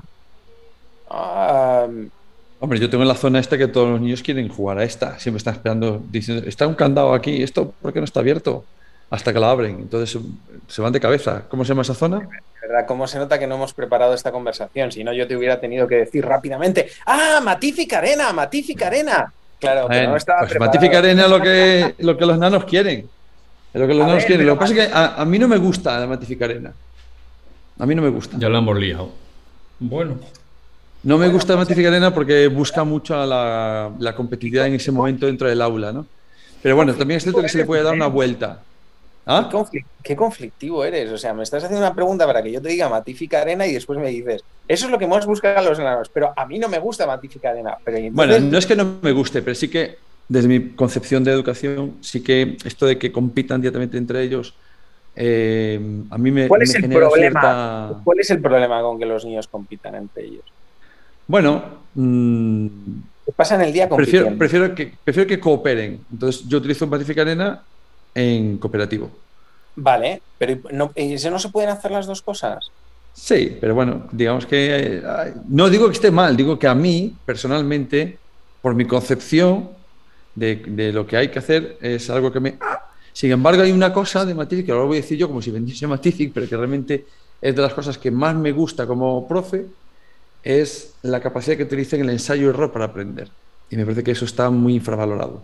Hombre, 2.59 2.79
yo 2.79 2.89
tengo 2.89 3.03
en 3.03 3.07
la 3.07 3.15
zona 3.15 3.39
esta 3.39 3.57
que 3.57 3.67
todos 3.67 3.89
los 3.89 4.01
niños 4.01 4.23
quieren 4.23 4.49
jugar 4.49 4.79
a 4.79 4.83
esta. 4.83 5.19
Siempre 5.19 5.37
están 5.37 5.55
esperando, 5.55 6.01
diciendo, 6.09 6.47
está 6.47 6.65
un 6.67 6.73
candado 6.73 7.13
aquí, 7.13 7.43
¿esto 7.43 7.73
por 7.81 7.93
qué 7.93 7.99
no 7.99 8.05
está 8.05 8.21
abierto? 8.21 8.65
Hasta 9.09 9.31
que 9.31 9.39
la 9.39 9.51
abren. 9.51 9.75
Entonces 9.75 10.19
se 10.67 10.81
van 10.81 10.91
de 10.91 10.99
cabeza. 10.99 11.43
¿Cómo 11.47 11.63
se 11.63 11.69
llama 11.69 11.83
esa 11.83 11.93
zona? 11.93 12.27
¿Verdad? 12.61 12.87
¿Cómo 12.87 13.07
se 13.07 13.19
nota 13.19 13.37
que 13.37 13.45
no 13.45 13.55
hemos 13.55 13.73
preparado 13.73 14.13
esta 14.15 14.31
conversación? 14.31 14.91
Si 14.91 15.03
no, 15.03 15.13
yo 15.13 15.27
te 15.27 15.37
hubiera 15.37 15.59
tenido 15.59 15.87
que 15.87 15.95
decir 15.95 16.25
rápidamente, 16.25 16.89
¡ah, 17.05 17.39
Matific 17.43 17.93
Arena, 17.93 18.33
Matific 18.33 18.81
Arena! 18.81 19.31
Claro, 19.59 19.87
pero 19.87 20.09
no 20.09 20.17
estaba 20.17 20.41
pues 20.41 20.59
Matific 20.59 20.93
Arena 20.93 21.23
es 21.23 21.29
lo 21.29 21.41
que, 21.41 21.95
lo 21.99 22.17
que 22.17 22.25
los 22.25 22.37
nanos 22.37 22.65
quieren. 22.65 23.07
Es 23.73 23.81
lo 23.81 23.87
que 23.87 23.93
los 23.93 24.07
nanos 24.07 24.25
quieren. 24.25 24.45
Lo 24.47 24.53
que 24.53 24.59
pasa 24.59 24.73
es 24.73 24.87
que 24.87 24.93
a, 24.93 25.25
mí 25.25 25.37
no 25.37 25.47
me 25.47 25.57
gusta 25.57 25.99
la 25.99 26.07
Matific 26.07 26.41
Arena. 26.41 26.73
A 27.77 27.85
mí 27.85 27.95
no 27.95 28.01
me 28.01 28.09
gusta. 28.09 28.37
Ya 28.37 28.49
lo 28.49 28.57
hemos 28.57 28.77
liado. 28.77 29.11
Bueno. 29.79 30.19
No 31.03 31.17
me 31.17 31.27
gusta 31.27 31.55
Matific 31.55 31.85
Arena 31.85 32.13
porque 32.13 32.47
busca 32.47 32.83
mucho 32.83 33.15
la, 33.25 33.91
la 33.99 34.15
competitividad 34.15 34.65
en 34.67 34.73
ese 34.73 34.91
momento 34.91 35.27
dentro 35.27 35.47
del 35.47 35.61
aula, 35.61 35.91
¿no? 35.91 36.07
Pero 36.63 36.75
bueno, 36.75 36.95
también 36.95 37.17
es 37.17 37.23
cierto 37.23 37.43
que 37.43 37.49
se 37.49 37.59
le 37.59 37.65
puede 37.65 37.83
dar 37.83 37.93
una 37.93 38.07
vuelta. 38.07 38.63
¿Ah? 39.27 39.49
¿Qué, 40.03 40.15
conflictivo 40.15 40.83
eres. 40.83 41.11
O 41.11 41.17
sea, 41.17 41.33
me 41.33 41.43
estás 41.43 41.63
haciendo 41.63 41.85
una 41.85 41.95
pregunta 41.95 42.27
para 42.27 42.43
que 42.43 42.51
yo 42.51 42.61
te 42.61 42.69
diga 42.69 42.89
Matifica 42.89 43.41
Arena 43.41 43.65
y 43.65 43.73
después 43.73 43.97
me 43.97 44.09
dices, 44.09 44.43
eso 44.67 44.85
es 44.85 44.91
lo 44.91 44.99
que 44.99 45.07
más 45.07 45.25
buscan 45.25 45.65
los 45.65 45.79
enanos, 45.79 46.09
pero 46.09 46.33
a 46.35 46.45
mí 46.45 46.59
no 46.59 46.69
me 46.69 46.79
gusta 46.79 47.07
Matifica 47.07 47.49
Arena. 47.49 47.77
Bueno, 48.11 48.39
no 48.39 48.57
es 48.57 48.65
que 48.65 48.75
no 48.75 48.97
me 49.01 49.11
guste, 49.11 49.41
pero 49.41 49.55
sí 49.55 49.67
que 49.67 49.97
desde 50.27 50.47
mi 50.47 50.69
concepción 50.71 51.23
de 51.23 51.31
educación, 51.31 51.95
sí 52.01 52.21
que 52.21 52.57
esto 52.63 52.85
de 52.85 52.99
que 52.99 53.11
compitan 53.11 53.61
directamente 53.61 53.97
entre 53.97 54.21
ellos, 54.21 54.53
eh, 55.15 55.79
a 56.09 56.17
mí 56.17 56.31
me, 56.31 56.47
¿Cuál 56.47 56.63
es 56.63 56.75
el 56.75 56.89
problema? 56.89 58.01
¿Cuál 58.03 58.19
es 58.19 58.29
el 58.31 58.41
problema 58.41 58.81
con 58.81 58.99
que 58.99 59.05
los 59.05 59.25
niños 59.25 59.47
compitan 59.47 59.95
entre 59.95 60.25
ellos? 60.25 60.43
Bueno, 61.27 61.63
mmm, 61.95 62.67
pasan 63.35 63.61
el 63.61 63.73
día 63.73 63.89
compitiendo. 63.89 64.37
Prefiero, 64.37 64.73
prefiero, 64.73 64.75
que, 64.75 64.97
prefiero 65.03 65.27
que 65.27 65.39
cooperen. 65.39 66.05
Entonces, 66.11 66.47
yo 66.47 66.57
utilizo 66.57 66.87
Matifica 66.87 67.21
Arena 67.21 67.63
en 68.13 68.57
cooperativo. 68.57 69.09
Vale, 69.75 70.21
pero 70.37 70.57
no, 70.71 70.91
¿eso 70.95 71.29
no 71.29 71.39
se 71.39 71.49
pueden 71.49 71.69
hacer 71.69 71.91
las 71.91 72.05
dos 72.05 72.21
cosas? 72.21 72.71
Sí, 73.13 73.57
pero 73.59 73.75
bueno, 73.75 74.07
digamos 74.11 74.45
que 74.45 75.01
no 75.47 75.69
digo 75.69 75.87
que 75.87 75.93
esté 75.93 76.11
mal, 76.11 76.35
digo 76.35 76.59
que 76.59 76.67
a 76.67 76.75
mí, 76.75 77.15
personalmente, 77.25 78.17
por 78.61 78.75
mi 78.75 78.85
concepción 78.85 79.69
de, 80.35 80.91
lo 80.93 81.07
que 81.07 81.17
hay 81.17 81.29
que 81.29 81.39
hacer, 81.39 81.77
es 81.81 82.09
algo 82.09 82.31
que 82.31 82.39
me... 82.39 82.57
Sin 83.15 83.31
embargo, 83.31 83.61
hay 83.61 83.71
una 83.71 83.93
cosa 83.93 84.25
de 84.25 84.35
Matific, 84.35 84.65
que 84.65 84.71
ahora 84.73 84.83
voy 84.83 84.97
a 84.97 85.01
decir 85.01 85.17
yo 85.17 85.29
como 85.29 85.41
si 85.41 85.49
vendiese 85.49 85.87
Matific, 85.87 86.33
pero 86.33 86.49
que 86.49 86.57
realmente 86.57 87.05
es 87.41 87.55
de 87.55 87.61
las 87.61 87.73
cosas 87.73 87.97
que 87.97 88.11
más 88.11 88.35
me 88.35 88.51
gusta 88.51 88.85
como 88.85 89.25
profe, 89.25 89.67
es 90.43 90.95
la 91.01 91.21
capacidad 91.21 91.55
que 91.55 91.63
utilicen 91.63 92.01
el 92.01 92.09
ensayo 92.09 92.47
y 92.47 92.49
error 92.49 92.73
para 92.73 92.85
aprender. 92.85 93.29
Y 93.69 93.77
me 93.77 93.85
parece 93.85 94.03
que 94.03 94.11
eso 94.11 94.25
está 94.25 94.49
muy 94.49 94.75
infravalorado 94.75 95.41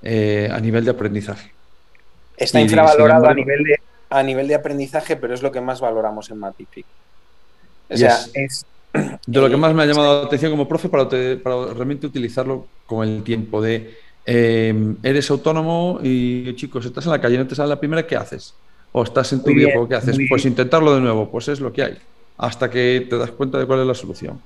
eh, 0.00 0.48
a 0.50 0.58
nivel 0.58 0.86
de 0.86 0.92
aprendizaje. 0.92 1.52
Está 2.34 2.62
infravalorado 2.62 3.26
a, 3.26 3.34
nivel 3.34 3.62
de, 3.64 3.78
a 4.08 4.22
nivel 4.22 4.48
de 4.48 4.54
aprendizaje, 4.54 5.16
pero 5.16 5.34
es 5.34 5.42
lo 5.42 5.52
que 5.52 5.60
más 5.60 5.82
valoramos 5.82 6.30
en 6.30 6.38
Matific. 6.38 6.86
O 7.90 7.96
sea, 7.98 8.20
es. 8.32 8.64
De 9.26 9.38
lo 9.38 9.50
que 9.50 9.58
más 9.58 9.74
me 9.74 9.82
ha 9.82 9.86
llamado 9.86 10.22
la 10.22 10.26
atención 10.28 10.50
como 10.50 10.66
profe 10.66 10.88
para, 10.88 11.06
para 11.10 11.74
realmente 11.74 12.06
utilizarlo 12.06 12.66
con 12.86 13.06
el 13.06 13.22
tiempo 13.22 13.60
de 13.60 14.05
em, 14.26 14.96
eres 15.02 15.30
autónomo 15.30 16.00
y 16.02 16.54
chicos, 16.56 16.84
estás 16.84 17.06
en 17.06 17.12
la 17.12 17.20
calle, 17.20 17.38
no 17.38 17.46
te 17.46 17.54
sale 17.54 17.68
la 17.68 17.80
primera, 17.80 18.06
¿qué 18.06 18.16
haces? 18.16 18.54
O 18.92 19.02
estás 19.02 19.32
en 19.32 19.42
tu 19.42 19.52
viejo, 19.52 19.88
¿qué 19.88 19.94
haces? 19.94 20.18
Pues 20.28 20.44
intentarlo 20.44 20.94
de 20.94 21.00
nuevo, 21.00 21.30
pues 21.30 21.48
es 21.48 21.60
lo 21.60 21.72
que 21.72 21.82
hay, 21.82 21.98
hasta 22.36 22.68
que 22.70 23.06
te 23.08 23.16
das 23.16 23.30
cuenta 23.30 23.58
de 23.58 23.66
cuál 23.66 23.80
es 23.80 23.86
la 23.86 23.94
solución. 23.94 24.40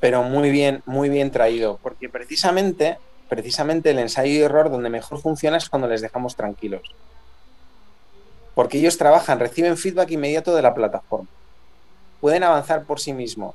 Pero 0.00 0.22
muy 0.22 0.50
bien, 0.50 0.82
muy 0.86 1.08
bien 1.08 1.30
traído, 1.30 1.78
porque 1.82 2.08
precisamente, 2.08 2.98
precisamente 3.28 3.90
el 3.90 3.98
ensayo 3.98 4.32
y 4.32 4.38
error 4.38 4.70
donde 4.70 4.90
mejor 4.90 5.20
funciona 5.20 5.56
es 5.56 5.68
cuando 5.68 5.88
les 5.88 6.00
dejamos 6.00 6.36
tranquilos 6.36 6.82
porque 8.54 8.78
ellos 8.78 8.98
trabajan, 8.98 9.40
reciben 9.40 9.76
feedback 9.76 10.10
inmediato 10.10 10.54
de 10.54 10.62
la 10.62 10.74
plataforma. 10.74 11.28
Pueden 12.20 12.42
avanzar 12.42 12.84
por 12.84 13.00
sí 13.00 13.12
mismos. 13.12 13.54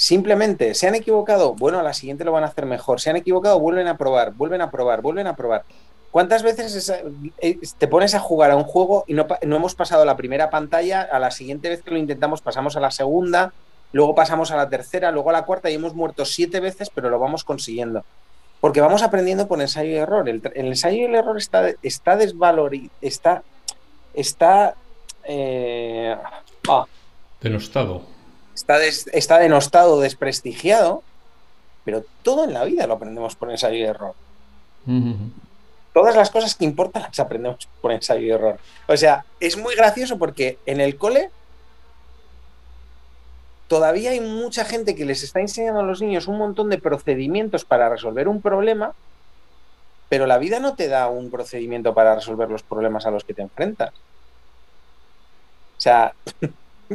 Simplemente, 0.00 0.72
¿se 0.72 0.88
han 0.88 0.94
equivocado? 0.94 1.52
Bueno, 1.52 1.78
a 1.78 1.82
la 1.82 1.92
siguiente 1.92 2.24
lo 2.24 2.32
van 2.32 2.42
a 2.42 2.46
hacer 2.46 2.64
mejor. 2.64 3.02
¿Se 3.02 3.10
han 3.10 3.16
equivocado? 3.16 3.60
Vuelven 3.60 3.86
a 3.86 3.98
probar, 3.98 4.32
vuelven 4.32 4.62
a 4.62 4.70
probar, 4.70 5.02
vuelven 5.02 5.26
a 5.26 5.36
probar. 5.36 5.64
¿Cuántas 6.10 6.42
veces 6.42 6.90
eh, 7.36 7.58
te 7.76 7.86
pones 7.86 8.14
a 8.14 8.18
jugar 8.18 8.50
a 8.50 8.56
un 8.56 8.64
juego 8.64 9.04
y 9.06 9.12
no, 9.12 9.26
no, 9.42 9.56
hemos 9.56 9.74
pasado 9.74 10.06
la 10.06 10.16
primera 10.16 10.48
pantalla? 10.48 11.02
A 11.02 11.18
la 11.18 11.30
siguiente 11.30 11.68
vez 11.68 11.82
que 11.82 11.90
lo 11.90 11.98
intentamos 11.98 12.40
pasamos 12.40 12.78
a 12.78 12.80
la 12.80 12.90
segunda, 12.90 13.52
luego 13.92 14.14
pasamos 14.14 14.50
a 14.52 14.56
la 14.56 14.70
tercera, 14.70 15.10
luego 15.10 15.28
a 15.28 15.34
la 15.34 15.44
cuarta 15.44 15.68
y 15.68 15.74
hemos 15.74 15.94
muerto 15.94 16.24
siete 16.24 16.60
veces, 16.60 16.88
pero 16.88 17.10
lo 17.10 17.18
vamos 17.18 17.44
consiguiendo. 17.44 18.02
Porque 18.62 18.80
vamos 18.80 19.02
aprendiendo 19.02 19.48
por 19.48 19.60
ensayo 19.60 19.90
y 19.90 19.96
error. 19.96 20.26
El, 20.30 20.40
ensayo 20.54 20.96
y 20.96 21.04
el 21.04 21.14
error 21.14 21.36
está, 21.36 21.72
está 21.82 22.16
desvalorizado, 22.16 22.90
está 23.02 23.42
está... 24.14 24.74
Eh, 25.24 26.16
ah, 26.70 26.86
denostado. 27.42 28.00
Está, 28.78 29.10
está 29.12 29.38
denostado, 29.38 30.00
desprestigiado, 30.00 31.02
pero 31.84 32.04
todo 32.22 32.44
en 32.44 32.54
la 32.54 32.64
vida 32.64 32.86
lo 32.86 32.94
aprendemos 32.94 33.34
por 33.34 33.50
ensayo 33.50 33.76
y 33.76 33.82
error. 33.82 34.14
Todas 35.92 36.14
las 36.14 36.30
cosas 36.30 36.54
que 36.54 36.64
importan 36.64 37.02
las 37.02 37.18
aprendemos 37.18 37.68
por 37.80 37.92
ensayo 37.92 38.20
y 38.20 38.30
error. 38.30 38.58
O 38.86 38.96
sea, 38.96 39.24
es 39.40 39.56
muy 39.56 39.74
gracioso 39.74 40.18
porque 40.18 40.58
en 40.66 40.80
el 40.80 40.96
cole 40.96 41.30
todavía 43.68 44.10
hay 44.10 44.20
mucha 44.20 44.64
gente 44.64 44.94
que 44.94 45.04
les 45.04 45.22
está 45.22 45.40
enseñando 45.40 45.80
a 45.80 45.84
los 45.84 46.00
niños 46.00 46.26
un 46.26 46.38
montón 46.38 46.70
de 46.70 46.78
procedimientos 46.78 47.64
para 47.64 47.88
resolver 47.88 48.28
un 48.28 48.40
problema 48.40 48.94
pero 50.10 50.26
la 50.26 50.38
vida 50.38 50.58
no 50.58 50.74
te 50.74 50.88
da 50.88 51.06
un 51.06 51.30
procedimiento 51.30 51.94
para 51.94 52.16
resolver 52.16 52.50
los 52.50 52.64
problemas 52.64 53.06
a 53.06 53.12
los 53.12 53.22
que 53.22 53.32
te 53.32 53.42
enfrentas. 53.42 53.90
O 55.78 55.80
sea, 55.80 56.12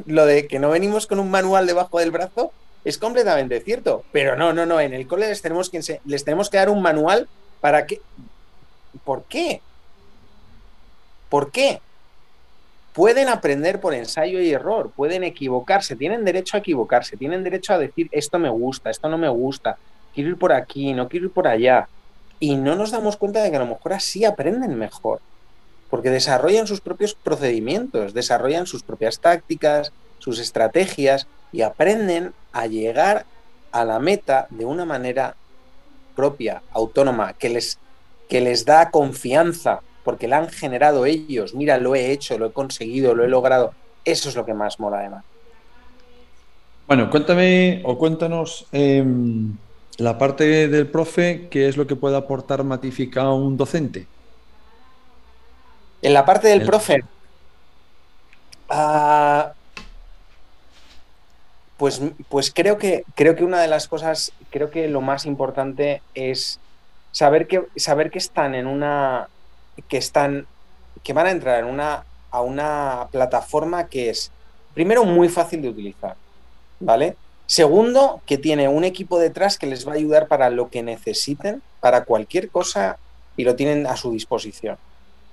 lo 0.05 0.25
de 0.25 0.47
que 0.47 0.59
no 0.59 0.69
venimos 0.69 1.07
con 1.07 1.19
un 1.19 1.31
manual 1.31 1.67
debajo 1.67 1.99
del 1.99 2.11
brazo 2.11 2.51
es 2.83 2.97
completamente 2.97 3.59
cierto. 3.61 4.03
Pero 4.11 4.35
no, 4.35 4.53
no, 4.53 4.65
no. 4.65 4.79
En 4.79 4.93
el 4.93 5.07
cole 5.07 5.27
les 5.27 5.41
tenemos 5.41 5.69
que, 5.69 5.99
les 6.05 6.23
tenemos 6.23 6.49
que 6.49 6.57
dar 6.57 6.69
un 6.69 6.81
manual 6.81 7.27
para 7.61 7.85
que. 7.85 8.01
¿Por 9.03 9.23
qué? 9.23 9.61
¿Por 11.29 11.51
qué? 11.51 11.81
Pueden 12.93 13.27
aprender 13.27 13.81
por 13.81 13.93
ensayo 13.93 14.39
y 14.39 14.51
error, 14.51 14.89
pueden 14.95 15.25
equivocarse, 15.25 15.97
tienen 15.97 16.23
derecho 16.23 16.55
a 16.55 16.61
equivocarse, 16.61 17.17
tienen 17.17 17.43
derecho 17.43 17.73
a 17.73 17.77
decir 17.77 18.07
esto 18.11 18.39
me 18.39 18.47
gusta, 18.47 18.89
esto 18.89 19.09
no 19.09 19.17
me 19.17 19.27
gusta, 19.27 19.77
quiero 20.13 20.29
ir 20.29 20.37
por 20.37 20.53
aquí, 20.53 20.93
no 20.93 21.09
quiero 21.09 21.25
ir 21.25 21.33
por 21.33 21.45
allá 21.45 21.89
y 22.39 22.55
no 22.55 22.75
nos 22.77 22.91
damos 22.91 23.17
cuenta 23.17 23.43
de 23.43 23.49
que 23.49 23.57
a 23.57 23.59
lo 23.59 23.65
mejor 23.65 23.91
así 23.91 24.23
aprenden 24.23 24.75
mejor, 24.75 25.19
porque 25.95 26.09
desarrollan 26.09 26.67
sus 26.67 26.81
propios 26.81 27.15
procedimientos, 27.15 28.13
desarrollan 28.13 28.67
sus 28.67 28.83
propias 28.83 29.21
tácticas, 29.21 29.93
sus 30.19 30.39
estrategias 30.39 31.25
y 31.53 31.61
aprenden 31.61 32.33
a 32.51 32.67
llegar 32.67 33.25
a 33.71 33.85
la 33.85 33.99
meta 33.99 34.47
de 34.49 34.65
una 34.65 34.83
manera 34.83 35.37
propia, 36.13 36.63
autónoma, 36.73 37.31
que 37.31 37.47
les, 37.47 37.79
que 38.27 38.41
les 38.41 38.65
da 38.65 38.91
confianza, 38.91 39.79
porque 40.03 40.27
la 40.27 40.39
han 40.39 40.49
generado 40.49 41.05
ellos. 41.05 41.55
Mira, 41.55 41.77
lo 41.77 41.95
he 41.95 42.11
hecho, 42.11 42.37
lo 42.37 42.47
he 42.47 42.51
conseguido, 42.51 43.15
lo 43.15 43.23
he 43.23 43.29
logrado. 43.29 43.73
Eso 44.03 44.27
es 44.27 44.35
lo 44.35 44.45
que 44.45 44.53
más 44.53 44.81
mola 44.81 44.99
además. 44.99 45.23
Bueno, 46.87 47.09
cuéntame 47.09 47.81
o 47.85 47.97
cuéntanos 47.97 48.67
em, 48.73 49.55
la 49.97 50.17
parte 50.17 50.67
del 50.67 50.87
profe, 50.87 51.47
¿qué 51.49 51.69
es 51.69 51.77
lo 51.77 51.87
que 51.87 51.95
puede 51.95 52.17
aportar 52.17 52.65
Matifica 52.65 53.21
a 53.21 53.33
un 53.33 53.55
docente? 53.55 54.07
En 56.01 56.13
la 56.13 56.25
parte 56.25 56.47
del 56.47 56.65
profe, 56.65 57.03
ah, 58.69 59.53
pues, 61.77 62.01
pues 62.29 62.51
creo 62.53 62.77
que 62.77 63.03
creo 63.15 63.35
que 63.35 63.43
una 63.43 63.61
de 63.61 63.67
las 63.67 63.87
cosas, 63.87 64.31
creo 64.49 64.69
que 64.69 64.87
lo 64.87 65.01
más 65.01 65.25
importante 65.25 66.01
es 66.13 66.59
saber 67.11 67.47
que 67.47 67.63
saber 67.75 68.11
que 68.11 68.19
están 68.19 68.55
en 68.55 68.67
una 68.67 69.29
que 69.87 69.97
están 69.97 70.47
que 71.03 71.13
van 71.13 71.27
a 71.27 71.31
entrar 71.31 71.59
en 71.59 71.65
una 71.65 72.05
a 72.31 72.41
una 72.41 73.07
plataforma 73.11 73.87
que 73.87 74.09
es 74.09 74.31
primero 74.73 75.05
muy 75.05 75.29
fácil 75.29 75.61
de 75.61 75.69
utilizar, 75.69 76.15
¿vale? 76.79 77.15
Segundo, 77.45 78.21
que 78.25 78.37
tiene 78.37 78.67
un 78.67 78.83
equipo 78.83 79.19
detrás 79.19 79.57
que 79.57 79.67
les 79.67 79.87
va 79.87 79.93
a 79.93 79.95
ayudar 79.95 80.27
para 80.27 80.49
lo 80.49 80.69
que 80.69 80.83
necesiten, 80.83 81.61
para 81.79 82.03
cualquier 82.03 82.49
cosa, 82.49 82.97
y 83.37 83.43
lo 83.43 83.55
tienen 83.55 83.85
a 83.87 83.95
su 83.95 84.11
disposición. 84.11 84.77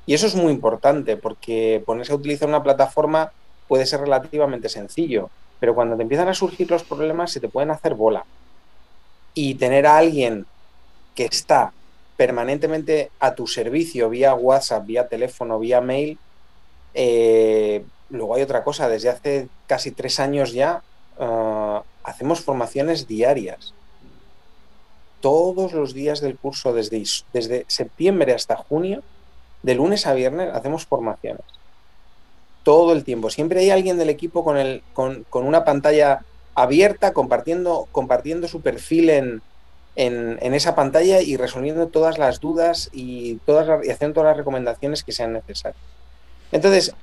Y 0.07 0.15
eso 0.15 0.27
es 0.27 0.35
muy 0.35 0.53
importante, 0.53 1.17
porque 1.17 1.83
ponerse 1.87 2.13
a 2.13 2.17
utilizar 2.17 2.49
una 2.49 2.63
plataforma 2.63 3.33
puede 3.69 3.87
ser 3.87 4.01
relativamente 4.01 4.69
sencillo, 4.69 5.31
pero 5.61 5.75
cuando 5.75 5.97
te 5.97 6.03
empiezan 6.03 6.29
a 6.29 6.35
surgir 6.35 6.71
los 6.71 6.83
problemas 6.83 7.31
se 7.33 7.41
te 7.41 7.49
pueden 7.49 7.71
hacer 7.71 7.95
bola. 7.95 8.25
y 9.35 9.55
tener 9.55 9.87
a 9.87 9.97
alguien 9.97 10.45
que 11.15 11.25
está 11.25 11.73
permanentemente 12.17 13.11
a 13.19 13.35
tu 13.35 13.47
servicio 13.47 14.11
vía 14.11 14.35
WhatsApp, 14.35 14.87
vía 14.87 15.09
teléfono, 15.09 15.59
vía 15.59 15.81
mail. 15.81 16.19
Eh, 16.95 17.85
luego 18.11 18.35
hay 18.35 18.43
otra 18.43 18.63
cosa, 18.63 18.89
desde 18.89 19.09
hace 19.09 19.49
casi 19.67 19.91
tres 19.91 20.21
años 20.21 20.53
ya 20.53 20.83
eh, 21.19 21.81
hacemos 22.05 22.41
formaciones 22.41 23.07
diarias. 23.07 23.73
Todos 25.21 25.73
los 25.73 25.95
días 25.95 26.21
del 26.21 26.37
curso, 26.37 26.73
desde, 26.73 27.03
desde 27.33 27.65
septiembre 27.69 28.35
hasta 28.35 28.57
junio, 28.57 29.03
de 29.63 29.75
lunes 29.75 30.07
a 30.07 30.15
viernes, 30.15 30.55
hacemos 30.55 30.87
formaciones. 30.87 31.45
Todo 32.63 32.93
el 32.93 33.05
tiempo. 33.05 33.31
Siempre 33.31 33.61
hay 33.61 33.71
alguien 33.71 33.99
del 33.99 34.11
equipo 34.11 34.45
con, 34.45 34.57
el, 34.57 34.83
con, 34.93 35.25
con 35.31 35.47
una 35.47 35.65
pantalla 35.65 36.21
abierta, 36.55 37.13
compartiendo, 37.13 37.89
compartiendo 37.93 38.47
su 38.47 38.61
perfil 38.61 39.11
en, 39.11 39.43
en, 39.97 40.55
esa 40.55 40.75
pantalla 40.75 41.21
y 41.21 41.37
resolviendo 41.37 41.89
todas 41.89 42.19
las 42.19 42.41
dudas 42.41 42.89
y, 42.93 43.37
todas 43.47 43.69
haciendo 43.69 44.15
todas 44.15 44.31
las 44.31 44.37
recomendaciones 44.37 45.03
que 45.03 45.13
sean 45.13 45.33
necesarias. 45.33 45.83
Entonces, 46.51 46.95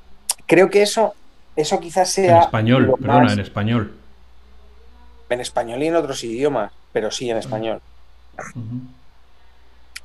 creo 0.46 0.70
que 0.70 0.82
eso, 0.82 1.14
eso 1.56 1.80
quizás 1.80 2.12
sea... 2.12 2.38
En 2.38 2.44
español, 2.44 2.96
perdona, 3.00 3.34
en 3.34 3.40
español. 3.40 3.96
En 5.30 5.42
español 5.42 5.84
y 5.84 5.88
en 5.88 5.96
otros 5.96 6.24
idiomas, 6.24 6.72
pero 6.92 7.12
sí 7.12 7.30
en 7.30 7.38
español. 7.38 7.82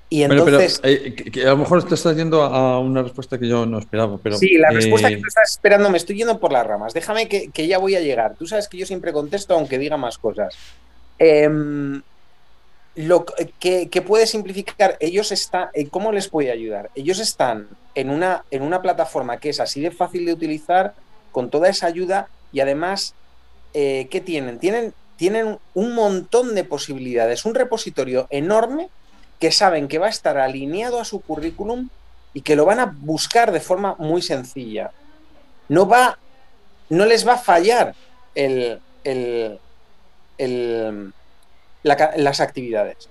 Y 0.08 0.22
entonces. 0.22 0.80
Eh, 0.82 1.14
a 1.44 1.50
lo 1.50 1.56
mejor 1.58 1.86
te 1.86 1.94
estás 1.94 2.16
yendo 2.16 2.42
a 2.42 2.78
una 2.78 3.02
respuesta 3.02 3.38
que 3.38 3.48
yo 3.48 3.66
no 3.66 3.78
esperaba. 3.78 4.18
Pero, 4.22 4.36
sí, 4.36 4.56
la 4.58 4.70
respuesta 4.70 5.08
que 5.08 5.14
eh, 5.14 5.20
tú 5.20 5.28
estás 5.28 5.52
esperando, 5.52 5.90
me 5.90 5.96
estoy 5.96 6.16
yendo 6.16 6.38
por 6.38 6.52
las 6.52 6.66
ramas. 6.66 6.94
Déjame 6.94 7.28
que, 7.28 7.66
ya 7.66 7.78
voy 7.78 7.96
a 7.96 8.00
llegar. 8.00 8.34
Tú 8.36 8.46
sabes 8.46 8.68
que 8.68 8.76
yo 8.76 8.86
siempre 8.86 9.12
contesto, 9.12 9.54
aunque 9.54 9.78
diga 9.78 9.96
más 9.96 10.18
cosas. 10.18 10.56
Em, 11.18 12.02
lo 12.96 13.24
que, 13.58 14.02
puede 14.06 14.26
simplificar, 14.26 14.96
ellos 15.00 15.32
están, 15.32 15.68
eh, 15.74 15.88
¿cómo 15.88 16.12
les 16.12 16.28
puede 16.28 16.50
ayudar? 16.50 16.90
Ellos 16.94 17.18
están 17.18 17.68
en 17.94 18.10
una, 18.10 18.44
en 18.50 18.62
una 18.62 18.82
plataforma 18.82 19.38
que 19.38 19.48
es 19.50 19.60
así 19.60 19.80
de 19.80 19.90
fácil 19.90 20.26
de 20.26 20.32
utilizar, 20.32 20.94
con 21.32 21.50
toda 21.50 21.68
esa 21.68 21.88
ayuda 21.88 22.28
y 22.52 22.60
además, 22.60 23.14
eh, 23.74 24.06
¿qué 24.10 24.20
tienen? 24.20 24.58
tienen? 24.60 24.94
Tienen 25.16 25.58
un 25.74 25.94
montón 25.94 26.54
de 26.54 26.64
posibilidades, 26.64 27.44
un 27.44 27.54
repositorio 27.54 28.26
enorme 28.30 28.88
que 29.44 29.52
saben 29.52 29.88
que 29.88 29.98
va 29.98 30.06
a 30.06 30.08
estar 30.08 30.38
alineado 30.38 30.98
a 30.98 31.04
su 31.04 31.20
currículum 31.20 31.90
y 32.32 32.40
que 32.40 32.56
lo 32.56 32.64
van 32.64 32.80
a 32.80 32.86
buscar 32.86 33.52
de 33.52 33.60
forma 33.60 33.94
muy 33.98 34.22
sencilla. 34.22 34.90
No 35.68 35.86
va, 35.86 36.18
no 36.88 37.04
les 37.04 37.28
va 37.28 37.34
a 37.34 37.36
fallar 37.36 37.94
el, 38.34 38.80
el 39.04 39.60
las 41.82 42.40
actividades. 42.40 43.10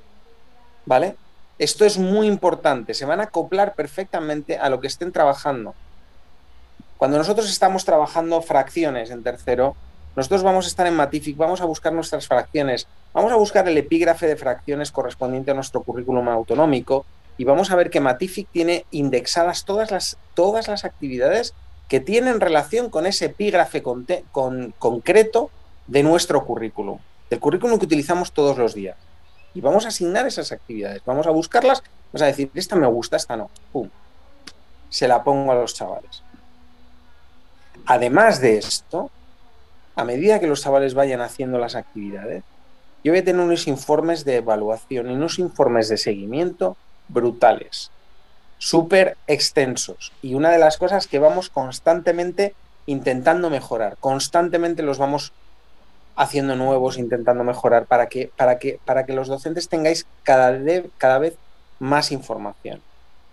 ¿Vale? 0.88 1.18
Esto 1.60 1.86
es 1.86 2.00
muy 2.00 2.26
importante, 2.26 2.96
se 2.96 3.06
van 3.06 3.20
a 3.20 3.26
acoplar 3.26 3.76
perfectamente 3.76 4.58
a 4.58 4.70
lo 4.70 4.82
que 4.82 4.88
estén 4.88 5.12
trabajando. 5.12 5.76
Cuando 6.98 7.20
nosotros 7.20 7.48
estamos 7.48 7.86
trabajando 7.86 8.42
fracciones 8.42 9.12
en 9.12 9.22
tercero, 9.22 9.76
nosotros 10.16 10.44
vamos 10.44 10.66
a 10.66 10.68
estar 10.68 10.86
en 10.86 10.96
Matific, 10.96 11.38
vamos 11.38 11.62
a 11.62 11.66
buscar 11.66 11.94
nuestras 11.94 12.28
fracciones, 12.28 12.88
vamos 13.14 13.32
a 13.32 13.36
buscar 13.36 13.68
el 13.68 13.78
epígrafe 13.78 14.28
de 14.28 14.36
fracciones 14.36 14.92
correspondiente 14.92 15.52
a 15.52 15.54
nuestro 15.54 15.82
currículum 15.82 16.30
autonómico 16.30 17.06
y 17.38 17.46
vamos 17.46 17.72
a 17.72 17.76
ver 17.76 17.90
que 17.90 18.00
Matific 18.00 18.48
tiene 18.52 18.86
indexadas 18.92 19.66
todas 19.66 19.92
las, 19.92 20.18
todas 20.36 20.68
las 20.68 20.86
actividades 20.86 21.54
que 21.88 22.00
tienen 22.00 22.40
relación 22.40 22.90
con 22.90 23.06
ese 23.06 23.26
epígrafe 23.26 23.82
con, 23.82 24.06
concreto 24.80 25.50
de 25.88 26.04
nuestro 26.04 26.46
currículum 26.46 27.00
el 27.34 27.40
currículum 27.40 27.80
que 27.80 27.86
utilizamos 27.86 28.32
todos 28.32 28.58
los 28.58 28.74
días. 28.74 28.96
Y 29.54 29.62
vamos 29.62 29.86
a 29.86 29.90
asignar 29.90 30.26
esas 30.26 30.52
actividades, 30.52 31.02
vamos 31.06 31.28
a 31.28 31.32
buscarlas, 31.32 31.84
vamos 32.12 32.22
a 32.22 32.26
decir, 32.26 32.50
esta 32.54 32.76
me 32.76 32.88
gusta, 32.88 33.18
esta 33.18 33.36
no. 33.36 33.50
¡Pum! 33.72 33.90
Se 34.90 35.08
la 35.08 35.24
pongo 35.24 35.52
a 35.52 35.56
los 35.56 35.74
chavales. 35.74 36.24
Además 37.86 38.40
de 38.40 38.58
esto, 38.58 39.12
a 39.96 40.04
medida 40.04 40.40
que 40.40 40.48
los 40.48 40.62
chavales 40.62 40.94
vayan 40.94 41.22
haciendo 41.22 41.58
las 41.60 41.76
actividades, 41.76 42.44
yo 43.04 43.12
voy 43.12 43.20
a 43.20 43.24
tener 43.26 43.42
unos 43.42 43.68
informes 43.68 44.24
de 44.24 44.38
evaluación 44.38 45.10
y 45.10 45.14
unos 45.14 45.38
informes 45.40 45.90
de 45.90 45.98
seguimiento 45.98 46.78
brutales, 47.10 47.92
súper 48.58 49.18
extensos. 49.28 50.14
Y 50.22 50.36
una 50.36 50.52
de 50.52 50.58
las 50.58 50.78
cosas 50.78 51.08
que 51.08 51.20
vamos 51.20 51.50
constantemente 51.50 52.56
intentando 52.86 53.50
mejorar, 53.50 53.98
constantemente 54.00 54.84
los 54.84 54.98
vamos 54.98 55.34
haciendo 56.16 56.56
nuevos, 56.56 56.98
intentando 56.98 57.44
mejorar 57.44 57.86
para 57.86 58.08
que, 58.08 58.32
para 58.38 58.60
que, 58.60 58.80
para 58.86 59.06
que 59.06 59.14
los 59.14 59.28
docentes 59.28 59.68
tengáis 59.68 60.06
cada, 60.24 60.58
cada 60.98 61.20
vez 61.20 61.36
más 61.80 62.12
información, 62.12 62.82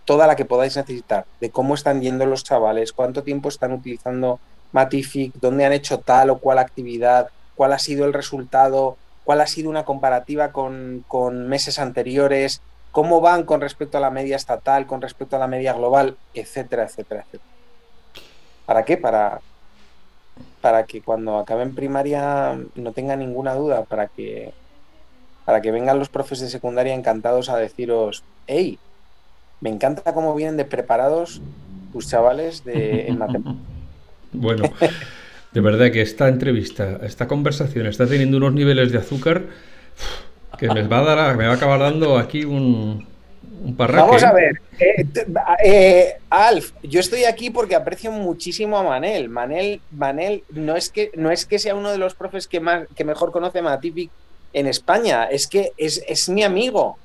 toda 0.05 0.27
la 0.27 0.35
que 0.35 0.45
podáis 0.45 0.77
necesitar, 0.77 1.27
de 1.41 1.51
cómo 1.51 1.75
están 1.75 2.01
yendo 2.01 2.27
los 2.27 2.43
chavales, 2.43 2.93
cuánto 2.93 3.23
tiempo 3.23 3.49
están 3.49 3.73
utilizando 3.73 4.41
Matific, 4.73 5.35
dónde 5.41 5.65
han 5.65 5.73
hecho 5.73 5.99
tal 5.99 6.31
o 6.31 6.39
cual 6.39 6.59
actividad, 6.59 7.29
cuál 7.55 7.73
ha 7.73 7.79
sido 7.79 8.05
el 8.07 8.13
resultado, 8.13 8.97
cuál 9.25 9.41
ha 9.41 9.47
sido 9.47 9.71
una 9.71 9.85
comparativa 9.85 10.53
con, 10.53 11.05
con 11.09 11.49
meses 11.49 11.79
anteriores, 11.79 12.63
cómo 12.91 13.21
van 13.21 13.45
con 13.45 13.61
respecto 13.61 13.99
a 13.99 14.01
la 14.01 14.11
media 14.11 14.37
estatal, 14.37 14.87
con 14.87 15.01
respecto 15.01 15.37
a 15.37 15.39
la 15.39 15.47
media 15.47 15.73
global, 15.73 16.17
etcétera, 16.35 16.85
etcétera, 16.85 17.21
etcétera. 17.21 17.51
¿Para 18.67 18.85
qué? 18.85 18.97
Para, 18.97 19.41
para 20.61 20.85
que 20.85 21.03
cuando 21.03 21.39
acaben 21.39 21.75
primaria 21.75 22.59
no 22.75 22.93
tenga 22.93 23.17
ninguna 23.17 23.55
duda, 23.55 23.85
para 23.85 24.07
que, 24.09 24.53
para 25.45 25.61
que 25.61 25.71
vengan 25.71 25.99
los 25.99 26.09
profes 26.09 26.41
de 26.41 26.49
secundaria 26.49 26.95
encantados 26.95 27.49
a 27.49 27.57
deciros, 27.57 28.25
hey, 28.47 28.79
me 29.61 29.71
encanta 29.71 30.15
cómo 30.15 30.35
vienen 30.35 30.57
de 30.57 30.65
preparados 30.65 31.41
tus 31.93 32.09
chavales 32.09 32.65
de, 32.65 33.09
en 33.09 33.19
matemáticas. 33.19 33.80
Bueno, 34.33 34.73
de 35.53 35.61
verdad 35.61 35.91
que 35.91 36.03
esta 36.03 36.29
entrevista, 36.29 37.01
esta 37.03 37.27
conversación 37.27 37.87
está 37.87 38.07
teniendo 38.07 38.37
unos 38.37 38.55
niveles 38.55 38.93
de 38.93 38.99
azúcar 38.99 39.45
que 40.59 40.69
me 40.69 40.83
va 40.83 40.99
a 40.99 41.15
dar, 41.15 41.37
me 41.37 41.47
va 41.47 41.53
a 41.53 41.57
acabar 41.57 41.81
dando 41.81 42.19
aquí 42.19 42.45
un, 42.45 43.07
Vamos 43.63 44.23
a 44.23 44.33
ver, 44.33 44.61
eh, 44.79 45.07
eh, 45.65 46.15
Alf, 46.31 46.73
yo 46.83 47.01
estoy 47.01 47.25
aquí 47.25 47.51
porque 47.51 47.75
aprecio 47.75 48.11
muchísimo 48.11 48.79
a 48.79 48.83
Manel. 48.83 49.29
Manel, 49.29 49.83
Manel 49.91 50.45
no 50.51 50.77
es 50.77 50.89
que 50.89 51.11
no 51.15 51.31
es 51.31 51.45
que 51.45 51.59
sea 51.59 51.75
uno 51.75 51.91
de 51.91 51.99
los 51.99 52.15
profes 52.15 52.47
que 52.49 52.61
más 52.61 52.87
que 52.97 53.05
mejor 53.05 53.33
conoce 53.33 53.61
Matific 53.61 54.11
en 54.55 54.67
España, 54.67 55.25
es 55.25 55.47
que 55.47 55.73
es, 55.77 56.29
mi 56.29 56.43
amigo. 56.43 56.99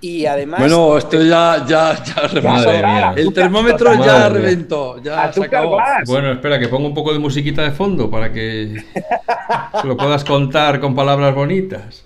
Y 0.00 0.26
además. 0.26 0.60
Bueno, 0.60 0.96
esto 0.96 1.22
ya, 1.22 1.64
ya, 1.66 2.02
ya 2.02 3.12
El 3.16 3.32
termómetro 3.34 3.94
ya 4.02 4.28
reventó. 4.28 5.02
Ya 5.02 5.32
se 5.32 5.44
acabó. 5.44 5.78
Bueno, 6.06 6.32
espera, 6.32 6.58
que 6.58 6.68
ponga 6.68 6.88
un 6.88 6.94
poco 6.94 7.12
de 7.12 7.18
musiquita 7.18 7.62
de 7.62 7.72
fondo 7.72 8.10
para 8.10 8.32
que 8.32 8.82
lo 9.84 9.96
puedas 9.96 10.24
contar 10.24 10.80
con 10.80 10.94
palabras 10.94 11.34
bonitas. 11.34 12.04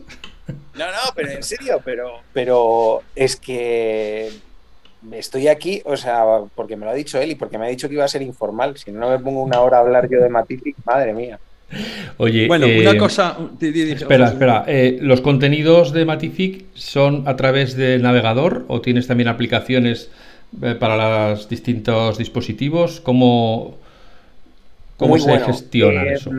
No, 0.75 0.87
no, 0.87 1.13
pero 1.15 1.31
en 1.31 1.43
serio, 1.43 1.81
pero, 1.85 2.21
pero 2.33 3.03
es 3.15 3.37
que 3.37 4.33
estoy 5.13 5.49
aquí, 5.49 5.83
o 5.85 5.97
sea, 5.97 6.25
porque 6.55 6.77
me 6.77 6.85
lo 6.85 6.91
ha 6.91 6.95
dicho 6.95 7.21
él 7.21 7.31
y 7.31 7.35
porque 7.37 7.59
me 7.59 7.67
ha 7.67 7.69
dicho 7.69 7.89
que 7.89 7.95
iba 7.95 8.05
a 8.05 8.09
ser 8.09 8.23
informal. 8.23 8.77
Si 8.77 8.91
no 8.91 9.11
me 9.11 9.19
pongo 9.19 9.43
una 9.43 9.61
hora 9.61 9.79
a 9.79 9.81
hablar 9.81 10.09
yo 10.11 10.21
de 10.21 10.29
Matific, 10.29 10.77
madre 10.85 11.13
mía. 11.13 11.39
Oye, 12.19 12.47
bueno, 12.47 12.67
una 12.67 12.93
eh, 12.93 12.97
cosa. 12.97 13.37
espera, 13.61 14.29
espera. 14.29 14.65
Eh, 14.67 14.99
¿Los 15.01 15.21
contenidos 15.21 15.93
de 15.93 16.05
Matific 16.05 16.65
son 16.75 17.27
a 17.27 17.37
través 17.37 17.77
del 17.77 18.03
navegador 18.03 18.65
o 18.69 18.81
tienes 18.81 19.07
también 19.07 19.29
aplicaciones 19.29 20.11
eh, 20.63 20.75
para 20.75 21.31
los 21.31 21.49
distintos 21.49 22.19
dispositivos? 22.19 23.01
¿Cómo, 23.01 23.77
cómo 24.97 25.19
se 25.19 25.39
gestiona 25.41 26.05
eso? 26.05 26.31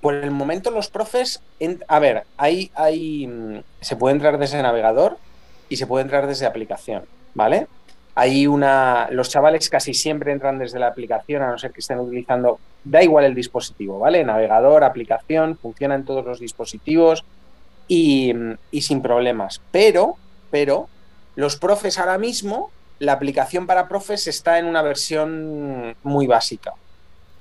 Por 0.00 0.14
el 0.14 0.30
momento 0.30 0.70
los 0.70 0.88
profes, 0.88 1.40
a 1.88 1.98
ver, 1.98 2.22
hay, 2.38 2.70
hay, 2.74 3.26
mm, 3.26 3.60
se 3.80 3.96
puede 3.96 4.14
entrar 4.14 4.38
desde 4.38 4.62
navegador 4.62 5.18
y 5.68 5.76
se 5.76 5.86
puede 5.86 6.02
entrar 6.02 6.26
desde 6.26 6.46
aplicación, 6.46 7.02
¿vale? 7.34 7.66
Hay 8.14 8.46
una, 8.46 9.08
los 9.10 9.30
chavales 9.30 9.68
casi 9.68 9.94
siempre 9.94 10.32
entran 10.32 10.58
desde 10.58 10.78
la 10.78 10.88
aplicación, 10.88 11.42
a 11.42 11.50
no 11.50 11.58
ser 11.58 11.72
que 11.72 11.80
estén 11.80 11.98
utilizando, 11.98 12.58
da 12.84 13.02
igual 13.02 13.24
el 13.24 13.34
dispositivo, 13.34 13.98
¿vale? 13.98 14.24
Navegador, 14.24 14.84
aplicación, 14.84 15.56
funciona 15.56 15.94
en 15.94 16.04
todos 16.04 16.24
los 16.24 16.40
dispositivos 16.40 17.24
y, 17.88 18.34
y 18.70 18.82
sin 18.82 19.00
problemas. 19.00 19.60
Pero, 19.70 20.16
pero, 20.50 20.88
los 21.36 21.56
profes 21.56 21.98
ahora 21.98 22.18
mismo, 22.18 22.70
la 22.98 23.12
aplicación 23.12 23.66
para 23.66 23.88
profes 23.88 24.26
está 24.26 24.58
en 24.58 24.66
una 24.66 24.82
versión 24.82 25.96
muy 26.02 26.26
básica, 26.26 26.74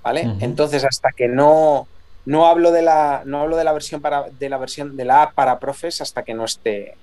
¿vale? 0.03 0.35
Entonces, 0.39 0.85
hasta 0.85 1.11
que 1.11 1.27
no, 1.27 1.87
no 2.25 2.47
hablo 2.47 2.71
de 2.71 2.81
la, 2.81 3.23
no 3.25 3.41
hablo 3.41 3.57
de 3.57 3.63
la 3.63 3.73
versión 3.73 4.01
para, 4.01 4.29
de 4.29 4.49
la 4.49 4.57
versión 4.57 4.95
de 4.95 5.05
la 5.05 5.23
app 5.23 5.33
para 5.33 5.59
profes 5.59 5.99
hasta 6.01 6.23
que 6.23 6.33
no 6.33 6.45
esté, 6.45 6.95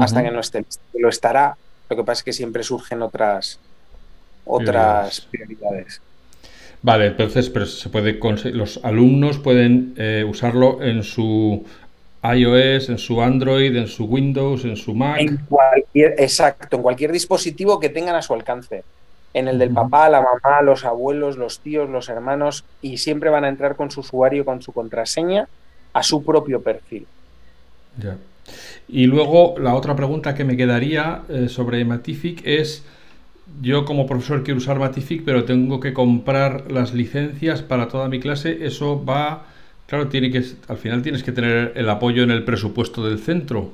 hasta 0.00 0.22
que 0.22 0.30
no 0.30 0.40
esté. 0.40 0.64
Lo 0.94 1.08
estará. 1.08 1.56
Lo 1.90 1.96
que 1.96 2.04
pasa 2.04 2.20
es 2.20 2.24
que 2.24 2.32
siempre 2.32 2.62
surgen 2.62 3.02
otras, 3.02 3.58
otras 4.44 5.22
prioridades. 5.22 6.00
Vale, 6.82 7.08
entonces, 7.08 7.50
pero 7.50 7.66
se 7.66 7.88
puede 7.90 8.18
los 8.52 8.80
alumnos 8.84 9.38
pueden 9.38 9.94
eh, 9.98 10.24
usarlo 10.26 10.82
en 10.82 11.02
su 11.02 11.64
iOS, 12.22 12.88
en 12.88 12.98
su 12.98 13.20
Android, 13.20 13.76
en 13.76 13.88
su 13.88 14.04
Windows, 14.04 14.64
en 14.64 14.76
su 14.76 14.94
Mac. 14.94 15.20
En 15.20 15.36
cualquier, 15.48 16.14
exacto, 16.18 16.76
en 16.76 16.82
cualquier 16.82 17.12
dispositivo 17.12 17.80
que 17.80 17.88
tengan 17.88 18.14
a 18.14 18.22
su 18.22 18.32
alcance. 18.32 18.84
En 19.34 19.48
el 19.48 19.58
del 19.58 19.70
papá, 19.70 20.08
la 20.08 20.22
mamá, 20.22 20.62
los 20.62 20.84
abuelos, 20.84 21.36
los 21.36 21.60
tíos, 21.60 21.88
los 21.88 22.08
hermanos, 22.08 22.64
y 22.82 22.98
siempre 22.98 23.30
van 23.30 23.44
a 23.44 23.48
entrar 23.48 23.76
con 23.76 23.90
su 23.90 24.00
usuario, 24.00 24.44
con 24.44 24.62
su 24.62 24.72
contraseña, 24.72 25.48
a 25.92 26.02
su 26.02 26.24
propio 26.24 26.62
perfil. 26.62 27.06
Ya. 27.98 28.16
Y 28.88 29.06
luego 29.06 29.54
la 29.58 29.74
otra 29.74 29.94
pregunta 29.96 30.34
que 30.34 30.44
me 30.44 30.56
quedaría 30.56 31.22
eh, 31.28 31.48
sobre 31.48 31.84
Matific 31.84 32.42
es, 32.44 32.84
yo 33.60 33.84
como 33.84 34.06
profesor 34.06 34.42
quiero 34.42 34.58
usar 34.58 34.78
Matific, 34.78 35.24
pero 35.24 35.44
tengo 35.44 35.80
que 35.80 35.92
comprar 35.92 36.70
las 36.70 36.92
licencias 36.94 37.62
para 37.62 37.88
toda 37.88 38.08
mi 38.08 38.20
clase, 38.20 38.64
eso 38.64 39.04
va 39.04 39.44
Claro, 39.90 40.06
tiene 40.06 40.30
que, 40.30 40.44
al 40.68 40.78
final 40.78 41.02
tienes 41.02 41.24
que 41.24 41.32
tener 41.32 41.72
el 41.74 41.90
apoyo 41.90 42.22
en 42.22 42.30
el 42.30 42.44
presupuesto 42.44 43.04
del 43.04 43.18
centro. 43.18 43.72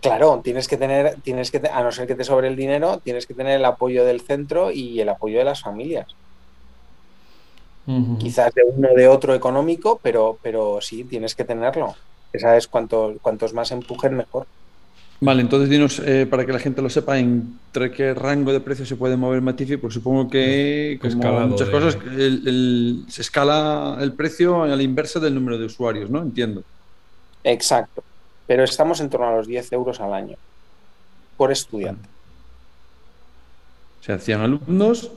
Claro, 0.00 0.40
tienes 0.42 0.66
que 0.66 0.76
tener, 0.76 1.18
tienes 1.22 1.52
que, 1.52 1.62
a 1.72 1.84
no 1.84 1.92
ser 1.92 2.08
que 2.08 2.16
te 2.16 2.24
sobre 2.24 2.48
el 2.48 2.56
dinero, 2.56 2.98
tienes 2.98 3.28
que 3.28 3.34
tener 3.34 3.60
el 3.60 3.64
apoyo 3.64 4.04
del 4.04 4.22
centro 4.22 4.72
y 4.72 5.00
el 5.00 5.08
apoyo 5.08 5.38
de 5.38 5.44
las 5.44 5.62
familias. 5.62 6.08
Quizás 8.18 8.52
de 8.54 8.62
uno 8.64 8.88
de 8.92 9.06
otro 9.06 9.34
económico, 9.34 10.00
pero, 10.02 10.36
pero 10.42 10.80
sí, 10.80 11.04
tienes 11.04 11.36
que 11.36 11.44
tenerlo. 11.44 11.94
Esa 12.36 12.56
es 12.56 12.68
cuanto, 12.68 13.16
cuantos 13.22 13.54
más 13.54 13.70
empujen, 13.70 14.14
mejor. 14.14 14.46
Vale, 15.20 15.40
entonces 15.40 15.70
dinos, 15.70 16.02
eh, 16.04 16.26
para 16.28 16.44
que 16.44 16.52
la 16.52 16.58
gente 16.58 16.82
lo 16.82 16.90
sepa, 16.90 17.18
entre 17.18 17.90
qué 17.90 18.12
rango 18.12 18.52
de 18.52 18.60
precio 18.60 18.84
se 18.84 18.96
puede 18.96 19.16
mover 19.16 19.40
Matifi, 19.40 19.78
porque 19.78 19.94
supongo 19.94 20.28
que, 20.28 20.98
como 21.00 21.46
muchas 21.46 21.70
cosas, 21.70 21.96
se 23.08 23.22
escala 23.22 23.96
el 24.00 24.12
precio 24.12 24.64
a 24.64 24.66
la 24.66 24.82
inversa 24.82 25.18
del 25.18 25.34
número 25.34 25.56
de 25.56 25.64
usuarios, 25.64 26.10
¿no? 26.10 26.20
Entiendo. 26.20 26.62
Exacto, 27.42 28.04
pero 28.46 28.64
estamos 28.64 29.00
en 29.00 29.08
torno 29.08 29.28
a 29.28 29.36
los 29.36 29.46
10 29.46 29.72
euros 29.72 30.00
al 30.00 30.12
año 30.12 30.36
por 31.38 31.50
estudiante. 31.50 32.06
O 34.02 34.04
sea, 34.04 34.18
100 34.18 34.40
alumnos, 34.40 35.10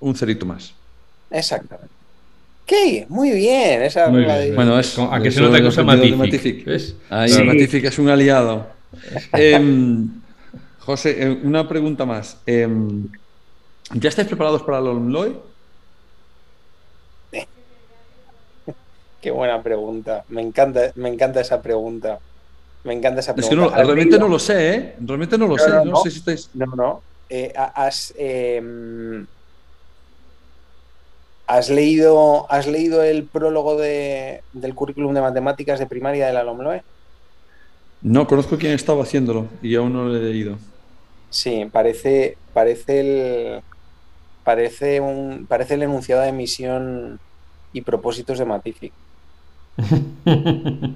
un 0.00 0.14
cerito 0.14 0.44
más. 0.44 0.74
Exactamente. 1.30 1.95
¿Qué? 2.66 3.06
Muy 3.08 3.30
bien. 3.30 3.82
Esa 3.82 4.08
Bueno, 4.08 4.78
es, 4.78 4.98
a 4.98 5.20
que 5.20 5.30
se 5.30 5.40
nota 5.40 5.58
que 5.58 5.68
usa 5.68 5.84
Matific. 5.84 6.66
Ahí, 7.08 7.44
Matific 7.44 7.84
es 7.84 7.98
un 7.98 8.08
aliado. 8.08 8.66
Em, 9.32 10.08
José, 10.80 11.22
eh, 11.22 11.40
una 11.44 11.68
pregunta 11.68 12.04
más. 12.04 12.38
Em, 12.46 13.08
¿Ya 13.94 14.08
estáis 14.08 14.26
preparados 14.26 14.62
para 14.62 14.78
el 14.78 14.86
Olmloe? 14.88 15.36
Qué 19.22 19.30
buena 19.30 19.62
pregunta. 19.62 20.24
Me 20.28 20.42
encanta, 20.42 20.92
me 20.96 21.08
encanta 21.08 21.40
esa 21.40 21.62
pregunta. 21.62 22.18
Me 22.82 22.94
encanta 22.94 23.20
esa 23.20 23.34
pregunta. 23.34 23.66
Es 23.66 23.72
que 23.72 23.84
realmente 23.84 24.18
no 24.18 24.28
lo 24.28 24.38
sé, 24.38 24.74
¿eh? 24.74 24.96
Realmente 25.00 25.38
no 25.38 25.46
lo 25.46 25.58
sé. 25.58 25.70
No, 25.84 25.96
sé 26.02 26.10
si 26.10 26.18
estáis. 26.18 26.50
No, 26.54 26.66
no. 26.66 27.02
Eh, 27.28 27.52
has, 27.56 28.14
em, 28.16 29.26
¿has, 31.46 31.70
leído, 31.70 32.50
¿Has 32.50 32.66
leído 32.66 33.02
el 33.02 33.24
prólogo 33.24 33.76
de, 33.76 34.42
del 34.52 34.74
currículum 34.74 35.14
de 35.14 35.20
matemáticas 35.20 35.78
de 35.78 35.86
primaria 35.86 36.26
de 36.26 36.32
la 36.32 36.42
LOMLOE? 36.42 36.82
No, 38.02 38.26
conozco 38.26 38.56
quién 38.56 38.72
estaba 38.72 39.02
haciéndolo 39.02 39.46
y 39.62 39.74
aún 39.74 39.92
no 39.92 40.04
lo 40.04 40.16
he 40.16 40.20
leído. 40.20 40.56
Sí, 41.30 41.68
parece, 41.72 42.36
parece 42.52 43.00
el 43.00 43.62
parece 44.44 45.00
un 45.00 45.46
parece 45.48 45.74
el 45.74 45.82
enunciado 45.82 46.22
de 46.22 46.30
misión 46.30 47.18
y 47.72 47.80
propósitos 47.80 48.38
de 48.38 48.44
Matific. 48.44 48.92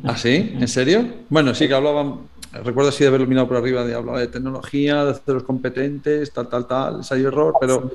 ¿Ah, 0.04 0.16
sí? 0.16 0.54
¿En 0.58 0.68
serio? 0.68 1.04
Bueno, 1.28 1.54
sí 1.54 1.68
que 1.68 1.74
hablaban, 1.74 2.20
recuerdo 2.52 2.88
así 2.88 3.04
de 3.04 3.08
haberlo 3.08 3.26
mirado 3.26 3.48
por 3.48 3.56
arriba, 3.56 3.84
de 3.84 3.94
hablaba 3.94 4.20
de 4.20 4.26
tecnología, 4.26 5.04
de 5.04 5.10
hacer 5.12 5.34
los 5.34 5.42
competentes, 5.44 6.32
tal, 6.32 6.48
tal, 6.48 6.66
tal, 6.66 6.96
ensayo 6.96 7.28
error, 7.28 7.54
pero 7.60 7.90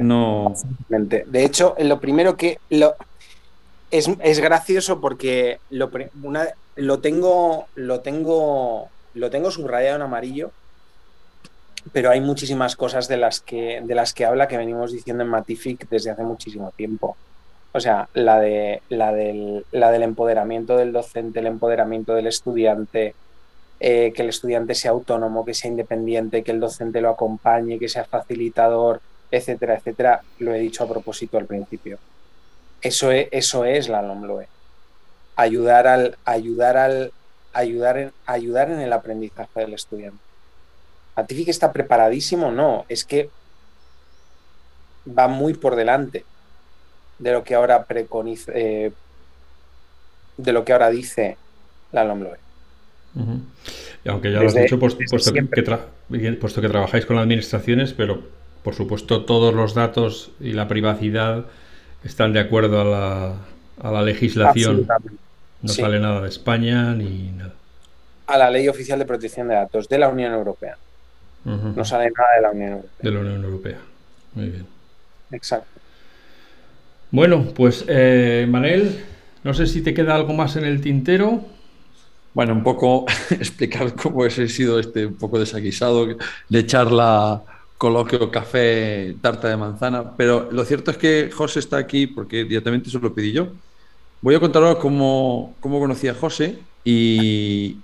no. 0.00 0.54
De 0.88 1.44
hecho, 1.44 1.74
lo 1.78 2.00
primero 2.00 2.36
que 2.36 2.58
lo 2.70 2.94
es, 3.90 4.10
es 4.20 4.40
gracioso 4.40 5.00
porque 5.00 5.60
lo, 5.70 5.90
una, 6.22 6.48
lo 6.76 6.98
tengo, 6.98 7.66
lo 7.76 8.00
tengo, 8.00 8.88
lo 9.14 9.30
tengo 9.30 9.50
subrayado 9.50 9.96
en 9.96 10.02
amarillo, 10.02 10.50
pero 11.92 12.10
hay 12.10 12.20
muchísimas 12.20 12.74
cosas 12.76 13.06
de 13.08 13.16
las 13.16 13.40
que, 13.40 13.80
de 13.84 13.94
las 13.94 14.12
que 14.12 14.24
habla 14.24 14.48
que 14.48 14.56
venimos 14.56 14.92
diciendo 14.92 15.22
en 15.22 15.30
Matific 15.30 15.88
desde 15.88 16.10
hace 16.10 16.22
muchísimo 16.22 16.72
tiempo. 16.76 17.16
O 17.72 17.80
sea, 17.80 18.08
la, 18.14 18.40
de, 18.40 18.82
la, 18.88 19.12
del, 19.12 19.64
la 19.72 19.90
del 19.90 20.02
empoderamiento 20.02 20.76
del 20.76 20.92
docente, 20.92 21.40
el 21.40 21.46
empoderamiento 21.46 22.14
del 22.14 22.28
estudiante, 22.28 23.14
eh, 23.86 24.12
que 24.14 24.22
el 24.22 24.30
estudiante 24.30 24.74
sea 24.74 24.92
autónomo, 24.92 25.44
que 25.44 25.52
sea 25.52 25.70
independiente, 25.70 26.42
que 26.42 26.52
el 26.52 26.60
docente 26.60 27.02
lo 27.02 27.10
acompañe, 27.10 27.78
que 27.78 27.90
sea 27.90 28.06
facilitador, 28.06 29.02
etcétera, 29.30 29.74
etcétera. 29.74 30.22
Lo 30.38 30.54
he 30.54 30.58
dicho 30.58 30.84
a 30.84 30.88
propósito 30.88 31.36
al 31.36 31.44
principio. 31.44 31.98
Eso 32.80 33.12
es, 33.12 33.28
eso 33.30 33.66
es 33.66 33.88
la 33.90 34.00
LOMLOE 34.00 34.48
ayudar 35.36 35.86
al 35.86 36.16
ayudar 36.24 36.76
al 36.76 37.12
ayudar 37.52 37.98
en, 37.98 38.12
ayudar 38.26 38.70
en 38.70 38.80
el 38.80 38.92
aprendizaje 38.92 39.60
del 39.60 39.74
estudiante. 39.74 40.18
¿Matific 41.16 41.48
está 41.48 41.72
preparadísimo? 41.72 42.50
No, 42.50 42.84
es 42.88 43.04
que 43.04 43.30
va 45.06 45.28
muy 45.28 45.54
por 45.54 45.76
delante 45.76 46.24
de 47.18 47.32
lo 47.32 47.44
que 47.44 47.54
ahora 47.54 47.84
preconiza, 47.84 48.50
eh, 48.54 48.92
de 50.36 50.52
lo 50.52 50.64
que 50.64 50.72
ahora 50.72 50.90
dice 50.90 51.36
la 51.92 52.04
LOMLOE. 52.04 52.43
Y 54.04 54.08
aunque 54.08 54.32
ya 54.32 54.40
lo 54.40 54.48
has 54.48 54.54
dicho, 54.54 54.78
puesto, 54.78 54.98
que 54.98 56.32
puesto 56.32 56.60
que 56.60 56.68
trabajáis 56.68 57.06
con 57.06 57.18
administraciones, 57.18 57.92
pero 57.92 58.22
por 58.62 58.74
supuesto 58.74 59.24
todos 59.24 59.54
los 59.54 59.74
datos 59.74 60.32
y 60.40 60.52
la 60.52 60.68
privacidad 60.68 61.46
están 62.02 62.32
de 62.32 62.40
acuerdo 62.40 62.80
a 62.80 62.84
la, 62.84 63.34
a 63.80 63.92
la 63.92 64.02
legislación. 64.02 64.86
No 65.62 65.68
sale 65.68 65.98
nada 66.00 66.20
de 66.20 66.28
España 66.28 66.94
ni 66.94 67.30
nada. 67.32 67.54
A 68.26 68.38
la 68.38 68.50
Ley 68.50 68.68
Oficial 68.68 68.98
de 68.98 69.04
Protección 69.04 69.48
de 69.48 69.54
Datos 69.54 69.88
de 69.88 69.98
la 69.98 70.08
Unión 70.08 70.32
Europea. 70.32 70.76
No 71.44 71.84
sale 71.84 72.10
nada 72.16 72.34
de 72.36 72.42
la 72.42 72.50
Unión 72.50 72.70
Europea. 72.72 72.98
De 73.00 73.10
la 73.10 73.20
Unión 73.20 73.44
Europea. 73.44 73.78
Muy 74.34 74.48
bien. 74.48 74.66
Exacto. 75.30 75.80
Bueno, 77.10 77.46
pues 77.54 77.84
eh, 77.86 78.46
Manel, 78.48 79.04
no 79.44 79.54
sé 79.54 79.66
si 79.66 79.82
te 79.82 79.94
queda 79.94 80.14
algo 80.14 80.32
más 80.32 80.56
en 80.56 80.64
el 80.64 80.80
tintero. 80.80 81.44
Bueno, 82.34 82.52
un 82.52 82.62
poco 82.62 83.06
explicar 83.30 83.94
cómo 83.94 84.26
he 84.26 84.30
sido 84.30 84.78
este 84.78 85.06
un 85.06 85.14
poco 85.14 85.38
desaguisado 85.38 86.06
de 86.48 86.66
charla, 86.66 87.42
coloquio, 87.78 88.30
café, 88.30 89.16
tarta 89.20 89.48
de 89.48 89.56
manzana, 89.56 90.16
pero 90.16 90.48
lo 90.50 90.64
cierto 90.64 90.90
es 90.90 90.96
que 90.96 91.30
José 91.32 91.60
está 91.60 91.76
aquí 91.76 92.06
porque 92.06 92.44
directamente 92.44 92.90
se 92.90 92.98
lo 92.98 93.14
pedí 93.14 93.32
yo. 93.32 93.48
Voy 94.20 94.34
a 94.34 94.40
contaros 94.40 94.76
cómo, 94.76 95.54
cómo 95.60 95.78
conocí 95.78 96.08
a 96.08 96.14
José 96.14 96.58
y, 96.82 97.76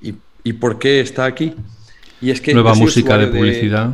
por 0.58 0.78
qué 0.78 1.00
está 1.00 1.26
aquí. 1.26 1.54
Y 2.20 2.30
es 2.30 2.40
que 2.40 2.52
Nueva 2.52 2.74
música 2.74 3.16
de 3.16 3.28
publicidad. 3.28 3.90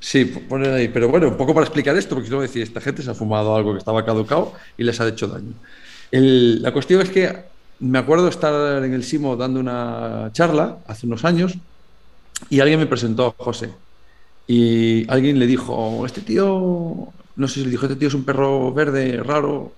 Sí, 0.00 0.24
poner 0.24 0.70
ahí. 0.72 0.88
Pero 0.88 1.08
bueno, 1.08 1.28
un 1.28 1.36
poco 1.36 1.54
para 1.54 1.64
explicar 1.64 1.96
esto, 1.96 2.14
porque 2.14 2.30
no 2.30 2.40
decir, 2.40 2.62
esta 2.62 2.80
gente 2.80 3.02
se 3.02 3.10
ha 3.10 3.14
fumado 3.14 3.54
algo 3.54 3.72
que 3.72 3.78
estaba 3.78 4.04
caducado 4.04 4.52
y 4.76 4.84
les 4.84 5.00
ha 5.00 5.08
hecho 5.08 5.28
daño. 5.28 5.54
la 6.10 6.72
cuestión 6.72 7.00
es 7.00 7.10
que 7.10 7.53
me 7.84 7.98
acuerdo 7.98 8.28
estar 8.28 8.82
en 8.82 8.94
el 8.94 9.04
Simo 9.04 9.36
dando 9.36 9.60
una 9.60 10.30
charla 10.32 10.78
hace 10.86 11.06
unos 11.06 11.24
años 11.24 11.54
y 12.48 12.60
alguien 12.60 12.80
me 12.80 12.86
presentó 12.86 13.26
a 13.26 13.44
José. 13.44 13.70
Y 14.46 15.10
alguien 15.10 15.38
le 15.38 15.46
dijo, 15.46 16.04
este 16.06 16.22
tío, 16.22 17.08
no 17.36 17.48
sé 17.48 17.54
si 17.54 17.64
le 17.64 17.70
dijo, 17.70 17.86
este 17.86 17.96
tío 17.96 18.08
es 18.08 18.14
un 18.14 18.24
perro 18.24 18.72
verde 18.72 19.22
raro, 19.22 19.72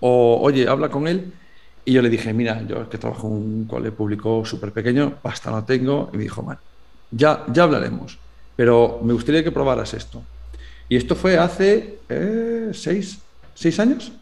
o 0.00 0.38
oye, 0.40 0.68
habla 0.68 0.88
con 0.88 1.06
él. 1.08 1.32
Y 1.84 1.92
yo 1.92 2.02
le 2.02 2.10
dije, 2.10 2.32
mira, 2.32 2.62
yo 2.62 2.82
es 2.82 2.88
que 2.88 2.98
trabajo 2.98 3.26
en 3.28 3.32
un 3.32 3.64
cole 3.64 3.90
público 3.92 4.44
súper 4.44 4.72
pequeño, 4.72 5.14
pasta 5.22 5.50
no 5.50 5.64
tengo. 5.64 6.10
Y 6.12 6.16
me 6.16 6.22
dijo, 6.24 6.42
bueno, 6.42 6.60
ya, 7.10 7.44
ya 7.52 7.64
hablaremos, 7.64 8.18
pero 8.56 9.00
me 9.02 9.12
gustaría 9.12 9.42
que 9.42 9.52
probaras 9.52 9.94
esto. 9.94 10.22
Y 10.88 10.96
esto 10.96 11.14
fue 11.14 11.38
hace 11.38 11.98
eh, 12.08 12.70
seis, 12.72 13.18
seis 13.54 13.78
años. 13.80 14.12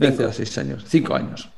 Hace 0.00 0.32
seis 0.32 0.58
años, 0.58 0.84
cinco 0.86 1.14
años. 1.14 1.48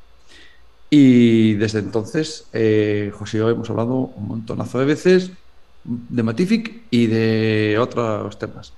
Y 0.89 1.53
desde 1.55 1.79
entonces, 1.79 2.47
eh, 2.53 3.11
José 3.13 3.37
y 3.37 3.39
yo 3.41 3.49
hemos 3.49 3.69
hablado 3.69 3.95
un 3.95 4.27
montonazo 4.27 4.79
de 4.79 4.85
veces 4.85 5.31
de 5.83 6.23
Matific 6.23 6.83
y 6.91 7.07
de 7.07 7.77
otros 7.79 8.37
temas. 8.39 8.73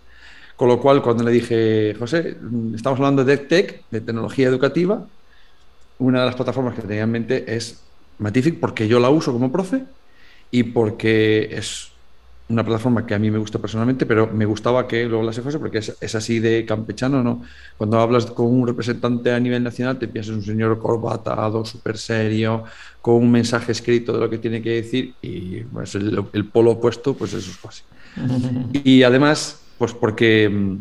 Con 0.56 0.68
lo 0.68 0.80
cual, 0.82 1.02
cuando 1.02 1.24
le 1.24 1.32
dije, 1.32 1.96
José, 1.98 2.38
estamos 2.76 3.00
hablando 3.00 3.24
de 3.24 3.38
tech 3.38 3.84
de 3.92 4.02
tecnología 4.02 4.48
educativa, 4.48 5.06
una 6.00 6.22
de 6.22 6.26
las 6.26 6.36
plataformas 6.36 6.76
que 6.76 6.82
tenía 6.82 7.04
en 7.04 7.12
mente 7.12 7.56
es 7.56 7.82
Matific 8.18 8.60
porque 8.60 8.88
yo 8.88 9.00
la 9.00 9.10
uso 9.10 9.32
como 9.32 9.52
profe 9.52 9.84
y 10.52 10.64
porque 10.64 11.50
es 11.52 11.92
una 12.50 12.64
plataforma 12.64 13.06
que 13.06 13.14
a 13.14 13.20
mí 13.20 13.30
me 13.30 13.38
gusta 13.38 13.60
personalmente, 13.60 14.08
pero 14.08 14.28
me 14.28 14.46
gustaba 14.46 14.88
que 14.88 15.06
luego 15.06 15.24
la 15.24 15.32
se 15.32 15.44
fuese 15.44 15.60
porque 15.60 15.78
es, 15.78 16.16
así 16.16 16.40
de 16.40 16.66
campechano, 16.66 17.24
¿no? 17.24 17.44
Cuando 17.78 18.00
hablas 18.00 18.26
con 18.26 18.48
un 18.48 18.66
representante 18.66 19.32
a 19.32 19.40
nivel 19.40 19.64
nacional, 19.64 20.00
te 20.00 20.08
piensas 20.08 20.36
un 20.36 20.44
señor 20.44 20.80
corbatado, 20.80 21.64
súper 21.64 22.00
serio, 22.00 22.64
con 23.02 23.16
un 23.16 23.32
mensaje 23.32 23.72
escrito 23.72 24.14
de 24.14 24.20
lo 24.20 24.30
que 24.32 24.40
tiene 24.40 24.64
que 24.64 24.72
decir 24.72 25.14
y 25.22 25.62
pues, 25.62 25.94
el, 25.94 26.46
polo 26.52 26.72
opuesto, 26.72 27.14
pues 27.14 27.34
eso 27.34 27.52
es 27.52 27.66
así. 27.66 27.84
y 28.84 29.04
además, 29.04 29.62
pues 29.78 29.94
porque 29.94 30.50
mm, 30.50 30.78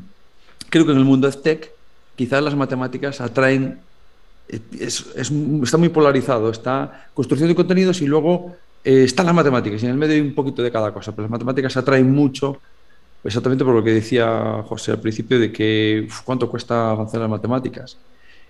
creo 0.70 0.86
que 0.86 0.92
en 0.92 0.98
el 0.98 1.04
mundo 1.04 1.30
de 1.30 1.36
tech, 1.36 1.70
quizás 2.16 2.42
las 2.42 2.56
matemáticas 2.56 3.20
atraen, 3.20 3.78
está 4.48 5.76
muy 5.76 5.90
polarizado, 5.90 6.50
está 6.50 7.10
construcción 7.12 7.50
de 7.50 7.54
contenidos 7.54 8.00
y 8.00 8.06
luego 8.06 8.56
eh, 8.84 9.04
están 9.04 9.26
las 9.26 9.34
matemáticas 9.34 9.82
y 9.82 9.86
en 9.86 9.92
el 9.92 9.98
medio 9.98 10.14
hay 10.14 10.20
un 10.20 10.34
poquito 10.34 10.62
de 10.62 10.70
cada 10.70 10.92
cosa, 10.92 11.12
pero 11.12 11.22
las 11.22 11.30
matemáticas 11.30 11.76
atraen 11.76 12.10
mucho, 12.10 12.60
exactamente 13.24 13.64
por 13.64 13.74
lo 13.74 13.82
que 13.82 13.92
decía 13.92 14.62
José 14.66 14.92
al 14.92 15.00
principio, 15.00 15.38
de 15.38 15.52
que 15.52 16.08
cuánto 16.24 16.48
cuesta 16.48 16.90
avanzar 16.90 17.20
las 17.20 17.30
matemáticas. 17.30 17.96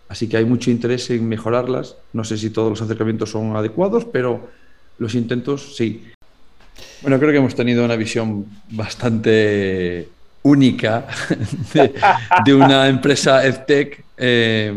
Así 0.09 0.29
que 0.29 0.39
hay 0.39 0.45
mucho 0.45 0.70
interés 0.70 1.11
en 1.11 1.29
mejorarlas. 1.29 1.97
No 2.12 2.24
sé 2.24 2.39
si 2.39 2.51
todos 2.51 2.70
los 2.70 2.81
acercamientos 2.81 3.31
son 3.31 3.55
adecuados, 3.57 4.07
pero 4.07 4.49
los 4.99 5.14
intentos 5.14 5.76
sí. 5.76 6.05
Bueno, 7.03 7.18
creo 7.18 7.31
que 7.31 7.39
hemos 7.39 7.55
tenido 7.55 7.85
una 7.85 7.97
visión 7.97 8.47
bastante 8.70 10.09
única 10.43 11.07
de, 12.45 12.55
una 12.55 12.89
empresa 12.89 13.45
EdTech 13.45 14.05
eh, 14.16 14.72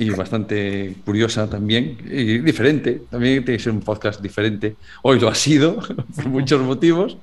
y 0.00 0.08
bastante 0.08 0.94
curiosa 1.04 1.46
también, 1.46 1.98
y 2.06 2.38
diferente. 2.38 3.02
También 3.10 3.44
tiene 3.44 3.58
que 3.58 3.62
ser 3.62 3.72
un 3.74 3.80
podcast 3.80 4.18
diferente. 4.22 4.76
Hoy 5.02 5.20
lo 5.20 5.28
ha 5.28 5.34
sido, 5.34 5.78
por 6.16 6.26
muchos 6.26 6.62
motivos, 6.62 7.18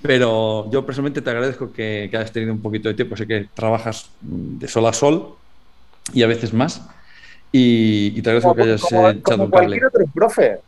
pero 0.00 0.70
yo 0.70 0.86
personalmente 0.86 1.20
te 1.20 1.28
agradezco 1.28 1.70
que, 1.70 2.08
hayas 2.10 2.32
tenido 2.32 2.54
un 2.54 2.62
poquito 2.62 2.88
de 2.88 2.94
tiempo. 2.94 3.16
Sé 3.18 3.26
que 3.26 3.48
trabajas 3.52 4.08
de 4.22 4.66
sol 4.66 4.86
a 4.86 4.94
sol 4.94 5.34
y 6.14 6.22
a 6.22 6.26
veces 6.26 6.54
más. 6.54 6.88
Y, 7.52 8.22
te 8.22 8.30
agradezco 8.30 8.54
que 8.54 8.62
hayas 8.62 8.80
como, 8.80 9.10
echado 9.10 9.22
como 9.22 9.50
cualquier 9.50 9.84
otro 9.84 10.04
profe, 10.14 10.58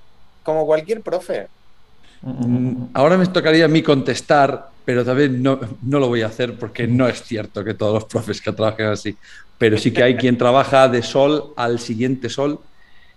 como 0.43 0.67
cualquier 0.67 1.01
profe. 1.01 1.49
Mm, 2.21 2.89
ahora 2.93 3.17
me 3.17 3.27
tocaría 3.27 3.65
a 3.65 3.69
mí 3.69 3.83
contestar, 3.83 4.69
pero 4.89 5.05
también 5.05 5.43
no, 5.43 5.61
no, 5.83 5.99
lo 5.99 6.09
voy 6.09 6.23
a 6.23 6.29
hacer 6.29 6.59
porque 6.59 6.87
no 6.87 7.07
es 7.07 7.23
cierto 7.23 7.63
que 7.63 7.75
todos 7.75 7.93
los 7.93 8.05
profes 8.07 8.41
que 8.41 8.53
trabajen 8.53 8.87
así 8.87 9.15
pero 9.59 9.77
sí 9.77 9.91
que 9.91 10.03
hay 10.03 10.17
quien 10.17 10.39
trabaja 10.39 10.89
de 10.89 11.03
sol 11.03 11.53
al 11.57 11.79
siguiente 11.79 12.31
sol 12.31 12.61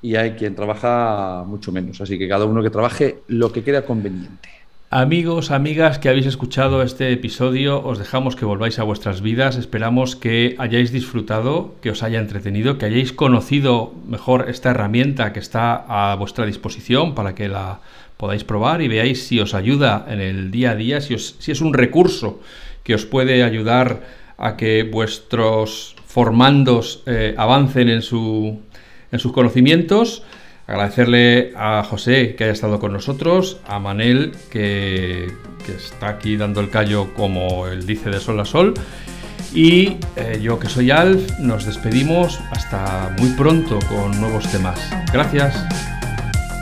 y 0.01 0.17
hay 0.17 0.31
quien 0.31 0.53
trabaja 0.53 1.45
mucho 1.47 1.71
menos. 1.71 2.01
Así 2.01 2.19
que 2.19 2.27
cada 2.27 2.43
uno 2.43 2.61
que 2.61 2.69
trabaje 2.69 3.19
lo 3.27 3.53
que 3.53 3.63
crea 3.63 3.85
conveniente. 3.85 4.49
Amigos, 4.89 5.51
amigas 5.51 5.99
que 5.99 6.09
habéis 6.09 6.25
escuchado 6.25 6.81
este 6.83 7.13
episodio, 7.13 7.81
os 7.81 7.97
dejamos 7.97 8.35
que 8.35 8.43
volváis 8.43 8.77
a 8.77 8.83
vuestras 8.83 9.21
vidas. 9.21 9.55
Esperamos 9.55 10.17
que 10.17 10.55
hayáis 10.57 10.91
disfrutado, 10.91 11.75
que 11.81 11.91
os 11.91 12.03
haya 12.03 12.19
entretenido, 12.19 12.77
que 12.77 12.87
hayáis 12.87 13.13
conocido 13.13 13.93
mejor 14.05 14.49
esta 14.49 14.71
herramienta 14.71 15.31
que 15.31 15.39
está 15.39 15.85
a 15.87 16.15
vuestra 16.15 16.45
disposición 16.45 17.15
para 17.15 17.35
que 17.35 17.47
la 17.47 17.79
podáis 18.21 18.43
probar 18.43 18.83
y 18.83 18.87
veáis 18.87 19.25
si 19.25 19.39
os 19.39 19.55
ayuda 19.55 20.05
en 20.07 20.21
el 20.21 20.51
día 20.51 20.71
a 20.71 20.75
día, 20.75 21.01
si, 21.01 21.17
si 21.17 21.51
es 21.51 21.59
un 21.59 21.73
recurso 21.73 22.39
que 22.83 22.93
os 22.93 23.07
puede 23.07 23.41
ayudar 23.41 24.03
a 24.37 24.57
que 24.57 24.83
vuestros 24.83 25.95
formandos 26.05 27.01
eh, 27.07 27.33
avancen 27.35 27.89
en, 27.89 28.03
su, 28.03 28.59
en 29.11 29.19
sus 29.19 29.31
conocimientos. 29.31 30.23
Agradecerle 30.67 31.53
a 31.55 31.83
José 31.83 32.35
que 32.35 32.43
haya 32.43 32.53
estado 32.53 32.79
con 32.79 32.93
nosotros, 32.93 33.59
a 33.67 33.79
Manel 33.79 34.33
que, 34.51 35.31
está 35.67 36.09
aquí 36.09 36.37
dando 36.37 36.59
el 36.59 36.69
callo 36.69 37.13
como 37.13 37.67
él 37.67 37.85
dice 37.87 38.09
de 38.09 38.19
sol 38.19 38.39
a 38.39 38.45
sol. 38.45 38.73
Y 39.53 39.97
eh, 40.15 40.39
yo 40.41 40.59
que 40.59 40.69
soy 40.69 40.91
Alf, 40.91 41.39
nos 41.39 41.65
despedimos 41.65 42.39
hasta 42.51 43.15
muy 43.19 43.29
pronto 43.31 43.79
con 43.89 44.19
nuevos 44.21 44.49
temas. 44.51 44.79
Gracias. 45.11 45.55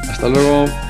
Hasta 0.10 0.28
luego. 0.28 0.89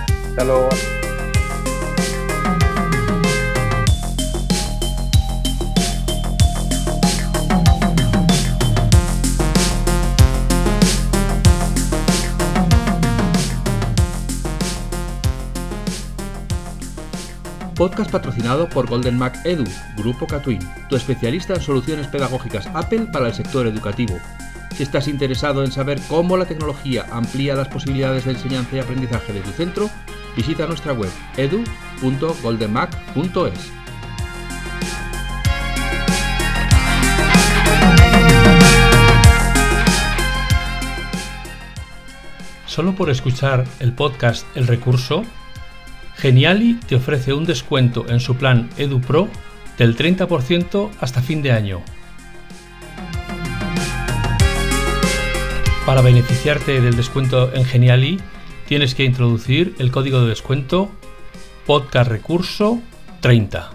Podcast 17.76 18.12
patrocinado 18.12 18.70
por 18.70 18.88
Golden 18.88 19.18
Mac 19.18 19.46
Edu, 19.46 19.66
Grupo 19.98 20.26
Catwin, 20.26 20.60
tu 20.90 20.96
especialista 20.96 21.56
en 21.56 21.62
soluciones 21.62 22.08
pedagógicas 22.08 22.68
Apple 22.74 23.08
para 23.12 23.28
el 23.28 23.34
sector 23.34 23.68
educativo. 23.68 24.18
Si 24.76 24.84
estás 24.84 25.10
interesado 25.10 25.66
en 25.66 25.74
saber 25.74 26.00
cómo 26.08 26.38
la 26.38 26.46
tecnología 26.46 27.06
amplía 27.12 27.56
las 27.56 27.68
posibilidades 27.68 28.24
de 28.24 28.32
enseñanza 28.32 28.78
y 28.78 28.80
aprendizaje 28.80 29.34
de 29.34 29.42
tu 29.42 29.52
centro, 29.52 29.90
visita 30.40 30.66
nuestra 30.66 30.94
web 30.94 31.12
edu.goldenmac.es. 31.36 33.74
Solo 42.66 42.96
por 42.96 43.10
escuchar 43.10 43.66
el 43.82 43.92
podcast 43.92 44.48
El 44.56 44.68
Recurso 44.68 45.26
Geniali 46.16 46.76
te 46.88 46.96
ofrece 46.96 47.34
un 47.34 47.44
descuento 47.44 48.06
en 48.08 48.22
su 48.22 48.38
plan 48.38 48.70
EduPro 48.78 49.28
del 49.78 49.98
30% 49.98 50.90
hasta 51.02 51.22
fin 51.22 51.42
de 51.42 51.52
año. 51.52 51.82
Para 55.86 56.02
beneficiarte 56.02 56.80
del 56.80 56.96
descuento 56.96 57.54
en 57.54 57.66
Geniali, 57.66 58.22
tienes 58.70 58.94
que 58.94 59.04
introducir 59.04 59.74
el 59.80 59.90
código 59.90 60.22
de 60.22 60.28
descuento 60.28 60.90
podcast 61.66 62.08
recurso 62.08 62.80
30. 63.20 63.72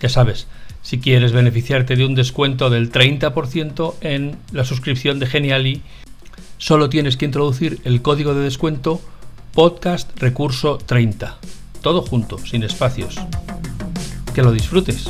Ya 0.00 0.08
sabes, 0.08 0.48
si 0.82 0.98
quieres 0.98 1.30
beneficiarte 1.30 1.94
de 1.94 2.04
un 2.04 2.16
descuento 2.16 2.70
del 2.70 2.90
30% 2.90 3.94
en 4.00 4.36
la 4.50 4.64
suscripción 4.64 5.20
de 5.20 5.26
Geniali, 5.26 5.82
solo 6.58 6.88
tienes 6.88 7.16
que 7.16 7.24
introducir 7.24 7.80
el 7.84 8.02
código 8.02 8.34
de 8.34 8.42
descuento 8.42 9.00
Podcast 9.52 10.10
Recurso 10.18 10.78
30. 10.78 11.38
Todo 11.82 12.02
junto, 12.02 12.38
sin 12.38 12.64
espacios. 12.64 13.14
Que 14.34 14.42
lo 14.42 14.50
disfrutes. 14.50 15.08